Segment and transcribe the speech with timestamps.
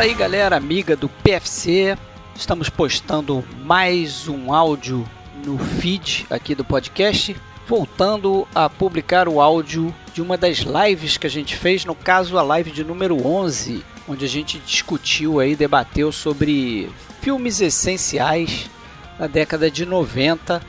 [0.00, 1.94] Fala aí, galera amiga do PFC.
[2.34, 5.06] Estamos postando mais um áudio
[5.44, 7.36] no feed aqui do podcast,
[7.68, 12.38] voltando a publicar o áudio de uma das lives que a gente fez, no caso
[12.38, 16.90] a live de número 11, onde a gente discutiu aí, debateu sobre
[17.20, 18.70] filmes essenciais
[19.18, 20.62] da década de 90.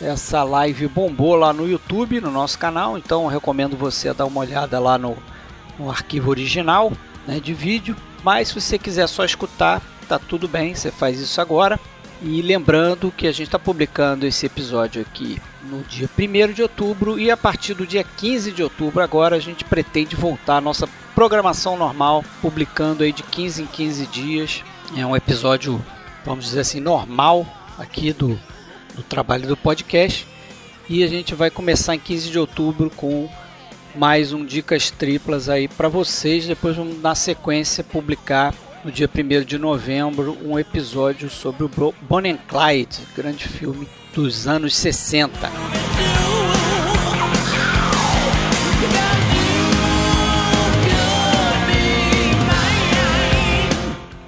[0.00, 4.80] Essa live bombou lá no YouTube, no nosso canal, então recomendo você dar uma olhada
[4.80, 5.14] lá no,
[5.78, 6.90] no arquivo original
[7.26, 7.94] né, de vídeo.
[8.22, 11.78] Mas se você quiser só escutar, tá tudo bem, você faz isso agora.
[12.20, 17.18] E lembrando que a gente está publicando esse episódio aqui no dia 1 de outubro
[17.18, 20.88] e a partir do dia 15 de outubro agora a gente pretende voltar à nossa
[21.14, 24.64] programação normal, publicando aí de 15 em 15 dias.
[24.96, 25.84] É um episódio,
[26.24, 27.46] vamos dizer assim, normal
[27.78, 28.38] aqui do,
[28.94, 30.26] do trabalho do podcast.
[30.88, 33.28] E a gente vai começar em 15 de outubro com
[33.98, 36.46] mais um Dicas Triplas aí para vocês.
[36.46, 38.54] Depois vamos na sequência publicar
[38.84, 44.46] no dia 1 de novembro um episódio sobre o Bonnie and Clyde, grande filme dos
[44.46, 45.50] anos 60.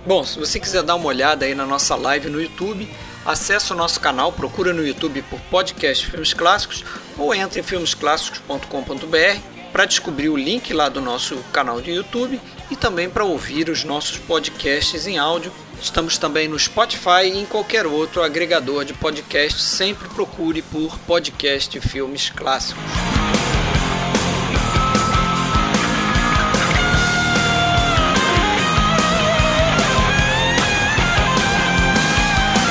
[0.04, 2.90] Bom, se você quiser dar uma olhada aí na nossa live no YouTube,
[3.24, 6.84] acesse o nosso canal, procura no YouTube por podcast Filmes Clássicos
[7.16, 12.40] ou entre em filmesclássicos.com.br para descobrir o link lá do nosso canal de YouTube
[12.70, 15.52] e também para ouvir os nossos podcasts em áudio.
[15.80, 19.60] Estamos também no Spotify e em qualquer outro agregador de podcast.
[19.60, 22.82] Sempre procure por podcast Filmes Clássicos.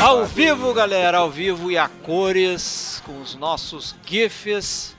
[0.01, 4.95] Ao vivo, galera, ao vivo e a cores, com os nossos GIFs.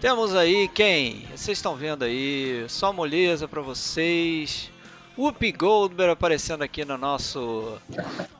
[0.00, 1.26] Temos aí quem?
[1.36, 4.70] Vocês estão vendo aí, só moleza para vocês.
[5.18, 7.78] Whoopi Goldberg aparecendo aqui no nosso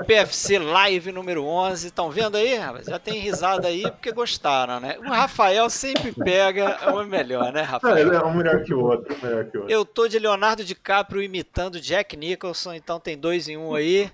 [0.06, 1.88] PFC Live número 11.
[1.88, 2.56] Estão vendo aí?
[2.86, 4.96] Já tem risada aí porque gostaram, né?
[5.00, 8.10] O Rafael sempre pega o melhor, né, Rafael?
[8.10, 9.74] É, um melhor que o outro, um melhor que o outro.
[9.74, 14.10] Eu tô de Leonardo DiCaprio imitando Jack Nicholson, então tem dois em um aí.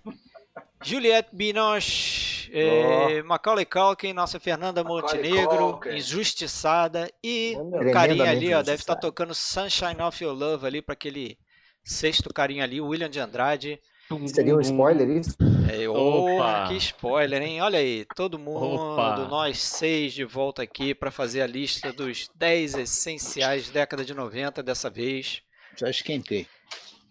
[0.82, 3.10] Juliette Binoche, oh.
[3.10, 9.00] eh, Macaulay Culkin, nossa Fernanda Montenegro, injustiçada e o carinha ali, ó, deve estar tá
[9.00, 11.38] tocando Sunshine of Your Love ali para aquele
[11.82, 13.80] sexto carinha ali, William de Andrade.
[14.28, 15.36] Seria um spoiler isso?
[15.68, 17.60] É, oh, que spoiler, hein?
[17.60, 19.26] Olha aí, todo mundo, Opa.
[19.28, 24.62] nós seis de volta aqui para fazer a lista dos 10 essenciais década de 90
[24.62, 25.42] dessa vez.
[25.76, 26.46] Já esquentei.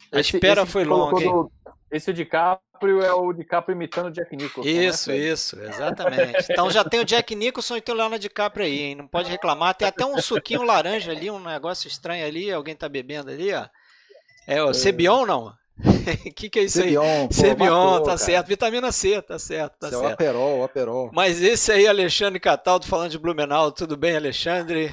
[0.10, 1.50] A espera esse foi longa, hein?
[1.96, 4.70] Esse DiCaprio é o DiCaprio imitando o Jack Nicholson.
[4.70, 5.18] Né, isso, né?
[5.18, 6.46] isso, exatamente.
[6.52, 8.96] Então já tem o Jack Nicholson e tem o Leonardo DiCaprio aí, hein?
[8.96, 9.76] Não pode reclamar.
[9.76, 12.52] Tem até um suquinho laranja ali, um negócio estranho ali.
[12.52, 13.66] Alguém tá bebendo ali, ó.
[14.46, 14.74] É o é.
[14.74, 15.48] Cebion, não?
[15.48, 15.54] O
[16.36, 17.28] que, que é isso Cebion, aí?
[17.28, 18.18] Pô, Cebion, matou, tá cara.
[18.18, 18.48] certo.
[18.48, 20.10] Vitamina C, tá certo, tá Seu certo.
[20.10, 21.10] É o Aperol, o Aperol.
[21.14, 23.72] Mas esse aí, Alexandre Cataldo, falando de Blumenau.
[23.72, 24.92] Tudo bem, Alexandre?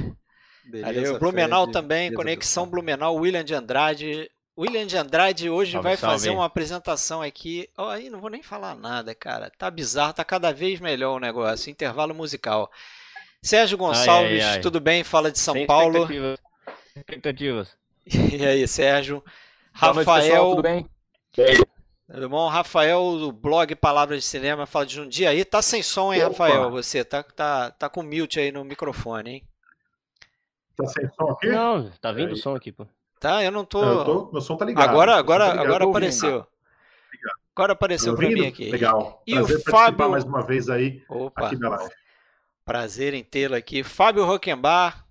[0.65, 4.31] Beleza, Ali, o Blumenau Fred, também, beleza, Conexão Blumenau, William de Andrade.
[4.57, 6.15] William de Andrade hoje salve, vai salve.
[6.15, 7.69] fazer uma apresentação aqui.
[7.77, 9.51] Oh, aí não vou nem falar nada, cara.
[9.57, 11.71] Tá bizarro, tá cada vez melhor o negócio.
[11.71, 12.71] Intervalo musical.
[13.43, 14.61] Sérgio Gonçalves, ai, ai, ai.
[14.61, 15.03] tudo bem?
[15.03, 16.03] Fala de São Sem Paulo.
[16.03, 16.39] Expectativas.
[16.97, 17.77] expectativas.
[18.33, 19.23] E aí, Sérgio?
[19.73, 20.05] Rafael.
[20.05, 20.91] Noite, pessoal, tudo bem?
[22.13, 22.49] Tudo bom?
[22.49, 25.45] Rafael do blog Palavras de Cinema fala de um dia aí.
[25.45, 26.47] Tá sem som, hein, Opa.
[26.49, 26.71] Rafael?
[26.71, 29.49] Você tá, tá, tá com mute aí no microfone, hein?
[30.77, 31.47] Tá sem som aqui?
[31.47, 32.87] Não, tá vindo o som aqui, pô.
[33.23, 33.85] Tá, eu não tô.
[33.85, 34.91] Eu tô meu som tá ligado.
[34.91, 35.67] Agora, agora, tá ligado.
[35.67, 36.47] agora apareceu.
[37.55, 38.69] Agora apareceu para mim aqui.
[38.69, 39.23] Legal.
[39.25, 41.47] E Prazer o Fábio mais uma vez aí Opa.
[41.47, 41.95] aqui na live.
[42.65, 43.85] Prazer em tê-lo aqui.
[43.85, 45.07] Fábio Roquembar,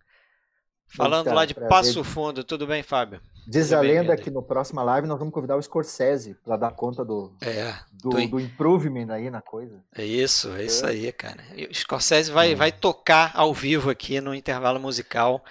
[0.87, 1.69] falando Eita, lá de prazer.
[1.69, 2.43] Passo Fundo.
[2.43, 3.21] Tudo bem, Fábio?
[3.47, 7.05] Diz a lenda que no próxima live nós vamos convidar o Scorsese para dar conta
[7.05, 9.81] do, é, do, do, do, improvement aí na coisa.
[9.95, 11.41] É isso, é isso aí, cara.
[11.69, 12.57] O Scorsese vai, hum.
[12.57, 15.41] vai tocar ao vivo aqui no intervalo musical.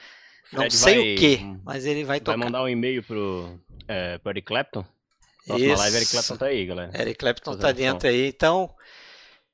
[0.52, 2.37] Não Fred sei vai, o que, mas ele vai tocar.
[2.37, 4.85] Vai mandar um e-mail pro, é, pro Eric Clapton?
[5.47, 5.82] Próxima Isso.
[5.82, 7.00] live, Eric Clapton tá aí, galera.
[7.00, 8.08] Eric Clapton Fazendo tá dentro som.
[8.08, 8.75] aí, então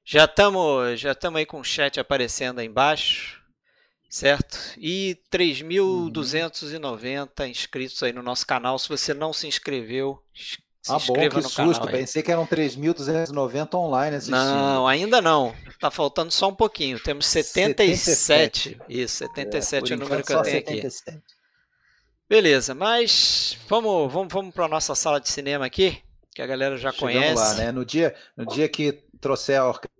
[0.04, 3.42] já estamos já aí com o chat aparecendo aí embaixo,
[4.08, 4.58] certo?
[4.78, 7.46] E 3.290 uhum.
[7.46, 8.78] inscritos aí no nosso canal.
[8.78, 10.22] Se você não se inscreveu,
[10.86, 11.80] se ah, bom, que susto.
[11.80, 14.36] Canal, Pensei que eram 3.290 online assistindo.
[14.36, 15.52] Não, ainda não.
[15.80, 17.00] Tá faltando só um pouquinho.
[17.00, 18.04] Temos 77.
[18.04, 18.80] 77.
[18.88, 21.10] Isso, 77 é, é o número que eu tenho 77.
[21.10, 21.22] aqui.
[22.28, 26.00] Beleza, mas vamos, vamos, vamos para a nossa sala de cinema aqui,
[26.32, 27.34] que a galera já Chegamos conhece.
[27.34, 27.72] lá, né?
[27.72, 29.90] No dia, no dia que trouxer a orquestra.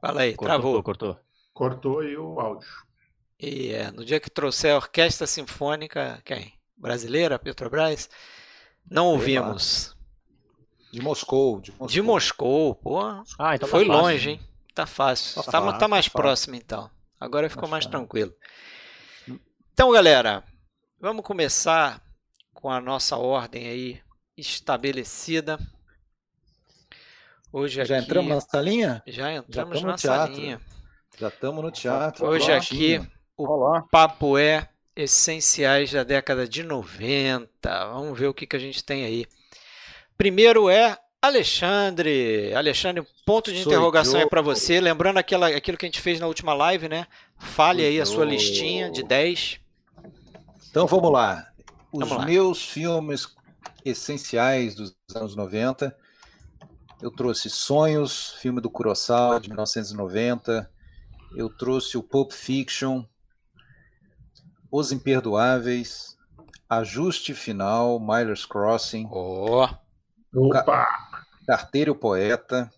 [0.00, 0.82] Fala aí, cortou, travou.
[0.82, 1.18] Cortou.
[1.52, 2.68] Cortou aí o áudio.
[3.40, 6.52] E é, no dia que trouxer a Orquestra Sinfônica, quem?
[6.76, 8.08] Brasileira, Petrobras,
[8.90, 9.96] Não ouvimos.
[10.92, 11.60] De Moscou.
[11.60, 11.86] De Moscou.
[11.88, 13.00] De Moscou, pô.
[13.00, 14.02] Ah, então tá Foi fácil.
[14.02, 14.40] longe, hein?
[14.74, 15.34] Tá fácil.
[15.42, 16.22] Tá Tá, fácil, tá mais tá fácil.
[16.22, 16.90] próximo, então.
[17.18, 17.98] Agora ficou mais Mais fácil.
[17.98, 18.34] tranquilo.
[19.72, 20.44] Então, galera,
[21.00, 22.02] vamos começar
[22.52, 24.00] com a nossa ordem aí
[24.36, 25.58] estabelecida.
[27.52, 29.02] Hoje Já aqui- entramos na salinha?
[29.06, 30.60] Já entramos no na salinha.
[31.18, 32.26] Já estamos no teatro.
[32.26, 33.02] Hoje prontinho.
[33.02, 33.82] aqui o Olá.
[33.90, 37.48] papo é essenciais da década de 90.
[37.92, 39.26] Vamos ver o que, que a gente tem aí.
[40.16, 42.52] Primeiro é Alexandre.
[42.54, 44.26] Alexandre, ponto de Sou interrogação eu.
[44.26, 44.80] é para você.
[44.80, 47.06] Lembrando aquela, aquilo que a gente fez na última live, né?
[47.38, 49.60] Fale aí a sua listinha de 10.
[50.70, 51.48] Então vamos lá.
[51.92, 52.24] Os Vamos lá.
[52.24, 53.28] meus filmes
[53.84, 55.94] essenciais dos anos 90.
[57.02, 60.70] Eu trouxe Sonhos, filme do Kurosawa, de 1990.
[61.36, 63.04] Eu trouxe o Pulp Fiction,
[64.72, 66.16] Os Imperdoáveis,
[66.66, 69.68] Ajuste Final, Miller's Crossing, Ó,
[70.34, 70.88] Opa!
[71.46, 72.72] Carteiro e o Poeta,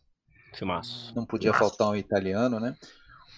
[0.53, 1.15] Filmaço.
[1.15, 2.77] não podia faltar um italiano, né?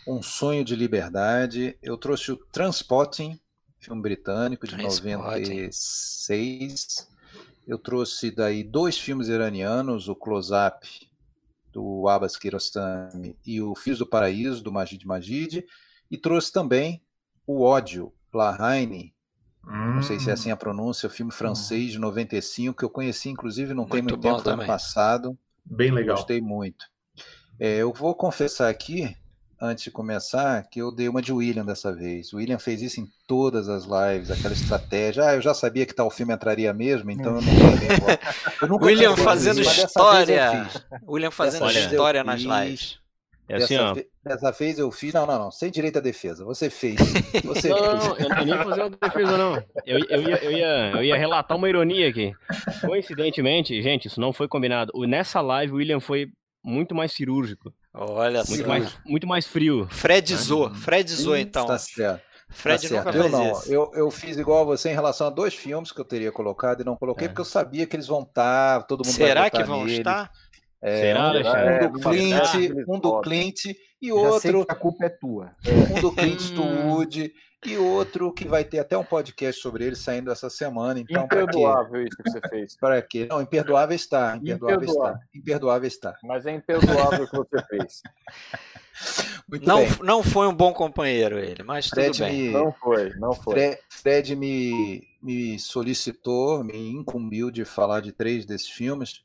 [0.08, 1.76] Um Sonho de Liberdade.
[1.82, 3.38] Eu trouxe o Transpotting,
[3.78, 5.16] filme britânico de Transpotting.
[5.16, 7.10] 96.
[7.66, 10.88] Eu trouxe daí dois filmes iranianos, o Close Up
[11.70, 15.66] do Abbas Kiarostami e o Filhos do Paraíso do Majid Majid,
[16.10, 17.04] e trouxe também
[17.46, 19.12] o Ódio, Lahaine,
[19.64, 20.20] não sei Hum.
[20.20, 23.84] se é assim a pronúncia, o filme francês de 95 que eu conheci inclusive não
[23.84, 25.36] tem Muito muito tempo, ano passado.
[25.64, 26.16] Bem legal.
[26.16, 26.84] Gostei muito.
[27.58, 29.16] É, eu vou confessar aqui,
[29.60, 32.32] antes de começar, que eu dei uma de William dessa vez.
[32.32, 35.24] O William fez isso em todas as lives, aquela estratégia.
[35.24, 37.52] Ah, eu já sabia que tal filme entraria mesmo, então eu não.
[38.62, 40.68] Eu William fazendo isso, história.
[41.08, 42.98] William fazendo Dessa história nas lives.
[43.48, 43.94] É assim, dessa, ó.
[44.24, 45.14] dessa vez eu fiz.
[45.14, 45.50] Não, não, não.
[45.50, 46.44] Sem direito à defesa.
[46.44, 46.96] Você fez.
[47.44, 47.84] Você Não, fez.
[47.86, 49.54] não, não, eu não ia nem fazer uma defesa, não.
[49.86, 52.32] Eu, eu, ia, eu, ia, eu ia relatar uma ironia aqui.
[52.86, 54.92] Coincidentemente, gente, isso não foi combinado.
[55.06, 56.28] Nessa live, o William foi
[56.64, 58.68] muito mais cirúrgico, Olha muito só.
[58.68, 59.86] mais, muito mais frio.
[59.90, 60.74] Fredizou.
[60.74, 61.66] Fredizou, então.
[61.66, 62.24] Tá certo.
[62.48, 63.16] Fred Tá nunca.
[63.18, 63.72] Eu não, isso.
[63.72, 66.80] eu, eu fiz igual a você em relação a dois filmes que eu teria colocado
[66.80, 67.28] e não coloquei É.
[67.28, 69.98] porque eu sabia que eles vão estar, todo mundo vai Será votar que vão neles.
[69.98, 70.30] estar?
[70.82, 71.86] É, Será, um, Alexandre?
[71.86, 73.20] um do É, Clint, um do.
[73.20, 75.50] Clint e Já sei outro, que a culpa é tua.
[75.90, 76.44] um do Clint Hum.
[76.44, 77.32] Eastwood
[77.64, 81.00] e outro que vai ter até um podcast sobre ele saindo essa semana.
[81.00, 81.24] Então?
[81.24, 82.76] Imperdoável isso que você fez.
[82.78, 83.26] Para quê?
[83.28, 85.20] Não, imperdoável está, imperdoável está, Imperdoável.
[85.34, 86.14] imperdoável está.
[86.22, 88.02] Mas é imperdoável o que você fez.
[89.48, 89.88] Muito Não, bem.
[90.02, 92.32] não foi um bom companheiro ele, mas tudo Fred bem.
[92.46, 93.54] me, Não foi, não foi.
[93.54, 99.22] Fre- Fred me, me solicitou, me incumbiu de falar de três desses filmes.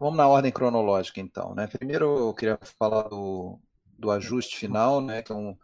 [0.00, 1.66] Vamos na ordem cronológica então, né?
[1.66, 3.58] Primeiro eu queria falar do,
[3.98, 5.22] do ajuste final, né?
[5.22, 5.56] Que é um,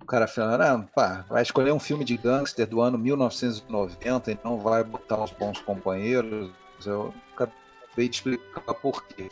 [0.00, 4.38] o cara falando, ah, pá, vai escolher um filme de gangster do ano 1990 e
[4.44, 6.50] não vai botar os bons companheiros.
[6.84, 9.30] Eu acabei de explicar por quê.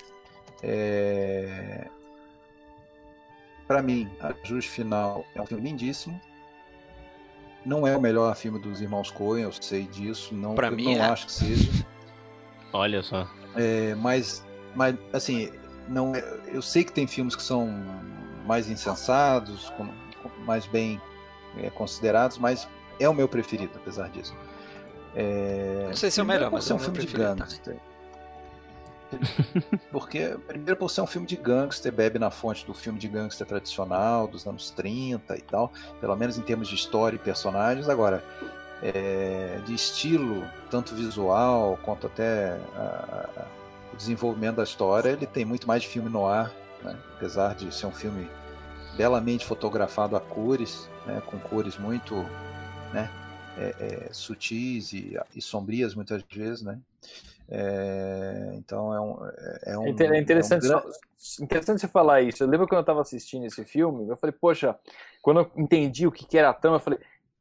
[0.62, 1.88] É...
[3.66, 6.20] Para mim, Ajuste Final é um filme lindíssimo.
[7.64, 10.34] Não é o melhor filme dos irmãos Coen, eu sei disso.
[10.34, 11.08] Não, Pra mim não é.
[11.10, 11.86] acho que seja.
[12.72, 13.26] Olha só.
[13.56, 15.50] É, mas, mas, assim,
[15.88, 17.68] não é- eu sei que tem filmes que são
[18.46, 19.86] mais insensados, com-
[20.22, 21.00] com- mais bem
[21.58, 22.68] é, considerados, mas
[23.00, 24.36] é o meu preferido, apesar disso.
[25.16, 27.36] É, Não sei se é o melhor, por mas ser é um filme de preferido
[27.36, 27.76] gangster.
[29.90, 33.44] Porque, primeiro, por ser um filme de gangster, bebe na fonte do filme de gangster
[33.46, 37.88] tradicional, dos anos 30 e tal, pelo menos em termos de história e personagens.
[37.88, 38.22] Agora,
[38.82, 43.46] é, de estilo, tanto visual quanto até a- a-
[43.92, 46.52] o desenvolvimento da história, ele tem muito mais de filme no ar,
[47.16, 48.28] apesar de ser um filme
[48.96, 52.14] belamente fotografado a cores, né, com cores muito
[52.92, 53.10] né,
[53.58, 56.78] é, é, sutis e, e sombrias muitas vezes, né?
[57.48, 59.16] É, então é um,
[59.64, 60.82] é um, É é interessante, é um gran-
[61.18, 62.42] só- interessante você falar isso.
[62.42, 64.76] Eu lembro quando eu estava assistindo esse filme, eu falei, poxa,
[65.22, 66.98] quando eu entendi o que, que era a trama, eu falei,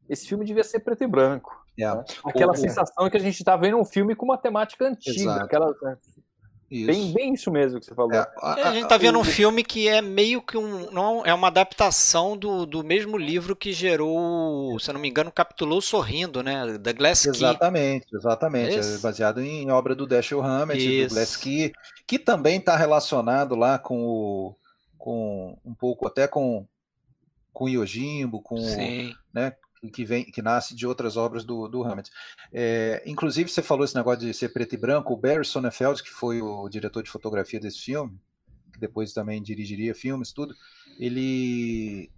[0.10, 1.56] esse filme devia ser preto e branco.
[1.80, 2.04] é, né?
[2.26, 5.16] Aquela O- o- sensação que a gente está vendo um filme com uma temática antiga.
[5.22, 5.46] Exato.
[5.46, 5.98] Aquela, né?
[6.70, 6.86] isso.
[6.88, 8.14] bem, bem isso mesmo que você falou.
[8.14, 8.18] É,
[8.58, 10.92] É, A gente tá vendo um filme que é meio que um.
[10.92, 15.32] Não, é uma adaptação do, do mesmo livro que gerou, se eu não me engano,
[15.32, 16.78] capitulou Sorrindo, né?
[16.78, 17.30] Da Glass Key.
[17.30, 18.78] Exatamente, exatamente.
[18.78, 21.10] É baseado em obra do Dashiell Hammett, Isso.
[21.10, 21.72] do Glass-Key,
[22.06, 24.56] que também está relacionado lá com o,
[24.98, 26.66] com um pouco até com
[27.52, 29.14] com o Yojimbo, com o- Sim.
[29.88, 32.12] Que vem que nasce de outras obras do, do Hammett.
[32.52, 35.14] É, inclusive você falou esse negócio de ser preto e branco.
[35.14, 38.20] O Barry Sonnenfeld, que foi o diretor de fotografia desse filme,
[38.74, 40.54] que depois também dirigiria filmes, tudo,
[41.00, 42.12] ele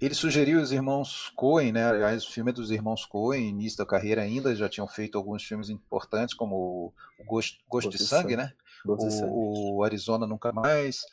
[0.00, 1.84] ele sugeriu os irmãos Coen, né?
[1.84, 5.42] Aliás, o filme é dos irmãos Coen, início da carreira ainda, já tinham feito alguns
[5.42, 8.52] filmes importantes, como o Gosto, Gosto de Sangue, né?
[8.84, 9.32] Gosto de sangue.
[9.32, 11.04] O, o Arizona Nunca Mais.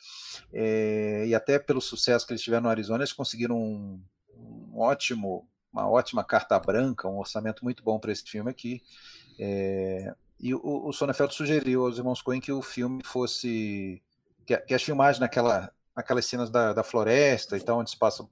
[0.52, 4.00] É, e até pelo sucesso que eles tiveram no Arizona, eles conseguiram um,
[4.36, 8.82] um ótimo, uma ótima carta branca, um orçamento muito bom para esse filme aqui.
[9.38, 14.02] É, e o, o Sonnenfeld sugeriu aos irmãos Coen que o filme fosse.
[14.46, 18.28] que, que as filmagens naquela, aquelas cenas da, da floresta e tal, onde se passam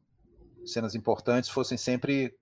[0.64, 2.34] cenas importantes, fossem sempre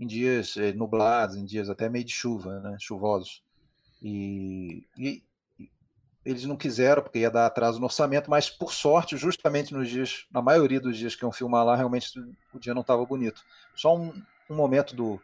[0.00, 3.42] em dias eh, nublados, em dias até meio de chuva, né, chuvosos.
[4.02, 5.22] E, e
[6.24, 10.26] eles não quiseram, porque ia dar atraso no orçamento, mas por sorte, justamente nos dias,
[10.30, 12.18] na maioria dos dias que iam filmar lá, realmente
[12.52, 13.42] o dia não estava bonito.
[13.74, 14.12] Só um,
[14.48, 15.20] um momento do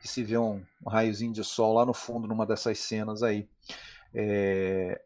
[0.00, 3.48] que se vê um, um raiozinho de sol lá no fundo, numa dessas cenas aí.
[4.14, 5.00] É,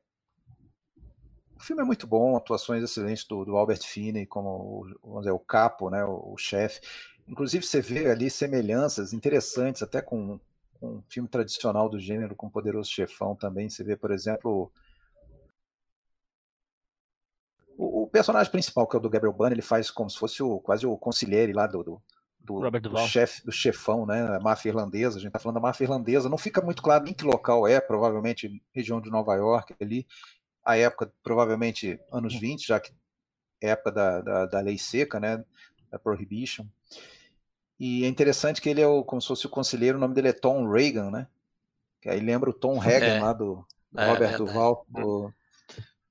[1.56, 5.38] o filme é muito bom, atuações excelentes do, do Albert Finney como o, dizer, o
[5.38, 6.80] capo, né, o, o chefe.
[7.26, 10.38] Inclusive você vê ali semelhanças interessantes até com,
[10.74, 13.68] com um filme tradicional do gênero, com Poderoso Chefão também.
[13.68, 14.70] Você vê, por exemplo,
[17.76, 20.42] o, o personagem principal, que é o do Gabriel Byrne, ele faz como se fosse
[20.42, 22.02] o, quase o conselheiro lá do, do,
[22.44, 22.90] do, do
[23.44, 24.36] do chefão, né?
[24.36, 27.14] A máfia irlandesa, a gente tá falando da máfia irlandesa, não fica muito claro em
[27.14, 30.06] que local é, provavelmente região de Nova York ali,
[30.64, 32.92] a época, provavelmente anos 20, já que
[33.60, 35.42] é época da, da, da lei seca, né?
[35.90, 36.66] Da Prohibition.
[37.78, 40.28] E é interessante que ele é o, como se fosse o conselheiro, o nome dele
[40.28, 41.26] é Tom Reagan, né?
[42.00, 43.20] Que aí lembra o Tom Hagen É.
[43.20, 44.44] lá do, do É, Robert verdade.
[44.44, 45.32] Duval, do,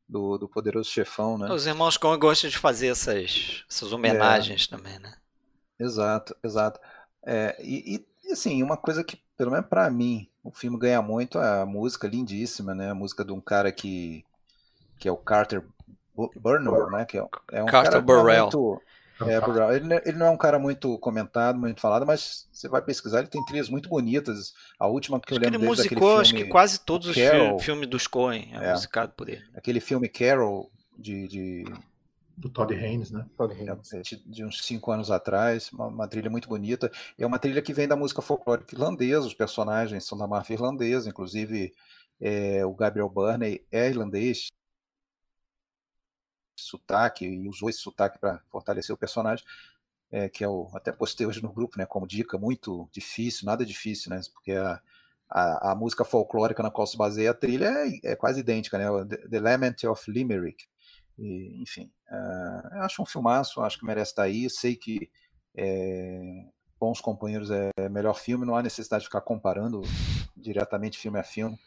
[0.09, 1.51] do, do Poderoso Chefão, né?
[1.51, 5.13] Os irmãos Coen gostam de fazer essas, essas homenagens também, né?
[5.79, 6.79] Exato, exato.
[7.25, 11.39] É, e, e, assim, uma coisa que, pelo menos pra mim, o filme ganha muito
[11.39, 12.91] é a música lindíssima, né?
[12.91, 14.23] A música de um cara que,
[14.99, 15.63] que é o Carter
[16.15, 17.05] Bu- Burnwell, né?
[17.05, 18.43] Que é, é um Carter cara que é Burrell.
[18.43, 18.81] muito-
[19.21, 19.71] é, Burrell.
[19.73, 22.81] Ele, não é- ele não é um cara muito comentado, muito falado, mas você vai
[22.81, 24.53] pesquisar, ele tem trilhas muito bonitas.
[24.77, 26.51] A última que eu Acho que ele lembro dele é daquele musicou, acho filme, que
[26.51, 27.57] quase todos os Carol.
[27.59, 28.71] fi- filmes dos Coen é, É.
[28.73, 29.43] musicado por ele.
[29.55, 31.65] aquele filme Carol de, de
[32.35, 33.25] Do Todd Haynes, né?
[33.37, 33.93] Todd Haynes.
[33.93, 36.91] É, de, uns cinco anos atrás, uma, uma trilha muito bonita.
[37.17, 41.09] É uma trilha que vem da música folclórica irlandesa, os personagens são da máfia irlandesa,
[41.09, 41.73] inclusive
[42.19, 44.47] é, o Gabriel Burney é irlandês,
[46.55, 49.45] sotaque, e usou esse sotaque para fortalecer o personagem,
[50.11, 53.65] é, que é o, até postei hoje no grupo, né, como dica, muito difícil, nada
[53.65, 54.81] difícil, né, porque a,
[55.29, 58.85] a, a música folclórica na qual se baseia a trilha é, é quase idêntica, né,
[59.29, 60.65] The Lament of Limerick,
[61.17, 61.91] e, enfim,
[62.73, 64.49] eu acho um filmaço, acho que merece estar aí.
[64.49, 65.09] Sei que
[65.55, 66.45] é,
[66.79, 69.81] Bons Companheiros é melhor filme, não há necessidade de ficar comparando
[70.35, 71.57] diretamente filme a filme,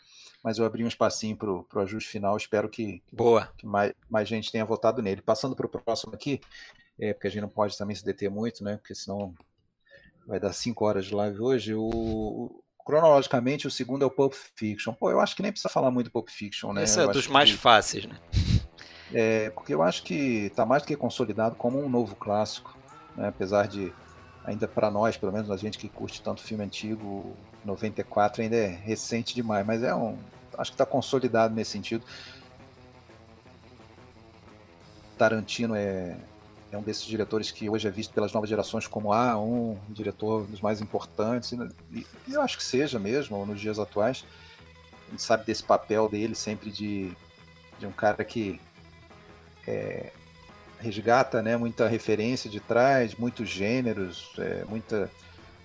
[0.43, 2.37] mas eu abri um espacinho para o ajuste final.
[2.37, 3.53] Espero que, Boa.
[3.57, 5.23] que mais, mais gente tenha votado nele.
[5.23, 6.41] Passando para o próximo aqui,
[6.99, 8.77] é, porque a gente não pode também se deter muito, né?
[8.77, 9.35] Porque senão
[10.27, 11.75] vai dar cinco horas de live hoje.
[11.75, 14.93] O, cronologicamente, o segundo é o Pulp Fiction.
[14.93, 16.85] Pô, eu acho que nem precisa falar muito do Pulp Fiction, né?
[16.85, 18.17] Esse Eu é acho dos que- mais fáceis, né?
[19.13, 22.77] É, porque eu acho que está mais do que consolidado como um novo clássico,
[23.17, 23.29] né?
[23.29, 23.93] apesar de
[24.45, 28.67] ainda para nós, pelo menos a gente que curte tanto filme antigo, 94 ainda é
[28.67, 30.17] recente demais, mas é um,
[30.57, 32.05] acho que está consolidado nesse sentido.
[35.19, 36.17] Tarantino é,
[36.71, 40.47] é um desses diretores que hoje é visto pelas novas gerações como ah, um diretor
[40.47, 44.25] dos mais importantes, e, e eu acho que seja mesmo nos dias atuais.
[45.09, 47.13] A gente sabe desse papel dele sempre de,
[47.79, 48.61] de um cara que
[49.67, 50.13] é,
[50.79, 55.11] resgata né, muita referência de trás, muitos gêneros, é, muita,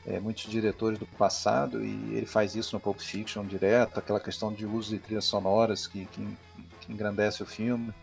[0.05, 4.51] é, muitos diretores do passado, e ele faz isso no Pulp Fiction direto, aquela questão
[4.53, 6.37] de uso de trilhas sonoras que, que,
[6.79, 7.93] que engrandece o filme,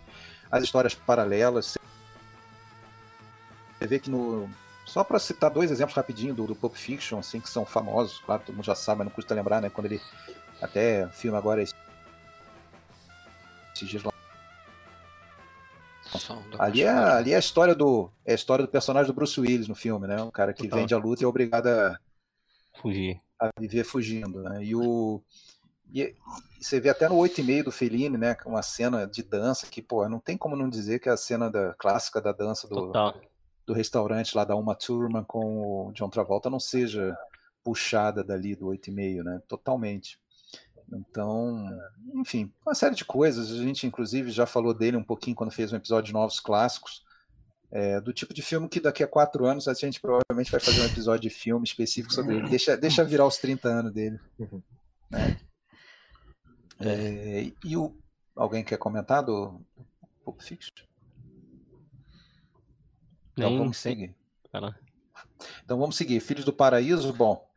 [0.51, 1.77] as histórias paralelas.
[3.79, 4.49] Você vê que no.
[4.85, 8.43] Só para citar dois exemplos rapidinho do, do Pulp Fiction, assim, que são famosos, claro,
[8.45, 9.69] todo mundo já sabe, mas não custa lembrar, né?
[9.69, 10.01] Quando ele
[10.63, 11.75] até filme agora esses
[13.83, 14.11] dias lá
[16.59, 19.69] Ali é, ali é a história do é a história do personagem do Bruce Willis
[19.69, 20.23] no filme, né?
[20.23, 20.79] Um cara que Total.
[20.79, 21.99] vende a luta e é obrigado a,
[22.75, 23.21] Fugir.
[23.39, 24.65] a viver fugindo, né?
[24.65, 25.23] E o
[25.93, 26.15] e
[26.61, 28.37] você vê até no 8,5 do Fellini, né?
[28.45, 31.51] Uma cena de dança que, pô, não tem como não dizer que é a cena
[31.51, 33.15] da clássica da dança do, Total.
[33.67, 37.17] do restaurante lá da Uma Thurman com o John Travolta não seja
[37.65, 39.41] puxada dali do 8,5, né?
[39.49, 40.21] Totalmente.
[40.93, 41.67] Então,
[42.15, 43.51] enfim, uma série de coisas.
[43.53, 47.05] A gente, inclusive, já falou dele um pouquinho quando fez um episódio de Novos Clássicos.
[47.71, 50.81] é, do tipo de filme que daqui a quatro anos a gente provavelmente vai fazer
[50.81, 52.49] um episódio de filme específico sobre ele.
[52.49, 54.19] Deixa, deixa virar os 30 anos dele.
[55.11, 55.41] Né?
[56.81, 57.97] É, e o,
[58.37, 59.59] alguém quer comentar do
[60.23, 60.85] Pulp Fiction?
[63.33, 64.15] Então Nem vamos seguir.
[65.65, 66.21] Então vamos seguir.
[66.21, 67.48] Filhos do Paraíso, bom,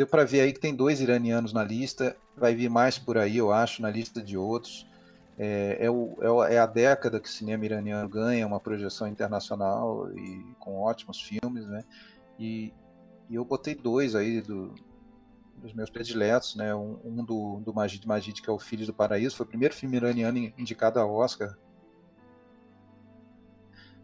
[0.00, 3.36] deu para ver aí que tem dois iranianos na lista, vai vir mais por aí,
[3.36, 4.86] eu acho, na lista de outros.
[5.38, 10.10] É, é, é, o, é a década que o cinema iraniano ganha uma projeção internacional
[10.16, 11.84] e com ótimos filmes, né?
[12.38, 12.72] E,
[13.28, 14.74] e eu botei dois aí do,
[15.58, 16.74] dos meus prediletos, né?
[16.74, 19.74] Um, um do, do Majid Majid, que é o Filhos do Paraíso, foi o primeiro
[19.74, 21.58] filme iraniano indicado a Oscar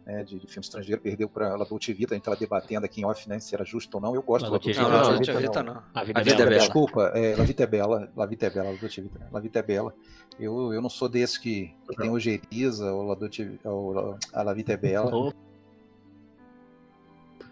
[0.07, 3.01] né, de, de, filme estrangeiro, perdeu para La Dolce Vita, a gente estava debatendo aqui
[3.01, 4.89] em off, né, se era justo ou não, eu gosto La da Dolce Vita, não,
[4.89, 4.97] não.
[5.03, 5.83] não, Dolce Vita não.
[5.93, 6.59] A A vida, vida é é bela.
[6.61, 9.59] Desculpa, é, La Vita é Bela, La Vita é Bela, La Dolce Vita, La Vita
[9.59, 9.93] é Bela.
[10.39, 14.43] Eu, eu não sou desse que, que tem ojeriza ou La Dolce, ou La- a
[14.43, 15.33] La Vita é Bela.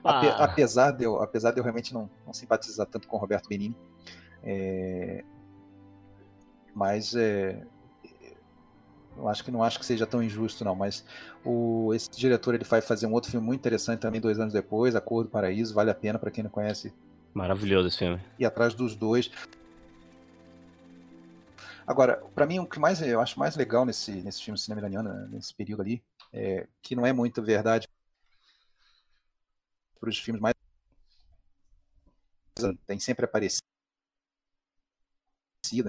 [0.01, 3.49] Ape- apesar, de eu, apesar de eu realmente não, não simpatizar tanto com o Roberto
[3.49, 3.75] Benini,
[4.43, 5.25] é,
[6.73, 7.65] mas é,
[9.17, 11.05] eu acho que não acho que seja tão injusto não, mas
[11.43, 14.95] o, esse diretor ele vai fazer um outro filme muito interessante também dois anos depois,
[14.95, 16.93] A Cor do Paraíso, vale a pena para quem não conhece
[17.33, 18.21] Maravilhoso esse filme.
[18.39, 19.29] ir atrás dos dois.
[21.87, 25.13] Agora, para mim o que mais eu acho mais legal nesse nesse filme cinema iraniano
[25.13, 26.03] né, nesse período ali,
[26.33, 27.87] é, que não é muito verdade
[29.99, 30.53] para os filmes mais
[32.87, 33.65] tem sempre aparecido,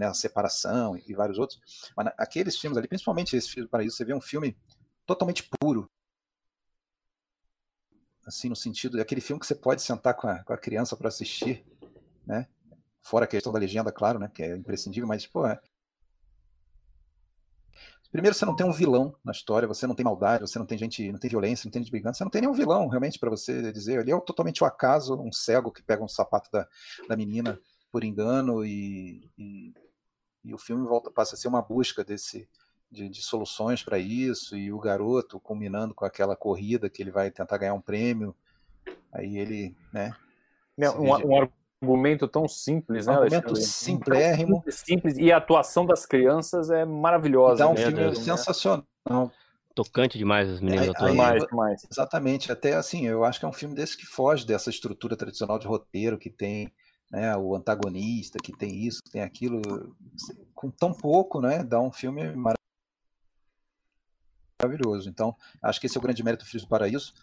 [0.01, 1.61] né, a separação e vários outros,
[1.97, 4.57] mas aqueles filmes ali, principalmente esse filme do Paraíso, você vê um filme
[5.07, 5.91] totalmente puro,
[8.27, 11.09] assim no sentido aquele filme que você pode sentar com a, com a criança para
[11.09, 11.65] assistir,
[12.27, 12.49] né?
[13.01, 14.29] Fora a questão da legenda, claro, né?
[14.35, 15.61] Que é imprescindível, mas, pô, é...
[18.11, 20.77] Primeiro, você não tem um vilão na história, você não tem maldade, você não tem
[20.77, 23.31] gente, não tem violência, não tem gente brigando, você não tem nenhum vilão, realmente, para
[23.31, 24.01] você dizer.
[24.01, 26.67] Ali é totalmente o acaso, um cego que pega um sapato da,
[27.09, 29.75] da menina por engano e, e,
[30.45, 32.49] e o filme volta, passa a ser uma busca desse,
[32.91, 37.31] de, de soluções para isso, e o garoto combinando com aquela corrida que ele vai
[37.31, 38.35] tentar ganhar um prêmio,
[39.13, 40.15] aí ele, né,
[40.79, 41.49] um, um
[41.83, 43.15] argumento tão simples, né?
[43.15, 47.65] argumento simplérrimo, Tão simples e a atuação das crianças é maravilhosa.
[47.65, 48.15] dá um filme né?
[48.15, 48.85] sensacional.
[49.75, 51.11] Tocante demais as meninas Aí- atuando.
[51.11, 51.87] aí- Demais, demais.
[51.91, 55.59] Exatamente, até assim, eu acho que é um filme desse que foge dessa estrutura tradicional
[55.59, 56.73] de roteiro que tem
[57.11, 59.95] né, o antagonista, que tem isso, que tem aquilo,
[60.55, 62.23] com tão pouco, né, dá um filme
[64.61, 65.09] maravilhoso.
[65.09, 67.15] Então, acho que esse é o grande mérito do Filhos do Paraíso,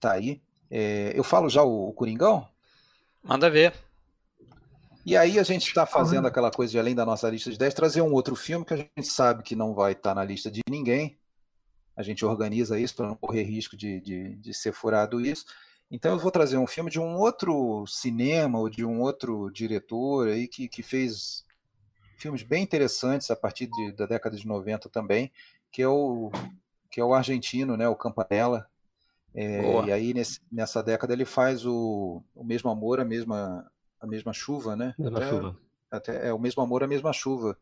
[0.00, 0.40] tá aí.
[0.70, 2.48] É, eu falo já o, o Coringão,
[3.22, 3.74] Manda ver.
[5.04, 7.74] e aí a gente está fazendo aquela coisa de além da nossa lista de 10,
[7.74, 10.60] trazer um outro filme que a gente sabe que não vai estar na lista de
[10.68, 11.18] ninguém.
[11.96, 15.44] A gente organiza isso para não correr risco de, de, de ser furado isso.
[15.90, 20.28] Então eu vou trazer um filme de um outro cinema ou de um outro diretor
[20.28, 21.44] aí que, que fez
[22.16, 25.32] filmes bem interessantes a partir de- da década de 90 também,
[25.72, 26.30] que é o,
[26.90, 28.68] que é o argentino, né, o Campanella.
[29.34, 33.70] É, e aí nesse- nessa década ele faz o, o mesmo amor, a mesma,
[34.00, 34.94] a mesma chuva, né?
[34.98, 35.56] Mesma Até- chuva.
[35.90, 37.56] até, é o mesmo amor, a mesma chuva.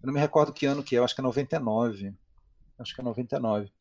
[0.00, 2.14] Eu não me recordo que ano que é, eu acho que é 99.
[2.78, 3.72] Acho que é 99.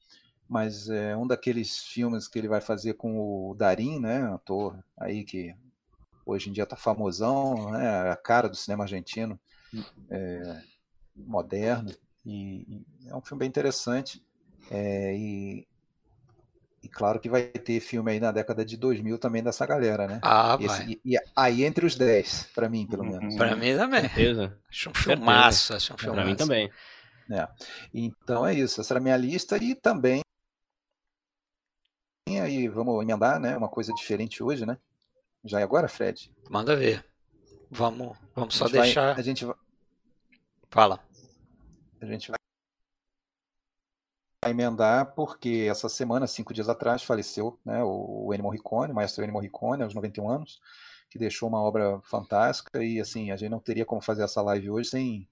[0.48, 3.18] Mas é um daqueles filmes que ele vai fazer com
[3.50, 4.24] o Darim, né?
[4.34, 5.56] Ator aí que
[6.26, 8.12] hoje em dia tá famosão, né?
[8.12, 9.40] A cara do cinema argentino,
[10.10, 10.62] é,
[11.16, 11.92] moderno.
[12.26, 12.66] E,
[13.04, 14.24] e é um filme bem interessante.
[14.72, 15.68] É, e,
[16.84, 20.20] e claro que vai ter filme aí na década de 2000 também dessa galera, né?
[20.24, 20.92] Ah, Esse- vai.
[20.92, 23.36] e, e aí entre os 10, para mim, pelo menos.
[23.36, 24.02] Pra mim também.
[24.02, 24.58] Certeza.
[24.70, 26.22] Acho um filmaço, acho um filmaço.
[26.22, 26.72] Pra mim também.
[27.94, 30.22] Então é isso, essa era a minha lista e também
[32.28, 33.56] aí vamos emendar, né?
[33.56, 34.78] Uma coisa diferente hoje, né?
[35.44, 36.32] Já é agora, Fred?
[36.50, 37.06] Manda ver.
[37.70, 39.18] Vamos, vamos só a gente vai- deixar.
[39.18, 39.56] a gente vai,
[40.72, 41.00] Fala.
[42.02, 42.38] a gente vai
[44.48, 47.84] emendar porque essa semana, cinco dias atrás, faleceu, né?
[47.84, 50.60] O Ennio Morricone, o maestro Ennio Morricone, aos 91 anos,
[51.10, 54.70] que deixou uma obra fantástica e assim a gente não teria como fazer essa live
[54.72, 55.30] hoje sem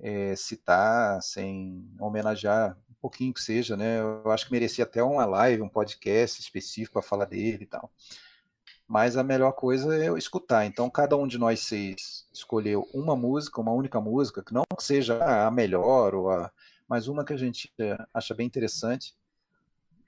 [0.00, 4.00] é, citar, sem homenagear pouquinho que seja, né?
[4.00, 7.90] Eu acho que merecia até uma live, um podcast específico para falar dele e tal.
[8.86, 10.64] Mas a melhor coisa é eu escutar.
[10.64, 15.22] Então, cada um de nós seis escolheu uma música, uma única música, que não seja
[15.46, 16.50] a melhor, ou a,
[16.88, 17.72] mas uma que a gente
[18.14, 19.14] acha bem interessante.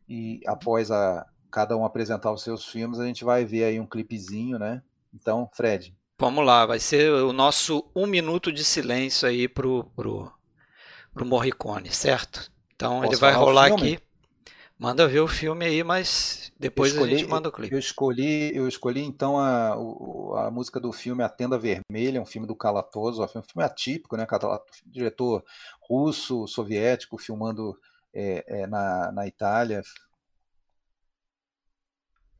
[0.09, 3.87] E após a, cada um apresentar os seus filmes, a gente vai ver aí um
[3.87, 4.83] clipezinho, né?
[5.13, 10.31] Então, Fred, Vamos lá, vai ser o nosso um minuto de silêncio aí pro, pro,
[11.15, 12.53] pro Morricone, certo?
[12.81, 13.99] Então ele Posso vai falar o rolar aqui.
[14.79, 17.75] Manda ver o filme aí, mas depois escolhi- a gente manda o clipe.
[17.75, 19.75] Eu escolhi, eu escolhi então a,
[20.47, 24.27] a música do filme A Tenda Vermelha, um filme do Kalatoso, um filme atípico, né?
[24.87, 25.45] Diretor
[25.83, 27.79] russo, soviético, filmando
[28.15, 29.83] é, é, na, na Itália.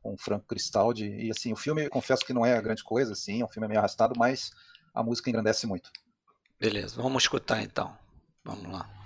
[0.01, 1.05] com Franco Cristaldi.
[1.05, 3.67] E assim, o filme, confesso que não é a grande coisa, assim, é um filme
[3.67, 4.49] meio arrastado, mas
[4.95, 5.91] a música engrandece muito.
[6.59, 7.95] Beleza, vamos escutar então.
[8.43, 9.00] Vamos lá.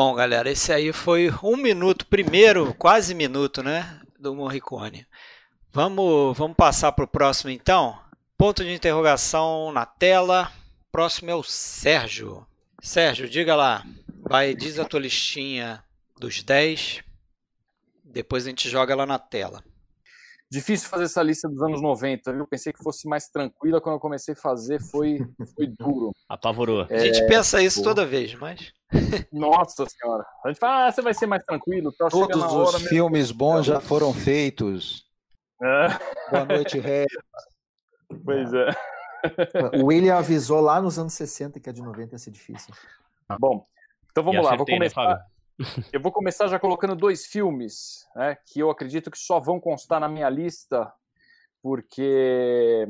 [0.00, 4.00] Bom, galera, esse aí foi um minuto, primeiro, quase minuto, né?
[4.16, 5.04] Do Morricone.
[5.72, 7.98] Vamos, vamos passar para o próximo então.
[8.36, 10.52] Ponto de interrogação na tela.
[10.92, 12.46] Próximo é o Sérgio.
[12.80, 13.84] Sérgio, diga lá.
[14.22, 15.82] Vai, diz a tua listinha
[16.16, 17.02] dos 10.
[18.04, 19.64] Depois a gente joga lá na tela.
[20.50, 22.46] Difícil fazer essa lista dos anos 90, viu?
[22.46, 25.18] Pensei que fosse mais tranquila, quando eu comecei a fazer foi,
[25.54, 26.10] foi duro.
[26.26, 26.86] Apavorou.
[26.90, 27.88] A gente É, pensa isso pô.
[27.90, 28.72] toda vez, mas.
[29.30, 30.24] Nossa senhora.
[30.44, 31.92] A gente fala, ah, você vai ser mais tranquilo.
[31.92, 35.04] Tá, chega Todos na os meu- filmes bons já foram feitos.
[35.62, 35.88] É,
[36.30, 37.04] Boa noite, Ré.
[38.24, 38.70] pois é.
[39.82, 42.72] O William avisou lá nos anos 60 que a de 90 ia ser difícil.
[43.38, 43.66] Bom,
[44.10, 44.50] então vamos E lá.
[44.56, 45.24] Vou acertei, né, começar, Fábio?
[45.92, 50.00] eu vou começar já colocando dois filmes né, que eu acredito que só vão constar
[50.00, 50.92] na minha lista,
[51.62, 52.88] porque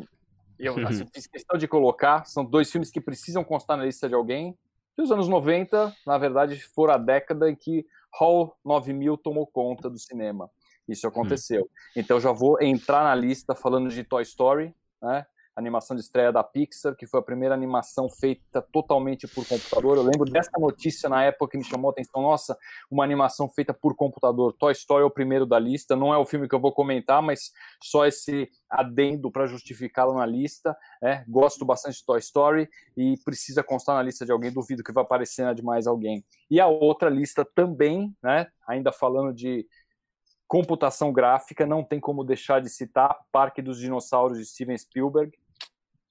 [0.59, 2.25] eu assim, fiz questão de colocar.
[2.27, 4.57] São dois filmes que precisam constar na lista de alguém.
[4.97, 9.89] E os anos 90, na verdade, foram a década em que Hall 9000 tomou conta
[9.89, 10.51] do cinema.
[10.89, 11.71] Isso aconteceu.
[11.95, 15.27] Então já vou entrar na lista falando de Toy Story, né?
[15.59, 19.97] Animação de estreia da Pixar, que foi a primeira animação feita totalmente por computador.
[19.97, 22.23] Eu lembro dessa notícia na época que me chamou a atenção.
[22.23, 22.57] Nossa,
[22.89, 24.53] uma animação feita por computador.
[24.53, 25.97] Toy Story é o primeiro da lista.
[25.97, 27.51] Não é o filme que eu vou comentar, mas
[27.83, 30.77] só esse adendo para justificá-lo na lista.
[31.03, 31.25] né?
[31.29, 34.53] Gosto bastante de Toy Story e precisa constar na lista de alguém.
[34.53, 36.25] Duvido que vai aparecer na de mais alguém.
[36.49, 38.47] E a outra lista também, né?
[38.69, 39.67] ainda falando de
[40.47, 45.37] computação gráfica, não tem como deixar de citar Parque dos Dinossauros de Steven Spielberg,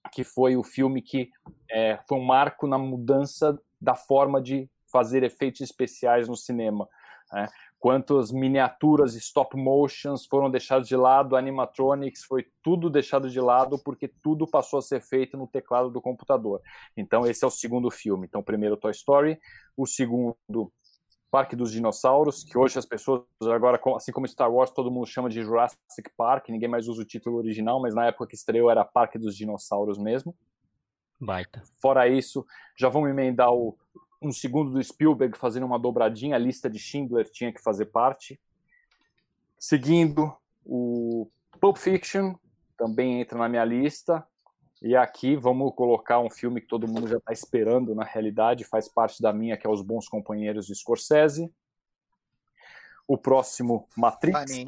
[0.07, 1.29] que foi o filme que
[1.69, 6.87] é, foi um marco na mudança da forma de fazer efeitos especiais no cinema.
[7.31, 7.47] Né?
[7.79, 14.07] Quantas miniaturas stop motions foram deixados de lado, animatronics foi tudo deixado de lado porque
[14.07, 16.59] tudo passou a ser feito no teclado do computador.
[16.95, 18.25] Então esse é o segundo filme.
[18.25, 19.39] Então primeiro Toy Story,
[19.75, 20.71] o segundo
[21.29, 25.29] Parque dos Dinossauros, que hoje as pessoas agora, assim como Star Wars, todo mundo chama
[25.29, 28.85] de Jurassic Park, ninguém mais usa o título original, mas na época que estreou era
[28.85, 30.35] Parque dos Dinossauros mesmo.
[31.19, 31.63] Baita.
[31.81, 32.45] Fora isso,
[32.77, 33.77] já vamos emendar o,
[34.21, 38.39] um segundo do Spielberg fazendo uma dobradinha, a lista de Schindler tinha que fazer parte.
[39.59, 40.35] Seguindo,
[40.65, 42.35] o Pulp Fiction
[42.77, 44.25] também entra na minha lista.
[44.81, 48.87] E aqui vamos colocar um filme que todo mundo já está esperando, na realidade, faz
[48.87, 51.51] parte da minha, que é Os Bons Companheiros de Scorsese.
[53.07, 54.65] O próximo, Matrix.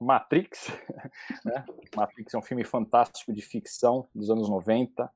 [0.00, 0.72] Matrix.
[1.44, 1.64] né?
[1.94, 5.10] Matrix é um filme fantástico de ficção dos anos 90.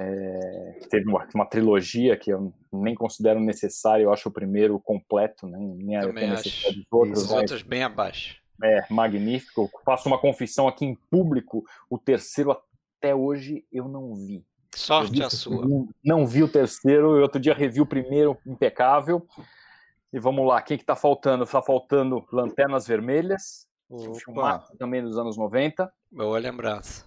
[0.00, 5.46] É, teve uma, uma, trilogia que eu nem considero necessário, eu acho o primeiro completo,
[5.48, 5.58] né?
[5.58, 6.48] Nem Também acho.
[6.48, 8.40] Os outros, Os outros bem abaixo.
[8.62, 9.70] É, magnífico.
[9.84, 12.56] Faço uma confissão aqui em público: o terceiro
[12.98, 14.44] até hoje eu não vi.
[14.74, 15.62] Sorte a sua.
[15.62, 19.26] Segundo, não vi o terceiro, eu outro dia revi o primeiro, impecável.
[20.12, 21.46] E vamos lá, quem que tá faltando?
[21.46, 24.66] Tá faltando Lanternas Vermelhas, Opa.
[24.78, 25.90] também dos anos 90.
[26.10, 27.06] Boa lembrança.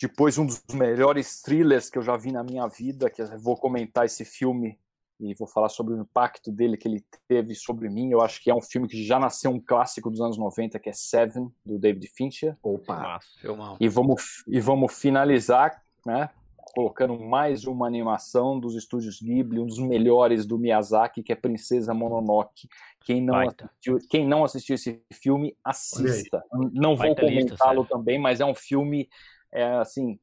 [0.00, 3.56] Depois um dos melhores thrillers que eu já vi na minha vida, que eu vou
[3.56, 4.78] comentar esse filme
[5.20, 8.10] e vou falar sobre o impacto dele que ele teve sobre mim.
[8.10, 10.88] Eu acho que é um filme que já nasceu um clássico dos anos 90, que
[10.88, 12.56] é Seven, do David Fincher.
[12.62, 13.18] Opa!
[13.78, 16.30] E vamos, e vamos finalizar, né?
[16.74, 21.92] Colocando mais uma animação dos estúdios Ghibli, um dos melhores do Miyazaki, que é Princesa
[21.92, 22.68] Mononoke.
[23.04, 26.42] Quem não, assistiu, quem não assistiu esse filme, assista.
[26.72, 29.08] Não vou comentá-lo também, mas é um filme
[29.52, 30.18] é assim,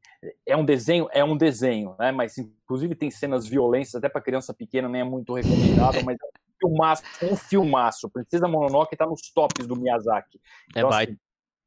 [0.46, 2.12] é um desenho, é um desenho, né?
[2.12, 6.26] Mas inclusive tem cenas violentas, até para criança pequena nem é muito recomendado, mas é
[6.26, 8.10] um filmaço, um filmaço.
[8.10, 10.42] Princesa Mononoke está nos tops do Miyazaki.
[10.70, 11.18] Então, é baita.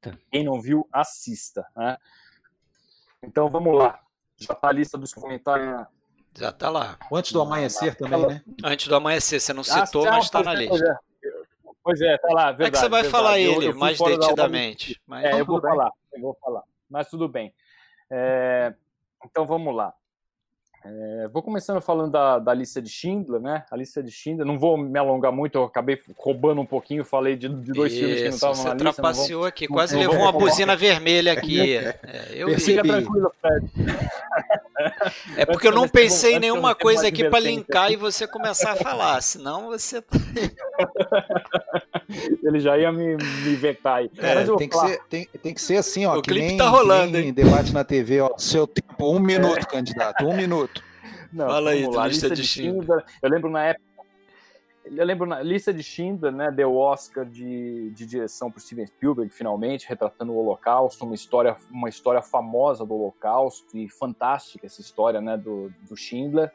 [0.04, 1.66] Assim, quem não viu, assista.
[1.76, 1.96] Né?
[3.22, 4.00] Então vamos lá.
[4.36, 5.86] Já tá a lista dos comentários.
[6.36, 6.98] Já tá lá.
[7.12, 8.42] Antes do amanhecer também, né?
[8.64, 10.98] Antes do amanhecer, você não citou, ah, mas está na lista.
[11.82, 12.68] Pois é, tá lá, verdade.
[12.68, 13.24] É que você vai verdade.
[13.24, 15.00] falar eu, ele eu mais detidamente.
[15.06, 16.62] Mas é, eu vou falar, eu vou falar.
[16.88, 17.54] mas tudo bem.
[18.10, 18.74] É,
[19.24, 19.94] então vamos lá.
[20.82, 23.64] É, vou começando falando da, da lista de Schindler, né?
[23.70, 27.36] A lista de Schindler, não vou me alongar muito, eu acabei roubando um pouquinho, falei
[27.36, 28.92] de, de dois Isso, filmes que não estavam na lista.
[28.92, 31.76] Você trapaceou aqui, quase levou uma buzina vermelha aqui.
[32.02, 33.70] É, eu Fica tranquilo, Fred.
[35.36, 38.76] É porque eu não pensei em nenhuma coisa aqui para linkar e você começar a
[38.76, 40.02] falar, senão você.
[40.02, 40.18] Tá
[42.42, 44.10] Ele já ia me, me vetar aí.
[44.18, 46.18] É, tem, que ser, tem, tem, que ser assim, ó.
[46.18, 47.32] O clipe nem, tá rolando, hein?
[47.32, 48.36] debate na TV, ó.
[48.36, 49.64] Seu tempo, um minuto, é.
[49.64, 50.82] candidato, um minuto.
[51.32, 53.04] Não, Fala aí, lá, lista, lista de Schindler.
[53.22, 53.89] Eu lembro na época.
[54.84, 56.50] Eu lembro na lista de Schindler, né?
[56.50, 61.88] Deu Oscar de, de direção para Steven Spielberg, finalmente, retratando o Holocausto, uma história, uma
[61.88, 65.36] história famosa do Holocausto e fantástica essa história, né?
[65.36, 66.50] Do, do Schindler.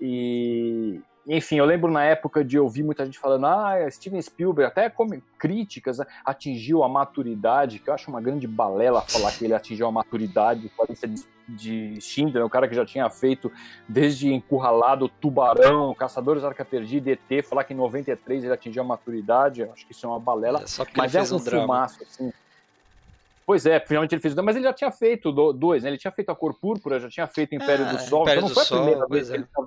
[0.00, 4.88] E, enfim, eu lembro na época de ouvir muita gente falando, ah, Steven Spielberg, até
[4.88, 9.54] como críticas, né, atingiu a maturidade, que eu acho uma grande balela falar que ele
[9.54, 13.50] atingiu a maturidade lista de, de Schindler, o cara que já tinha feito
[13.88, 19.60] desde Encurralado, Tubarão, Caçadores Arca Perdida, ET, falar que em 93 ele atingiu a maturidade,
[19.60, 22.32] eu acho que isso é uma balela, é, mas é um, um filmaço, assim,
[23.50, 25.90] Pois é, finalmente ele fez mas ele já tinha feito dois, né?
[25.90, 28.48] Ele tinha feito a Cor Púrpura, já tinha feito Império ah, do Sol, Império então
[28.48, 29.32] não foi a primeira vez é.
[29.32, 29.66] que ele estava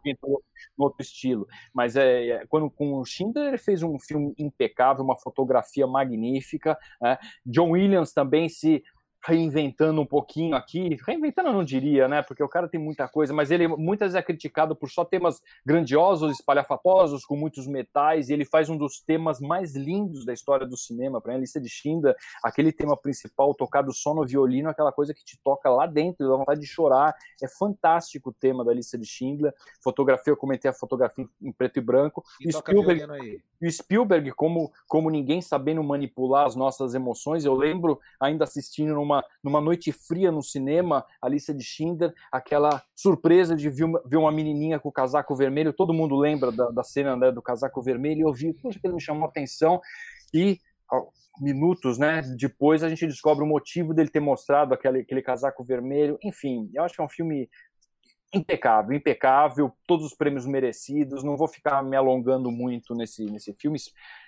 [0.77, 1.45] no outro estilo.
[1.73, 6.77] Mas é, é, quando com o Schindler ele fez um filme impecável, uma fotografia magnífica.
[7.01, 7.17] Né?
[7.45, 8.81] John Williams também se
[9.25, 13.33] reinventando um pouquinho aqui, reinventando eu não diria, né, porque o cara tem muita coisa,
[13.33, 18.33] mas ele muitas vezes é criticado por só temas grandiosos, espalhafatosos, com muitos metais, e
[18.33, 21.69] ele faz um dos temas mais lindos da história do cinema, para a lista de
[21.69, 26.27] Schindler, aquele tema principal tocado só no violino, aquela coisa que te toca lá dentro,
[26.27, 30.69] dá vontade de chorar, é fantástico o tema da lista de Schindler, fotografia, eu comentei
[30.69, 35.81] a fotografia em preto e branco, e, e Spielberg, e Spielberg como, como ninguém sabendo
[35.81, 41.05] manipular as nossas emoções, eu lembro ainda assistindo numa numa, numa noite fria no cinema,
[41.21, 45.35] a lista de Schindler, aquela surpresa de ver uma, ver uma menininha com o casaco
[45.35, 48.79] vermelho, todo mundo lembra da, da cena né, do casaco vermelho, e eu vi, poxa,
[48.83, 49.79] ele me chamou a atenção,
[50.33, 50.59] e
[51.39, 56.17] minutos né, depois a gente descobre o motivo dele ter mostrado aquele, aquele casaco vermelho,
[56.23, 57.49] enfim, eu acho que é um filme
[58.33, 61.23] impecável, impecável, todos os prêmios merecidos.
[61.23, 63.77] Não vou ficar me alongando muito nesse, nesse filme.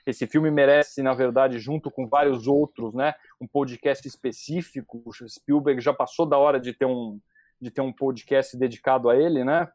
[0.06, 5.02] Esse filme merece, na verdade, junto com vários outros, né, um podcast específico.
[5.06, 7.20] O Spielberg já passou da hora de ter um
[7.60, 9.68] de ter um podcast dedicado a ele, né?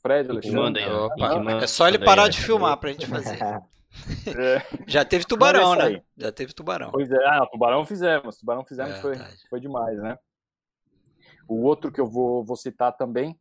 [0.00, 0.56] Fred, Alexandre.
[0.56, 3.38] Manda aí, é só ele parar de filmar pra gente fazer.
[4.26, 4.60] É.
[4.86, 6.02] Já teve tubarão, é né?
[6.18, 6.90] Já teve tubarão.
[6.90, 9.16] Pois é, ah, tubarão fizemos, tubarão fizemos, é, foi,
[9.48, 10.18] foi demais, né?
[11.48, 13.34] O outro que eu vou, vou citar também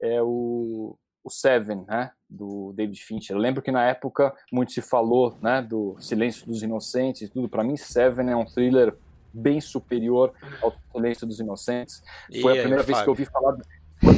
[0.00, 3.36] é o, o Seven, né, do David Fincher.
[3.36, 7.48] Eu lembro que na época muito se falou, né, do Silêncio dos Inocentes e tudo.
[7.48, 8.94] Para mim, Seven é um thriller
[9.32, 10.32] bem superior
[10.62, 12.02] ao Silêncio dos Inocentes.
[12.40, 13.04] Foi e a primeira vez Fábio?
[13.04, 13.56] que eu ouvi falar.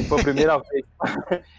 [0.08, 0.84] Foi, a primeira vez.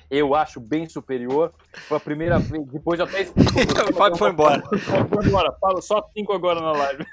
[0.10, 1.54] Eu acho bem superior.
[1.88, 2.66] Foi a primeira vez.
[2.68, 3.24] Depois até
[3.90, 4.62] O Fábio foi embora.
[4.62, 5.52] Foi embora.
[5.60, 7.06] Fala só cinco agora na live.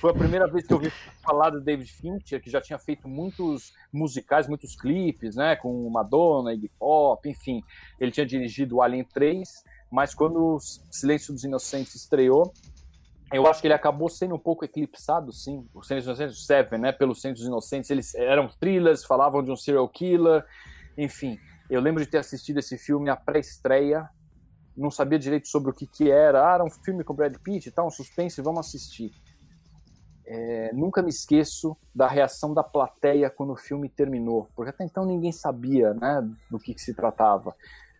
[0.00, 0.90] Foi a primeira vez que eu ouvi
[1.22, 6.52] falar do David Fincher, que já tinha feito muitos musicais, muitos clipes, né, com Madonna,
[6.52, 7.62] Iggy Pop, enfim.
[7.98, 12.52] Ele tinha dirigido Alien 3, mas quando o Silêncio dos Inocentes estreou,
[13.32, 16.46] eu acho que ele acabou sendo um pouco eclipsado, sim, o Silêncio dos Inocentes, o
[16.46, 20.44] Seven, né, pelo Silêncio dos Inocentes, eles eram thrillers, falavam de um serial killer,
[20.98, 21.38] enfim.
[21.68, 24.08] Eu lembro de ter assistido esse filme na pré-estreia,
[24.80, 26.48] não sabia direito sobre o que, que era.
[26.48, 29.12] Ah, era um filme com Brad Pitt e tal, um suspense, vamos assistir.
[30.26, 35.04] É, nunca me esqueço da reação da plateia quando o filme terminou, porque até então
[35.04, 37.54] ninguém sabia né, do que, que se tratava.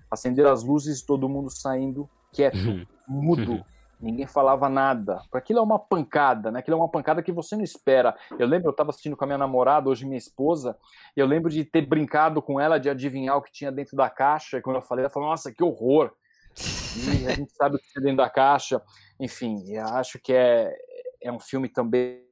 [0.08, 2.86] Acenderam as luzes, todo mundo saindo quieto, uhum.
[3.08, 3.64] mudo, uhum.
[4.00, 5.20] ninguém falava nada.
[5.32, 6.60] Aquilo é uma pancada, né?
[6.60, 8.16] Aquilo é uma pancada que você não espera.
[8.38, 10.76] Eu lembro, eu estava assistindo com a minha namorada, hoje minha esposa,
[11.16, 14.58] eu lembro de ter brincado com ela de adivinhar o que tinha dentro da caixa,
[14.58, 16.12] e quando eu falei, ela falou, nossa, que horror!
[16.58, 18.82] E a gente sabe o que tem dentro da caixa.
[19.18, 20.74] Enfim, acho que é,
[21.22, 22.24] é um filme também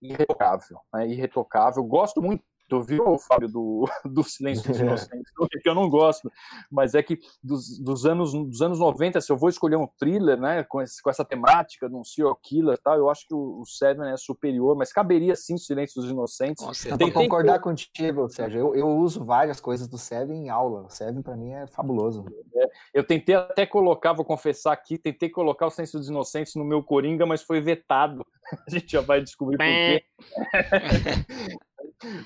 [0.00, 0.78] irretocável.
[0.92, 1.08] Né?
[1.08, 1.82] Irretocável.
[1.84, 5.30] Gosto muito Tu viu, Fábio, do, do Silêncio dos Inocentes?
[5.62, 6.32] que eu não gosto,
[6.70, 10.40] mas é que dos, dos, anos, dos anos 90, se eu vou escolher um thriller,
[10.40, 13.60] né, com, esse, com essa temática de um serial killer tal, eu acho que o,
[13.60, 16.64] o Seven é superior, mas caberia sim o Silêncio dos Inocentes.
[16.64, 17.60] Nossa, tem, que concordar tem...
[17.60, 18.60] contigo, Sérgio.
[18.60, 20.86] Eu, eu uso várias coisas do Seven em aula.
[20.86, 22.24] O Seven, para mim, é fabuloso.
[22.56, 26.64] É, eu tentei até colocar, vou confessar aqui, tentei colocar o Silêncio dos Inocentes no
[26.64, 28.24] meu Coringa, mas foi vetado.
[28.66, 30.04] A gente já vai descobrir por quê.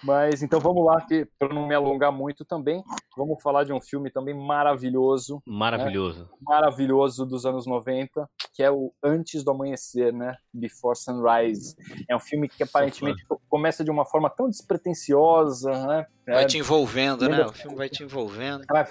[0.02, 2.82] Mas então vamos lá, que para não me alongar muito também,
[3.16, 5.42] vamos falar de um filme também maravilhoso.
[5.46, 6.20] Maravilhoso.
[6.24, 6.28] Né?
[6.42, 10.36] Maravilhoso dos anos 90, que é o Antes do Amanhecer, né?
[10.52, 11.76] Before Sunrise.
[12.08, 16.06] É um filme que aparentemente começa de uma forma tão despretensiosa, né?
[16.26, 17.46] Vai é, te envolvendo, né?
[17.46, 18.64] O filme vai te envolvendo.
[18.68, 18.84] Vai,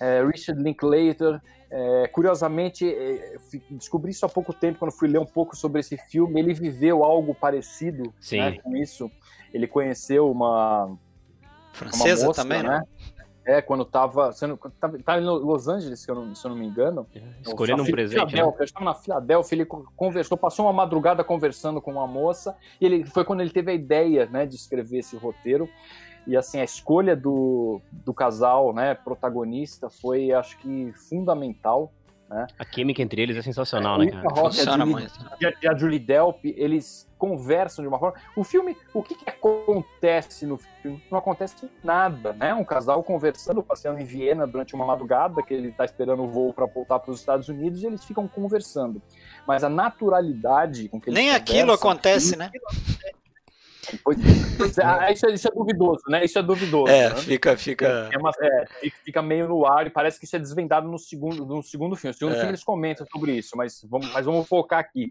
[0.00, 1.40] é, Richard Linklater.
[1.70, 3.36] É, curiosamente, é,
[3.70, 6.40] descobri isso há pouco tempo quando fui ler um pouco sobre esse filme.
[6.40, 9.10] Ele viveu algo parecido né, com isso.
[9.52, 10.96] Ele conheceu uma
[11.72, 12.82] francesa uma moça, também, né?
[13.44, 14.30] É, quando estava
[14.78, 17.06] tava, tava em Los Angeles, se eu não, se eu não me engano.
[17.14, 18.34] É, escolhendo um presente.
[18.34, 18.42] Né?
[18.60, 23.24] Estava na Filadélfia, ele conversou, passou uma madrugada conversando com uma moça, e ele foi
[23.24, 25.66] quando ele teve a ideia né, de escrever esse roteiro.
[26.26, 31.90] E assim, a escolha do, do casal, né, protagonista, foi acho que fundamental
[32.28, 32.46] né?
[32.58, 34.28] A química entre eles é sensacional, é, né, cara?
[34.28, 35.08] Rock, Funciona a, Julie,
[35.62, 38.18] e a Julie Delp, eles conversam de uma forma.
[38.36, 41.02] O filme, o que, que, acontece no filme?
[41.10, 42.52] Não acontece nada, né?
[42.52, 46.52] Um casal conversando, passeando em Viena durante uma madrugada, que ele está esperando o voo
[46.52, 49.00] para voltar para os Estados Unidos, e eles ficam conversando.
[49.46, 52.50] Mas a naturalidade com que eles Nem aquilo acontece, né?
[54.02, 54.18] Pois,
[54.78, 56.24] é, isso, é, isso, é, duvidoso, né?
[56.24, 56.92] Isso é duvidoso.
[56.92, 57.16] É, né?
[57.16, 58.08] fica, fica...
[58.12, 58.64] É uma, é,
[59.04, 62.12] fica meio no ar e parece que isso é desvendado no segundo, no segundo filme.
[62.12, 62.36] No segundo é.
[62.36, 65.10] filme eles comentam sobre isso, mas vamos, mas vamos focar aqui.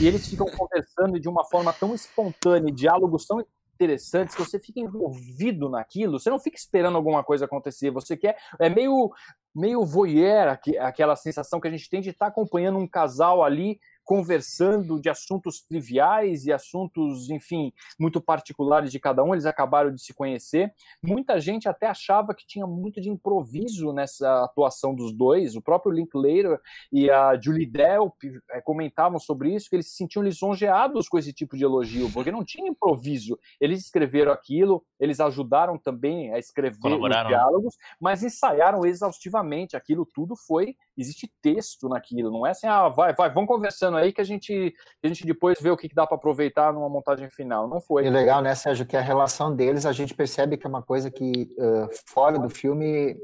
[0.00, 3.44] E eles ficam conversando de uma forma tão espontânea, diálogos tão
[3.76, 8.36] interessantes que você fica envolvido naquilo, você não fica esperando alguma coisa acontecer, você quer,
[8.58, 9.12] é meio
[9.54, 15.00] meio voyeur, aquela sensação que a gente tem de estar acompanhando um casal ali conversando
[15.00, 19.34] de assuntos triviais e assuntos, enfim, muito particulares de cada um.
[19.34, 20.72] Eles acabaram de se conhecer.
[21.02, 25.56] Muita gente até achava que tinha muito de improviso nessa atuação dos dois.
[25.56, 26.58] O próprio Linklater
[26.92, 28.14] e a Julie Delp
[28.52, 32.30] é, comentavam sobre isso, que eles se sentiam lisonjeados com esse tipo de elogio, porque
[32.30, 33.36] não tinha improviso.
[33.60, 37.24] Eles escreveram aquilo, eles ajudaram também a escrever os né?
[37.24, 39.76] diálogos, mas ensaiaram exaustivamente.
[39.76, 44.12] Aquilo tudo foi, existe texto naquilo, não é assim, ah, vai, vai, vamos conversando aí
[44.12, 47.68] que a gente, a gente depois vê o que, dá para aproveitar numa montagem final.
[47.68, 48.06] Não foi.
[48.06, 51.10] E legal, né, Sérgio, que a relação deles a gente percebe que é uma coisa
[51.10, 53.16] que uh, fora do filme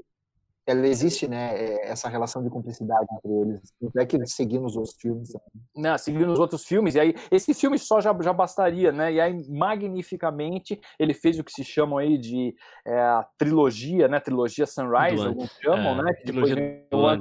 [0.64, 3.60] ela existe, né, é, essa relação de cumplicidade entre eles.
[3.80, 5.32] Não é que seguindo os outros filmes.
[5.74, 6.94] Não, seguindo os outros filmes.
[6.94, 9.12] E aí, esse filme só já, já bastaria, né?
[9.12, 12.54] E aí, magnificamente, ele fez o que se chamam aí de
[12.86, 14.20] é, a trilogia, né?
[14.20, 16.12] Trilogia Sunrise, alguns chamam, é, né?
[16.14, 16.52] Que depois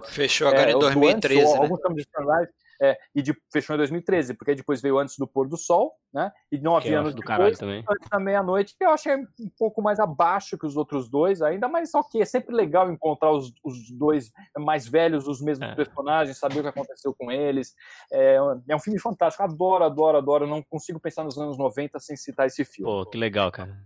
[0.09, 1.59] Fechou agora é, em 2013, antes, né?
[1.59, 2.51] Alguns chamam de Sunrise.
[2.83, 6.31] É, e de, fechou em 2013, porque depois veio antes do pôr do sol, né?
[6.51, 7.85] E não havia anos do depois, também.
[7.87, 11.67] antes da meia-noite, que eu achei um pouco mais abaixo que os outros dois, ainda,
[11.67, 15.75] mas ok, é sempre legal encontrar os, os dois mais velhos, os mesmos é.
[15.75, 17.75] personagens, saber o que aconteceu com eles.
[18.11, 20.47] É, é um filme fantástico, adoro, adoro, adoro.
[20.47, 22.91] Não consigo pensar nos anos 90 sem citar esse filme.
[22.91, 23.77] Pô, que legal, cara.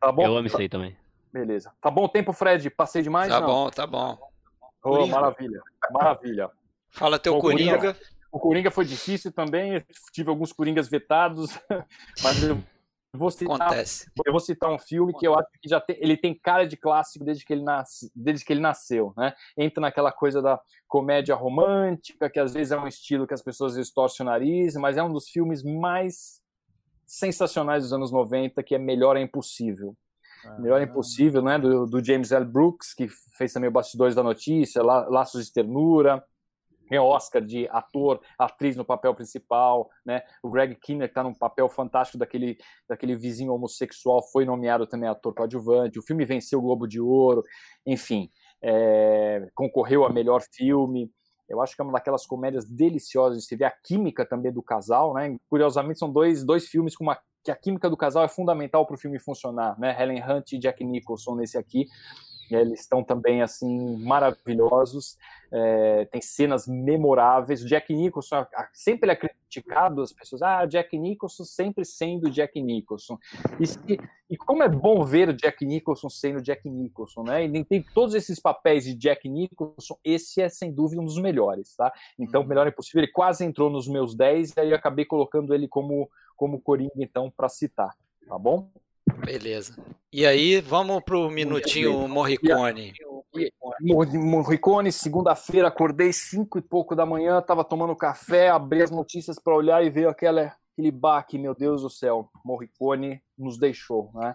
[0.00, 0.24] Tá bom?
[0.24, 0.96] Eu amo isso aí também.
[1.30, 1.70] Beleza.
[1.78, 2.70] Tá bom o tempo, Fred?
[2.70, 3.28] Passei demais?
[3.28, 3.46] Tá não?
[3.46, 4.18] bom, tá bom.
[4.82, 5.60] Oh, maravilha,
[5.92, 6.50] maravilha.
[6.88, 7.76] Fala teu bom, Coringa.
[7.76, 7.96] Coringa.
[8.32, 11.58] O Coringa foi difícil também, eu tive alguns Coringas vetados,
[12.22, 12.62] mas eu
[13.12, 14.10] vou citar, Acontece.
[14.24, 16.76] eu vou citar um filme que eu acho que já tem, ele tem cara de
[16.76, 19.34] clássico desde que ele, nasce, desde que ele nasceu, né?
[19.56, 23.74] Entra naquela coisa da comédia romântica, que às vezes é um estilo que as pessoas
[23.74, 26.40] distorcem o nariz, mas é um dos filmes mais
[27.04, 29.96] sensacionais dos anos 90, que é Melhor é Impossível.
[30.44, 31.58] Ah, Melhor é Impossível, né?
[31.58, 32.44] Do, do, James L.
[32.44, 36.24] Brooks, que fez também o Bastidores da Notícia, Laços de Ternura,
[36.90, 40.22] ganhou Oscar de ator, atriz no papel principal, né?
[40.42, 45.32] O Greg Kinnear está num papel fantástico daquele, daquele vizinho homossexual, foi nomeado também ator
[45.34, 45.98] coadjuvante.
[45.98, 47.42] O filme venceu o Globo de Ouro,
[47.86, 48.30] enfim,
[48.62, 51.10] é, concorreu a melhor filme.
[51.48, 53.44] Eu acho que é uma daquelas comédias deliciosas.
[53.44, 55.36] Você vê a química também do casal, né?
[55.48, 58.94] Curiosamente, são dois, dois filmes com uma que a química do casal é fundamental para
[58.94, 59.96] o filme funcionar, né?
[59.98, 61.86] Helen Hunt e Jack Nicholson nesse aqui.
[62.50, 65.16] Eles estão também assim maravilhosos
[65.52, 67.62] é, tem cenas memoráveis.
[67.62, 73.18] O Jack Nicholson sempre é criticado, as pessoas, ah, Jack Nicholson sempre sendo Jack Nicholson.
[73.58, 73.98] E,
[74.30, 77.44] e como é bom ver o Jack Nicholson sendo Jack Nicholson, né?
[77.44, 81.74] E tem todos esses papéis de Jack Nicholson, esse é sem dúvida um dos melhores,
[81.74, 81.92] tá?
[82.18, 85.52] Então, melhor é possível, ele quase entrou nos meus 10 e aí eu acabei colocando
[85.52, 87.96] ele como, como Coringa, então, para citar,
[88.28, 88.70] tá bom?
[89.18, 89.76] Beleza.
[90.12, 92.92] E aí, vamos pro minutinho Morricone.
[93.80, 99.54] Morricone, segunda-feira, acordei cinco e pouco da manhã, tava tomando café, abri as notícias para
[99.54, 104.34] olhar e veio aquela, aquele baque, meu Deus do céu, Morricone nos deixou, né?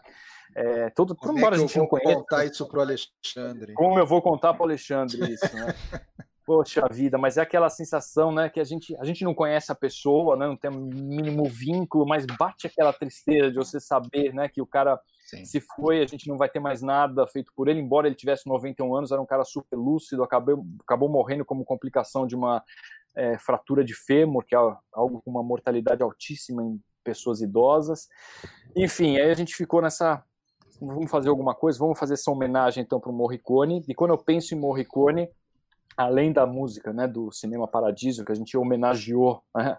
[0.56, 2.16] É, todo, Como embora é a gente não conheça.
[2.16, 3.74] contar isso pro Alexandre?
[3.74, 5.76] Como eu vou contar pro Alexandre isso, né?
[6.46, 9.76] Poxa vida, mas é aquela sensação, né, que a gente, a gente não conhece a
[9.76, 14.48] pessoa, né, não tem o mínimo vínculo, mas bate aquela tristeza de você saber, né,
[14.48, 15.44] que o cara Sim.
[15.44, 18.48] Se foi, a gente não vai ter mais nada feito por ele, embora ele tivesse
[18.48, 22.64] 91 anos, era um cara super lúcido, acabou, acabou morrendo como complicação de uma
[23.16, 24.58] é, fratura de fêmur, que é
[24.94, 28.08] algo com uma mortalidade altíssima em pessoas idosas.
[28.76, 30.24] Enfim, aí a gente ficou nessa.
[30.80, 33.84] Vamos fazer alguma coisa, vamos fazer essa homenagem então para o Morricone.
[33.88, 35.30] E quando eu penso em Morricone,
[35.98, 39.78] além da música, né, do Cinema Paradiso, que a gente homenageou né,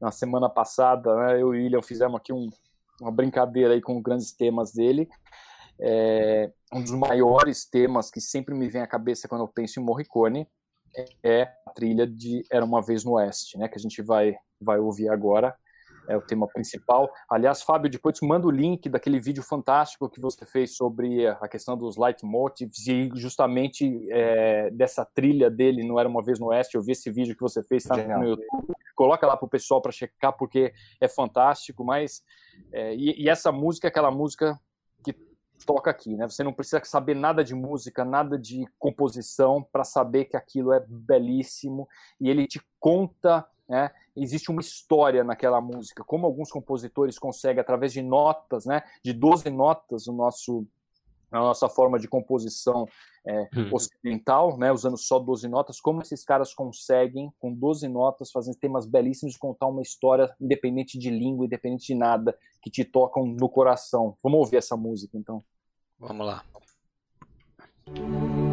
[0.00, 2.50] na semana passada, né, eu e o William fizemos aqui um,
[3.00, 5.08] uma brincadeira aí com grandes temas dele.
[5.80, 9.84] É, um dos maiores temas que sempre me vem à cabeça quando eu penso em
[9.84, 10.48] Morricone
[11.22, 14.80] é a trilha de Era uma vez no Oeste, né, que a gente vai vai
[14.80, 15.56] ouvir agora
[16.08, 17.12] é o tema principal.
[17.28, 21.46] Aliás, Fábio, depois te manda o link daquele vídeo fantástico que você fez sobre a
[21.46, 26.76] questão dos leitmotivs e justamente é, dessa trilha dele, não era uma vez no Oeste.
[26.76, 28.74] Eu vi esse vídeo que você fez, tá no YouTube.
[28.96, 31.84] Coloca lá para o pessoal para checar, porque é fantástico.
[31.84, 32.24] Mas
[32.72, 34.58] é, e, e essa música é aquela música
[35.04, 35.14] que
[35.66, 36.26] toca aqui, né?
[36.26, 40.82] Você não precisa saber nada de música, nada de composição para saber que aquilo é
[40.88, 41.86] belíssimo
[42.18, 43.90] e ele te conta né?
[44.22, 48.82] Existe uma história naquela música, como alguns compositores conseguem, através de notas, né?
[49.02, 50.66] de 12 notas, o nosso,
[51.30, 52.86] a nossa forma de composição
[53.26, 53.70] é, hum.
[53.72, 54.72] ocidental, né?
[54.72, 59.38] usando só 12 notas, como esses caras conseguem, com 12 notas, fazer temas belíssimos e
[59.38, 64.16] contar uma história independente de língua, independente de nada, que te tocam no coração.
[64.22, 65.44] Vamos ouvir essa música, então.
[65.98, 66.44] Vamos lá.
[67.86, 68.47] Então,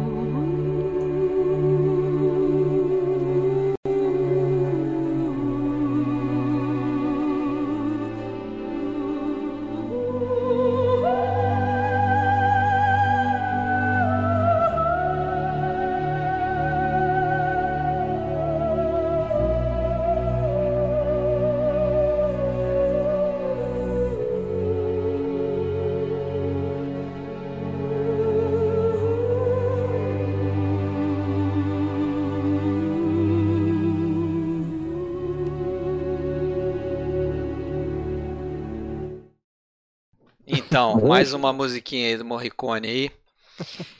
[41.06, 43.10] mais uma musiquinha aí do Morricone aí.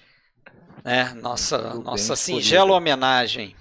[0.88, 3.56] É, nossa, nossa singela homenagem.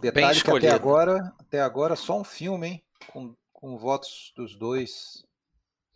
[0.00, 2.82] Detalhe Bem que até agora, até agora só um filme, hein?
[3.08, 5.22] Com, com votos dos dois.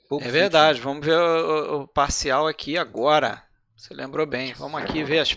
[0.06, 0.92] Pulp é verdade, Fiction.
[0.92, 3.42] vamos ver o, o, parcial aqui agora.
[3.74, 4.52] Você lembrou bem.
[4.52, 5.34] Vamos aqui ver as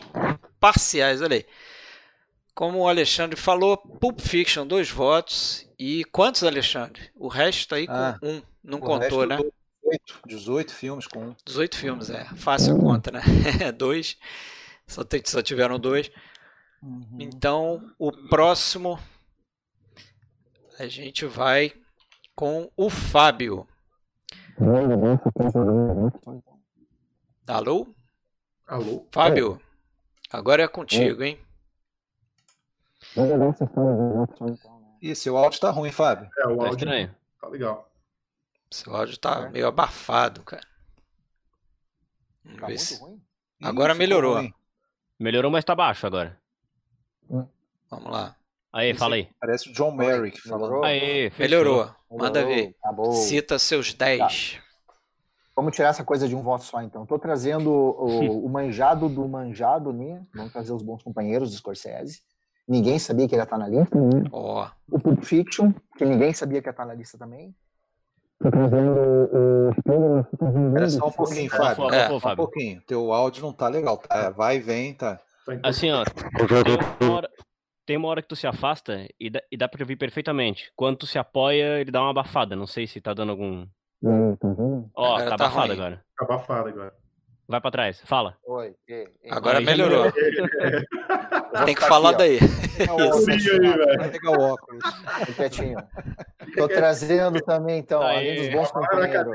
[0.60, 1.46] parciais, olha aí.
[2.54, 5.66] Como o Alexandre falou, Pulp Fiction, dois votos.
[5.80, 7.10] E quantos, Alexandre?
[7.16, 8.42] O resto aí com ah, um.
[8.62, 9.38] Não contou, né?
[9.84, 11.36] 18, 18 filmes com um.
[11.46, 12.26] 18 filmes, é.
[12.36, 13.22] Fácil a conta, né?
[13.76, 14.18] dois.
[14.88, 16.12] Só, tem, só tiveram dois.
[16.82, 17.18] Uhum.
[17.20, 19.00] Então, o próximo
[20.80, 21.74] a gente vai
[22.36, 23.68] com o Fábio.
[27.48, 27.88] Alô?
[28.66, 29.06] Alô?
[29.12, 29.62] Fábio,
[30.32, 31.40] agora é contigo, hein?
[35.02, 36.30] Ih, seu áudio tá ruim, Fábio.
[36.38, 37.16] É, o tá áudio tá estranho.
[37.42, 37.89] Tá legal.
[38.72, 39.50] Seu áudio tá é.
[39.50, 40.68] meio abafado, cara.
[42.44, 43.00] Vamos tá ver se...
[43.00, 43.22] ruim?
[43.62, 44.36] Agora Ih, melhorou.
[44.36, 44.54] Ruim.
[45.20, 46.40] Melhorou, mas tá baixo agora.
[47.30, 47.46] Hum.
[47.90, 48.36] Vamos lá.
[48.72, 49.28] Aí, fala aí.
[49.40, 50.84] Parece o John Merrick falando.
[50.84, 51.90] Aí, melhorou.
[52.10, 52.76] Manda ver.
[52.84, 53.14] Acabou.
[53.14, 54.20] Cita seus 10.
[54.20, 54.64] Tá.
[55.56, 57.04] Vamos tirar essa coisa de um voto só, então.
[57.04, 60.24] Estou trazendo o, o, manjado do manjado, né?
[60.34, 62.22] Vamos trazer os bons companheiros do Scorsese.
[62.68, 63.98] Ninguém sabia que ele ia estar na lista.
[64.32, 64.66] Oh.
[64.90, 67.54] O Pulp Fiction, que ninguém sabia que ia estar na lista também.
[68.42, 70.28] Tô trazendo o Spielberg.
[70.68, 71.94] Espera só um pouquinho, Fábio.
[71.94, 72.82] É, um pouquinho.
[72.88, 73.98] Teu áudio não tá legal.
[73.98, 74.30] Tá?
[74.30, 75.20] Vai e vem, tá.
[75.64, 76.04] Assim, ó.
[76.06, 77.30] Tem uma, hora,
[77.86, 80.72] tem uma hora que tu se afasta e dá, e dá pra ouvir perfeitamente.
[80.76, 82.56] Quando tu se apoia, ele dá uma abafada.
[82.56, 83.68] Não sei se tá dando algum.
[84.96, 85.72] Ó, tá, tá abafado ruim.
[85.74, 86.06] agora.
[86.18, 86.94] Tá abafado agora.
[87.50, 88.38] Vai pra trás, fala.
[88.46, 88.76] Oi.
[89.32, 90.12] Agora melhorou.
[91.66, 92.38] Tem que falar daí.
[93.98, 94.84] Vai pegar o óculos.
[95.36, 95.80] Quietinho.
[96.56, 98.18] Tô trazendo também, então, Aê.
[98.18, 99.34] além dos bons companheiros.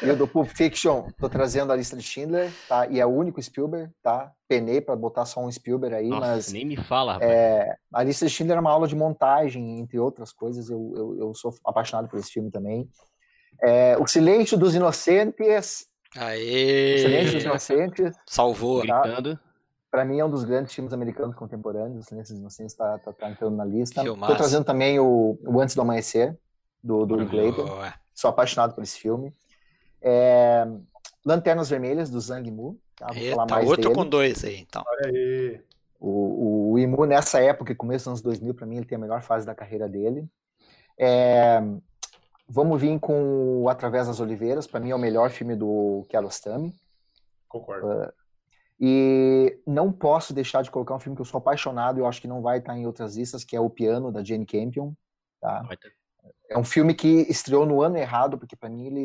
[0.00, 2.86] E o do Pulp Fiction, tô trazendo a lista de Schindler, tá?
[2.86, 4.30] E é o único Spielberg, tá?
[4.46, 6.52] Penei para botar só um Spielberg aí, Nossa, mas.
[6.52, 7.32] Nem me fala, rapaz.
[7.32, 10.70] É, a lista de Schindler é uma aula de montagem, entre outras coisas.
[10.70, 12.88] Eu, eu, eu sou apaixonado por esse filme também.
[13.60, 15.92] É, o Silêncio dos Inocentes.
[16.16, 16.94] Aê!
[16.94, 18.16] O Silêncio dos Inocentes.
[18.26, 18.86] Salvou.
[18.86, 19.02] Tá?
[19.02, 19.38] Gritando
[19.94, 23.12] para mim é um dos grandes filmes americanos contemporâneos, o Silêncio dos Inocentes está tá,
[23.12, 24.02] tá entrando na lista.
[24.02, 26.36] Estou trazendo também o, o, Antes do Amanhecer,
[26.82, 27.94] do, do Linklater.
[28.12, 29.32] Sou apaixonado por esse filme.
[30.02, 30.66] É,
[31.24, 32.76] Lanternas Vermelhas, do Zhang Mu.
[32.96, 33.06] Tá?
[33.06, 33.94] Vou Eita, falar mais outro dele.
[33.94, 34.82] com dois aí, então.
[34.84, 35.60] Olha aí.
[36.00, 39.00] O, o, o Imu, nessa época, começo dos anos 2000, para mim, ele tem a
[39.00, 40.26] melhor fase da carreira dele.
[40.98, 41.62] É,
[42.48, 46.74] vamos vir com o Através das Oliveiras, para mim é o melhor filme do Kiarostami.
[47.48, 47.86] Concordo.
[47.86, 48.12] Uh,
[48.80, 52.20] e não posso deixar de colocar um filme que eu sou apaixonado e eu acho
[52.20, 54.92] que não vai estar em outras listas, que é O Piano, da Jane Campion.
[55.40, 55.62] Tá?
[56.50, 59.00] É um filme que estreou no ano errado, porque para mim ele,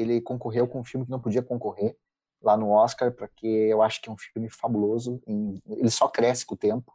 [0.00, 1.96] ele concorreu com um filme que não podia concorrer
[2.42, 6.54] lá no Oscar, porque eu acho que é um filme fabuloso, ele só cresce com
[6.54, 6.92] o tempo.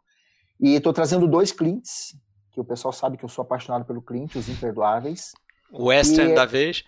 [0.60, 2.16] E estou trazendo dois Clints,
[2.50, 5.32] que o pessoal sabe que eu sou apaixonado pelo Clint, Os Imperdoáveis.
[5.70, 6.84] O western e, da vez.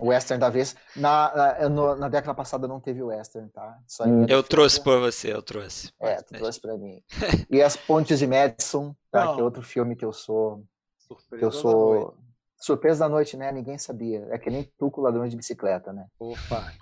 [0.00, 0.74] Western da vez.
[0.96, 3.78] Na, na, na, década passada não teve western, tá?
[3.86, 5.92] Só eu trouxe por você, eu trouxe.
[6.00, 7.02] É, tu trouxe para mim.
[7.50, 9.34] E As Pontes de Madison, tá?
[9.34, 10.64] que é outro filme que eu sou.
[10.98, 12.10] Surpresa que eu sou.
[12.10, 12.22] Da
[12.58, 13.52] Surpresa da noite, né?
[13.52, 14.26] Ninguém sabia.
[14.30, 16.06] É que nem tu com ladrões de bicicleta, né?
[16.18, 16.72] Opa!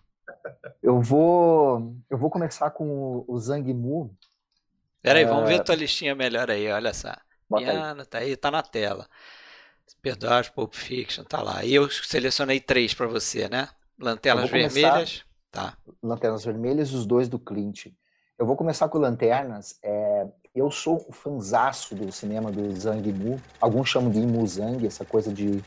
[0.83, 1.95] Eu vou.
[2.09, 4.15] Eu vou começar com o Zhang Mu.
[5.03, 7.15] Peraí, vamos ver a tua listinha melhor aí, olha só.
[7.49, 8.07] Piano, aí.
[8.07, 9.09] tá aí, tá na tela.
[10.03, 11.65] Perdoar, Pulp Fiction, tá lá.
[11.65, 13.69] E eu selecionei três para você, né?
[13.99, 15.25] Lanternas Vermelhas.
[15.51, 15.77] Tá.
[16.03, 17.87] Lanternas Vermelhas e os dois do Clint.
[18.39, 19.79] Eu vou começar com Lanternas.
[19.83, 23.41] É, eu sou um fanzaço do cinema do Zhang Mu.
[23.61, 25.63] Alguns chamam de Mu Zhang, essa coisa de,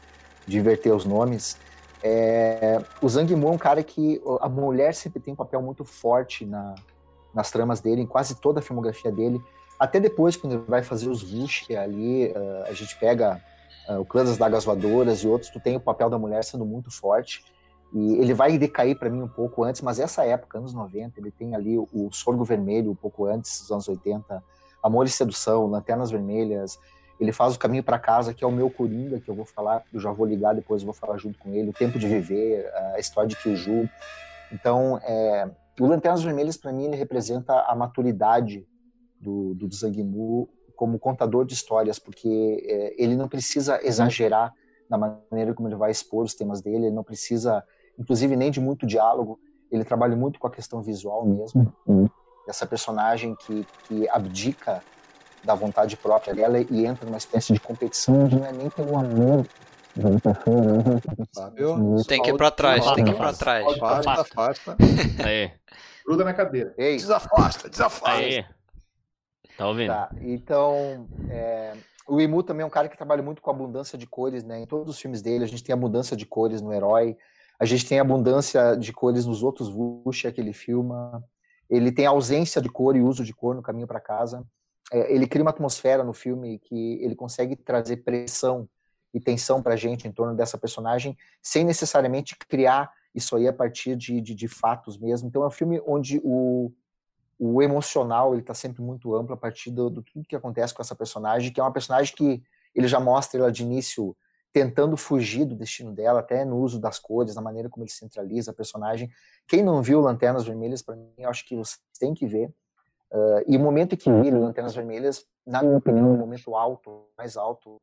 [0.48, 1.58] de inverter os nomes.
[2.02, 5.86] É, o Zhang Mu é um cara que a mulher sempre tem um papel muito
[5.86, 6.76] forte na,
[7.34, 9.42] nas tramas dele, em quase toda a filmografia dele.
[9.80, 13.42] Até depois, quando ele vai fazer os Wuxia ali, uh, a gente pega
[13.90, 16.90] o Clã das Dagas Voadoras e outros, tu tem o papel da mulher sendo muito
[16.92, 17.44] forte.
[17.94, 21.30] E ele vai decair para mim um pouco antes, mas essa época, anos 90, ele
[21.30, 24.44] tem ali o, Sorgo Vermelho, um pouco antes, dos anos 80,
[24.82, 26.80] Amor e Sedução, Lanternas Vermelhas.
[27.20, 29.84] Ele faz o Caminho para Casa, que é o meu Coringa, que eu vou falar,
[29.94, 31.70] eu já vou ligar depois, vou falar junto com ele.
[31.70, 33.88] O Tempo de Viver, a história de Kyuju.
[34.52, 35.48] Então, é,
[35.80, 38.66] o Lanternas Vermelhas, para mim, ele representa a maturidade
[39.20, 40.50] do, do Zangmu
[40.84, 44.54] como contador de histórias, porque é, ele não precisa exagerar
[44.90, 47.64] na maneira como ele vai expor os temas dele, ele não precisa,
[47.98, 49.40] inclusive, nem de muito diálogo,
[49.72, 51.74] ele trabalha muito com a questão visual mesmo.
[51.88, 52.10] Uhum.
[52.46, 54.84] Essa personagem que, que abdica
[55.42, 58.98] da vontade própria dela e entra numa espécie de competição onde não é nem pelo
[58.98, 59.46] amor
[62.06, 63.66] tem que ir pra trás, tem que ir pra trás.
[63.66, 64.78] Afasta, afasta.
[65.24, 65.50] Aí.
[66.06, 66.74] Gruda na cadeira.
[66.78, 66.98] Ei.
[66.98, 68.18] Desafasta, desafasta.
[68.18, 68.44] Aí.
[69.58, 69.88] Tá ouvindo?
[69.88, 71.74] Tá, então, é,
[72.08, 74.60] o Imu também é um cara que trabalha muito com abundância de cores, né?
[74.60, 77.18] Em todos os filmes dele, a gente tem abundância de cores no Herói,
[77.60, 81.24] a gente tem abundância de cores nos outros Wuxia que ele filma,
[81.70, 84.46] ele tem ausência de cor e uso de cor no Caminho para Casa.
[84.92, 88.68] É, ele cria uma atmosfera no filme que ele consegue trazer pressão
[89.14, 93.96] e tensão pra gente em torno dessa personagem, sem necessariamente criar isso aí a partir
[93.96, 95.28] de, de, de fatos mesmo.
[95.28, 96.72] Então é um filme onde o,
[97.40, 100.82] o emocional ele está sempre muito amplo a partir do, do, tudo que acontece com
[100.82, 102.42] essa personagem, que é uma personagem que
[102.74, 104.16] ele já mostra ela de início
[104.52, 108.52] tentando fugir do destino dela, até no uso das cores, na maneira como ele centraliza
[108.52, 109.10] a personagem.
[109.48, 112.54] Quem não viu Lanternas Vermelhas, para mim, eu acho que você tem que ver.
[113.12, 116.56] Uh, e o momento em que vira Lanternas Vermelhas, na minha opinião, é o momento
[116.56, 117.82] alto, mais alto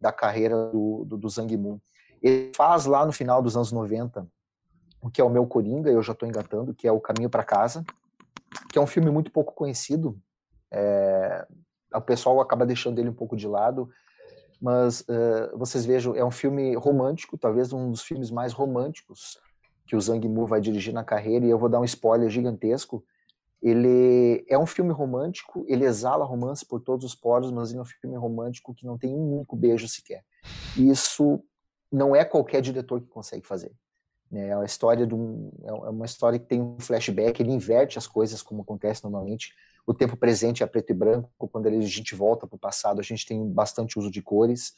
[0.00, 1.80] da carreira do, do, do Zhang Mu.
[2.20, 4.26] Ele faz lá no final dos anos 90
[5.00, 7.44] o que é o meu Coringa, eu já estou engatando, que é O Caminho para
[7.44, 7.84] Casa,
[8.70, 10.18] que é um filme muito pouco conhecido.
[10.70, 11.46] É,
[11.94, 13.88] o pessoal acaba deixando ele um pouco de lado,
[14.60, 19.38] mas uh, vocês vejam, é um filme romântico, talvez um dos filmes mais românticos
[19.86, 23.02] que o Zhang Mu vai dirigir na carreira, e eu vou dar um spoiler gigantesco.
[23.62, 27.84] Ele é um filme romântico, ele exala romance por todos os poros, mas é um
[27.84, 30.22] filme romântico que não tem um único beijo sequer.
[30.76, 31.42] E isso
[31.90, 33.72] não é qualquer diretor que consegue fazer.
[34.32, 37.98] É uma história de um, é, é uma história que tem um flashback, ele inverte
[37.98, 39.54] as coisas como acontece normalmente.
[39.86, 43.02] O tempo presente é preto e branco, quando a gente volta para o passado, a
[43.02, 44.74] gente tem bastante uso de cores.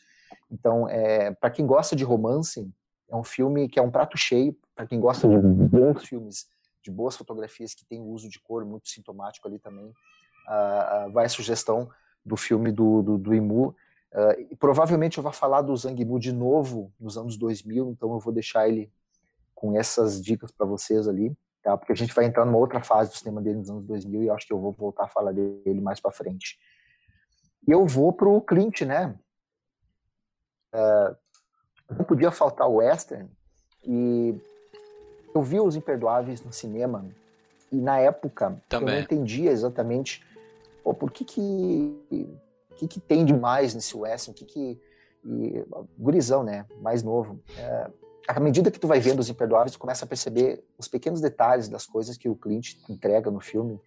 [0.51, 2.71] Então, é, para quem gosta de romance,
[3.09, 4.57] é um filme que é um prato cheio.
[4.75, 6.47] Para quem gosta de bons filmes,
[6.81, 9.93] de boas fotografias que tem uso de cor muito sintomático ali também,
[11.13, 11.91] vai a sugestão
[12.25, 13.75] do filme do, do, do Imu.
[14.13, 18.19] Uh, provavelmente eu vou falar do Zhang Mu de novo nos anos 2000, então eu
[18.19, 18.91] vou deixar ele
[19.61, 21.77] com essas dicas para vocês ali, tá?
[21.77, 24.31] Porque a gente vai entrar numa outra fase do cinema dele nos anos 2000 e
[24.31, 26.59] acho que eu vou voltar a falar dele mais para frente.
[27.69, 29.15] E eu vou pro Clint, né?
[30.73, 31.15] Uh,
[31.91, 33.29] não podia faltar o western
[33.85, 34.35] e
[35.35, 37.05] eu vi Os Imperdoáveis no cinema
[37.71, 38.89] e na época Também.
[38.89, 40.25] eu não entendia exatamente
[40.83, 42.39] pô, por que que,
[42.77, 44.81] que que tem demais nesse western, o que que
[45.23, 45.65] e,
[45.99, 47.39] gurizão, né, mais novo.
[47.59, 47.91] É,
[48.29, 51.69] à medida que tu vai vendo Os Imperdoáveis, tu começa a perceber os pequenos detalhes
[51.69, 53.81] das coisas que o Clint entrega no filme,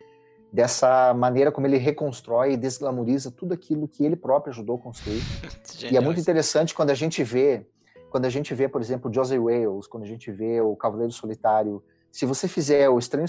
[0.52, 5.22] dessa maneira como ele reconstrói e desglamoriza tudo aquilo que ele próprio ajudou a construir.
[5.92, 7.66] e é muito interessante quando a gente vê
[8.14, 11.84] quando a gente vê, por exemplo, Josie Wales, quando a gente vê o Cavaleiro Solitário,
[12.12, 13.26] se você fizer o Estranho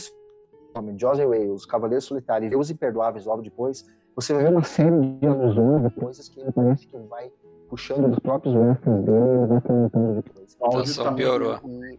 [0.77, 4.63] Homem, Josie Wales, Cavaleiro Solitário e ver Os Imperdoáveis logo depois, você vai ver uma
[4.63, 7.33] série de alusões, de coisas que parece que vai
[7.69, 10.57] puxando dos próprios westerns dele e vai comentando depois.
[10.61, 11.61] O então, som piorou.
[11.65, 11.99] E...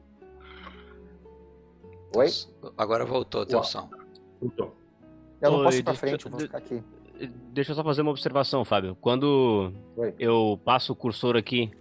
[2.15, 2.27] Oi?
[2.77, 3.89] Agora voltou o teu som.
[4.41, 4.75] Voltou.
[5.41, 6.83] Eu não Oi, posso ir pra frente, eu vou ficar aqui.
[7.53, 8.97] Deixa eu só fazer uma observação, Fábio.
[8.99, 10.13] Quando Oi.
[10.19, 11.71] eu passo o cursor aqui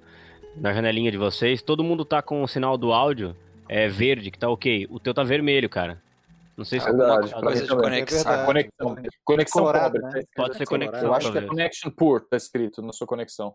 [0.56, 3.34] na janelinha de vocês, todo mundo tá com o sinal do áudio
[3.68, 4.86] é verde, que tá ok.
[4.90, 6.02] O teu tá vermelho, cara.
[6.56, 8.32] Não sei se é verdade, alguma coisa de conexão.
[8.32, 8.96] É conexão.
[9.24, 10.24] Conexão Colorado, pobre, né?
[10.36, 11.08] Pode ser conexão.
[11.08, 13.54] Eu acho que é connection poor, tá escrito na sua conexão.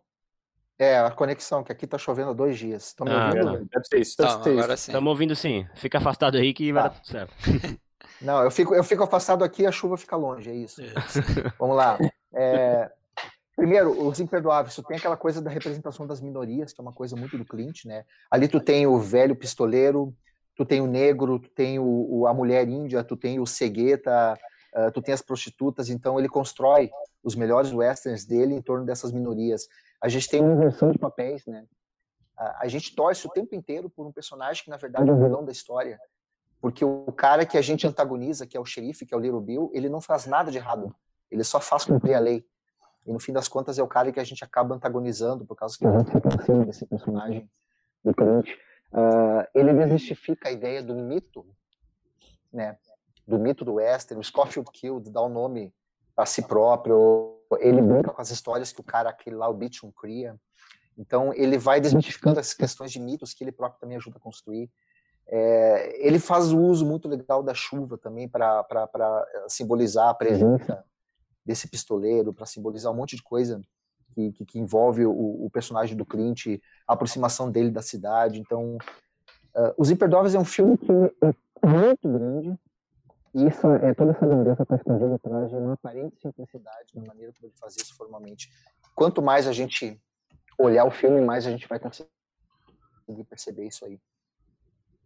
[0.79, 2.87] É, a conexão, que aqui tá chovendo há dois dias.
[2.87, 3.69] Estão me ah, ouvindo?
[3.69, 4.17] Deve ser isso.
[4.17, 4.91] Deve ser agora sim.
[4.91, 5.67] Estamos ouvindo sim.
[5.75, 6.89] Fica afastado aí que vai tá.
[6.89, 7.33] dar tudo certo.
[8.21, 10.81] Não, eu fico, eu fico afastado aqui e a chuva fica longe, é isso.
[11.59, 11.97] Vamos lá.
[12.33, 12.89] É,
[13.59, 17.13] Primeiro, os imperdoáveis, tu tem aquela coisa da representação das minorias, que é uma coisa
[17.17, 18.05] muito do Clint, né?
[18.31, 20.15] Ali tu tem o velho pistoleiro,
[20.55, 24.39] tu tem o negro, tu tem o, o a mulher índia, tu tem o cegueta,
[24.73, 26.89] uh, tu tem as prostitutas, então ele constrói
[27.21, 29.67] os melhores westerns dele em torno dessas minorias.
[30.01, 31.65] A gente tem uma inversão de papéis, né?
[32.37, 35.17] Uh, a gente torce o tempo inteiro por um personagem que na verdade é o
[35.17, 35.99] vilão da história,
[36.61, 39.41] porque o cara que a gente antagoniza, que é o xerife, que é o Little
[39.41, 40.95] Bill, ele não faz nada de errado,
[41.29, 42.45] ele só faz cumprir a lei.
[43.05, 45.77] E no fim das contas é o cara que a gente acaba antagonizando por causa
[45.77, 47.49] que a gente fica em desse personagem
[48.03, 48.49] do Clint.
[48.91, 51.45] Uh, ele desmistifica a ideia do mito,
[52.51, 52.77] né?
[53.27, 54.19] Do mito do western.
[54.19, 55.73] O Scofield Killed dá o um nome
[56.17, 57.38] a si próprio.
[57.59, 60.35] Ele brinca com as histórias que o cara, aquele lá, o Beecham, cria.
[60.97, 64.69] Então, ele vai desmistificando essas questões de mitos que ele próprio também ajuda a construir.
[65.27, 68.65] É, ele faz o uso muito legal da chuva também para
[69.47, 70.83] simbolizar a presença
[71.49, 73.59] desse pistoleiro para simbolizar um monte de coisa
[74.13, 76.45] que, que, que envolve o, o, personagem do Clint,
[76.87, 78.39] a aproximação dele da cidade.
[78.39, 78.77] Então,
[79.55, 82.55] uh, Os Imperdoáveis é um filme que é muito grande,
[83.33, 87.47] isso é toda essa lembrança está escondida atrás de uma aparente simplicidade na maneira como
[87.47, 88.49] ele fazia isso formalmente.
[88.95, 90.01] Quanto mais a gente
[90.57, 92.09] olhar o filme, mais a gente vai conseguir
[93.29, 93.99] perceber isso aí.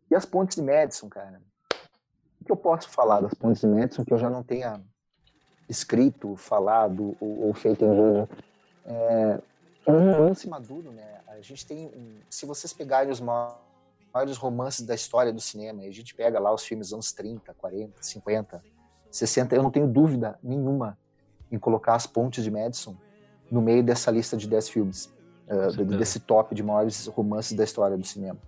[0.10, 1.42] E as pontes de Madison, cara?
[2.42, 4.82] O que eu posso falar das pontes de Madison que eu já não tenha
[5.70, 8.30] escrito, falado ou, ou feito em vídeo.
[8.86, 9.40] É,
[9.86, 11.22] é um romance maduro, né?
[11.28, 11.92] A gente tem,
[12.30, 13.73] se vocês pegarem os maiores
[14.38, 18.64] romances da história do cinema, a gente pega lá os filmes anos 30, 40, 50,
[19.10, 20.98] 60, eu não tenho dúvida nenhuma
[21.52, 22.96] em colocar As Pontes de Madison
[23.52, 25.14] no meio dessa lista de 10 filmes,
[25.48, 28.40] uh, desse top de maiores romances da história do cinema.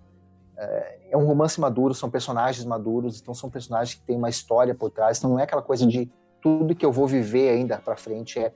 [0.56, 4.74] Uh, é um romance maduro, são personagens maduros, então são personagens que têm uma história
[4.74, 6.10] por trás, então não é aquela coisa de
[6.40, 8.52] tudo que eu vou viver ainda para frente é